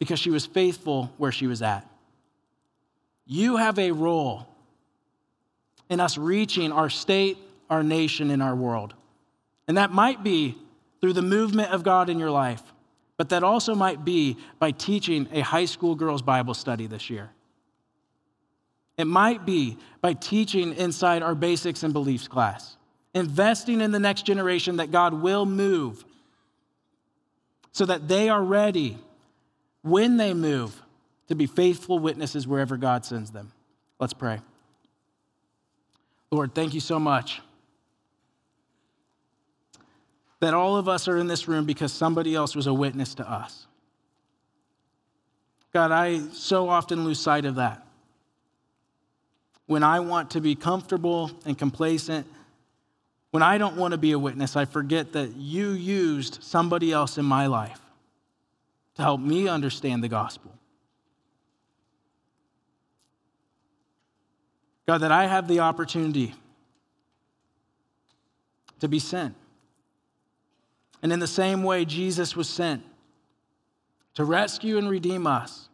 Because 0.00 0.18
she 0.18 0.30
was 0.30 0.46
faithful 0.46 1.12
where 1.16 1.32
she 1.32 1.46
was 1.46 1.62
at. 1.62 1.88
You 3.24 3.56
have 3.56 3.78
a 3.78 3.92
role 3.92 4.48
in 5.88 6.00
us 6.00 6.18
reaching 6.18 6.72
our 6.72 6.90
state, 6.90 7.38
our 7.70 7.82
nation, 7.82 8.30
and 8.30 8.42
our 8.42 8.54
world. 8.54 8.94
And 9.68 9.76
that 9.76 9.92
might 9.92 10.22
be 10.22 10.56
through 11.00 11.12
the 11.12 11.22
movement 11.22 11.70
of 11.70 11.82
God 11.82 12.08
in 12.08 12.18
your 12.18 12.30
life, 12.30 12.62
but 13.16 13.28
that 13.28 13.42
also 13.42 13.74
might 13.74 14.04
be 14.04 14.36
by 14.58 14.70
teaching 14.70 15.28
a 15.32 15.40
high 15.40 15.64
school 15.66 15.94
girls' 15.94 16.22
Bible 16.22 16.54
study 16.54 16.86
this 16.86 17.10
year. 17.10 17.30
It 18.96 19.06
might 19.06 19.44
be 19.44 19.76
by 20.00 20.14
teaching 20.14 20.72
inside 20.74 21.22
our 21.22 21.34
basics 21.34 21.82
and 21.82 21.92
beliefs 21.92 22.28
class, 22.28 22.76
investing 23.12 23.80
in 23.80 23.90
the 23.90 23.98
next 23.98 24.24
generation 24.24 24.76
that 24.76 24.90
God 24.90 25.14
will 25.14 25.46
move 25.46 26.04
so 27.72 27.84
that 27.86 28.06
they 28.06 28.28
are 28.28 28.42
ready 28.42 28.98
when 29.82 30.16
they 30.16 30.32
move 30.32 30.80
to 31.28 31.34
be 31.34 31.46
faithful 31.46 31.98
witnesses 31.98 32.46
wherever 32.46 32.76
God 32.76 33.04
sends 33.04 33.30
them. 33.30 33.52
Let's 33.98 34.12
pray. 34.12 34.40
Lord, 36.34 36.52
thank 36.52 36.74
you 36.74 36.80
so 36.80 36.98
much 36.98 37.40
that 40.40 40.52
all 40.52 40.76
of 40.76 40.88
us 40.88 41.06
are 41.06 41.16
in 41.16 41.28
this 41.28 41.46
room 41.46 41.64
because 41.64 41.92
somebody 41.92 42.34
else 42.34 42.56
was 42.56 42.66
a 42.66 42.74
witness 42.74 43.14
to 43.14 43.30
us. 43.30 43.68
God, 45.72 45.92
I 45.92 46.18
so 46.32 46.68
often 46.68 47.04
lose 47.04 47.20
sight 47.20 47.44
of 47.44 47.54
that. 47.54 47.86
When 49.66 49.84
I 49.84 50.00
want 50.00 50.32
to 50.32 50.40
be 50.40 50.56
comfortable 50.56 51.30
and 51.46 51.56
complacent, 51.56 52.26
when 53.30 53.44
I 53.44 53.56
don't 53.56 53.76
want 53.76 53.92
to 53.92 53.98
be 53.98 54.10
a 54.10 54.18
witness, 54.18 54.56
I 54.56 54.64
forget 54.64 55.12
that 55.12 55.36
you 55.36 55.70
used 55.70 56.42
somebody 56.42 56.90
else 56.90 57.16
in 57.16 57.24
my 57.24 57.46
life 57.46 57.80
to 58.96 59.02
help 59.02 59.20
me 59.20 59.46
understand 59.46 60.02
the 60.02 60.08
gospel. 60.08 60.52
God, 64.86 64.98
that 64.98 65.12
I 65.12 65.26
have 65.26 65.48
the 65.48 65.60
opportunity 65.60 66.34
to 68.80 68.88
be 68.88 68.98
sent. 68.98 69.34
And 71.02 71.12
in 71.12 71.18
the 71.18 71.26
same 71.26 71.62
way, 71.62 71.84
Jesus 71.84 72.36
was 72.36 72.48
sent 72.48 72.82
to 74.14 74.24
rescue 74.24 74.78
and 74.78 74.88
redeem 74.88 75.26
us. 75.26 75.68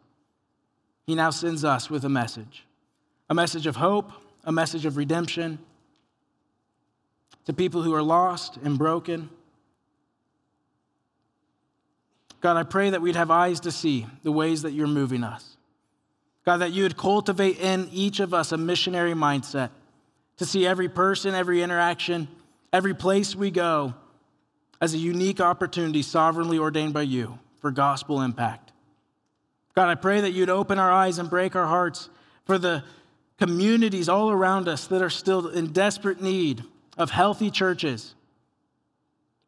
He 1.05 1.15
now 1.15 1.29
sends 1.29 1.63
us 1.63 1.89
with 1.89 2.05
a 2.05 2.09
message 2.09 2.65
a 3.29 3.33
message 3.33 3.65
of 3.65 3.77
hope, 3.77 4.11
a 4.43 4.51
message 4.51 4.85
of 4.85 4.97
redemption 4.97 5.57
to 7.45 7.53
people 7.53 7.81
who 7.81 7.93
are 7.93 8.03
lost 8.03 8.57
and 8.57 8.77
broken. 8.77 9.29
God, 12.41 12.57
I 12.57 12.63
pray 12.63 12.89
that 12.89 13.01
we'd 13.01 13.15
have 13.15 13.31
eyes 13.31 13.61
to 13.61 13.71
see 13.71 14.05
the 14.23 14.33
ways 14.33 14.63
that 14.63 14.71
you're 14.71 14.85
moving 14.85 15.23
us. 15.23 15.55
God, 16.45 16.57
that 16.57 16.71
you 16.71 16.83
would 16.83 16.97
cultivate 16.97 17.59
in 17.59 17.87
each 17.91 18.19
of 18.19 18.33
us 18.33 18.51
a 18.51 18.57
missionary 18.57 19.13
mindset 19.13 19.69
to 20.37 20.45
see 20.45 20.65
every 20.65 20.89
person, 20.89 21.35
every 21.35 21.61
interaction, 21.61 22.27
every 22.73 22.93
place 22.93 23.35
we 23.35 23.51
go 23.51 23.93
as 24.81 24.93
a 24.93 24.97
unique 24.97 25.39
opportunity 25.39 26.01
sovereignly 26.01 26.57
ordained 26.57 26.93
by 26.93 27.03
you 27.03 27.37
for 27.59 27.69
gospel 27.69 28.21
impact. 28.21 28.71
God, 29.75 29.89
I 29.89 29.95
pray 29.95 30.21
that 30.21 30.31
you'd 30.31 30.49
open 30.49 30.79
our 30.79 30.91
eyes 30.91 31.19
and 31.19 31.29
break 31.29 31.55
our 31.55 31.67
hearts 31.67 32.09
for 32.45 32.57
the 32.57 32.83
communities 33.37 34.09
all 34.09 34.31
around 34.31 34.67
us 34.67 34.87
that 34.87 35.01
are 35.01 35.09
still 35.09 35.47
in 35.47 35.71
desperate 35.71 36.21
need 36.21 36.63
of 36.97 37.11
healthy 37.11 37.51
churches 37.51 38.15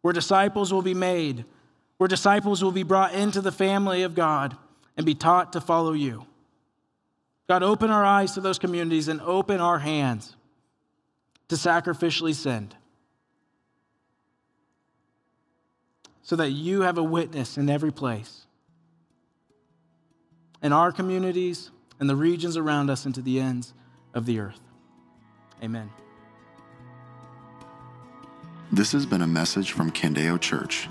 where 0.01 0.13
disciples 0.13 0.71
will 0.71 0.81
be 0.81 0.93
made, 0.93 1.45
where 1.97 2.07
disciples 2.07 2.63
will 2.63 2.71
be 2.71 2.83
brought 2.83 3.13
into 3.13 3.41
the 3.41 3.51
family 3.51 4.03
of 4.03 4.13
God 4.13 4.55
and 4.95 5.05
be 5.05 5.15
taught 5.15 5.53
to 5.53 5.61
follow 5.61 5.93
you. 5.93 6.25
God, 7.47 7.63
open 7.63 7.89
our 7.89 8.05
eyes 8.05 8.33
to 8.33 8.41
those 8.41 8.57
communities 8.57 9.07
and 9.07 9.19
open 9.21 9.59
our 9.59 9.79
hands 9.79 10.35
to 11.49 11.55
sacrificially 11.55 12.33
send 12.33 12.75
so 16.21 16.37
that 16.37 16.51
you 16.51 16.81
have 16.81 16.97
a 16.97 17.03
witness 17.03 17.57
in 17.57 17.69
every 17.69 17.91
place, 17.91 18.45
in 20.61 20.71
our 20.71 20.91
communities 20.91 21.69
and 21.99 22.09
the 22.09 22.15
regions 22.15 22.55
around 22.55 22.89
us 22.89 23.05
and 23.05 23.13
to 23.15 23.21
the 23.21 23.39
ends 23.39 23.73
of 24.13 24.25
the 24.25 24.39
earth. 24.39 24.61
Amen. 25.61 25.89
This 28.71 28.91
has 28.93 29.05
been 29.05 29.21
a 29.21 29.27
message 29.27 29.73
from 29.73 29.91
Candeo 29.91 30.39
Church. 30.39 30.87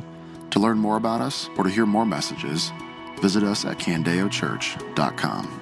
To 0.51 0.61
learn 0.61 0.79
more 0.79 0.99
about 0.99 1.23
us 1.23 1.49
or 1.57 1.65
to 1.65 1.71
hear 1.71 1.87
more 1.87 2.07
messages, 2.07 2.71
visit 3.21 3.43
us 3.43 3.65
at 3.65 3.79
candeochurch.com. 3.79 5.62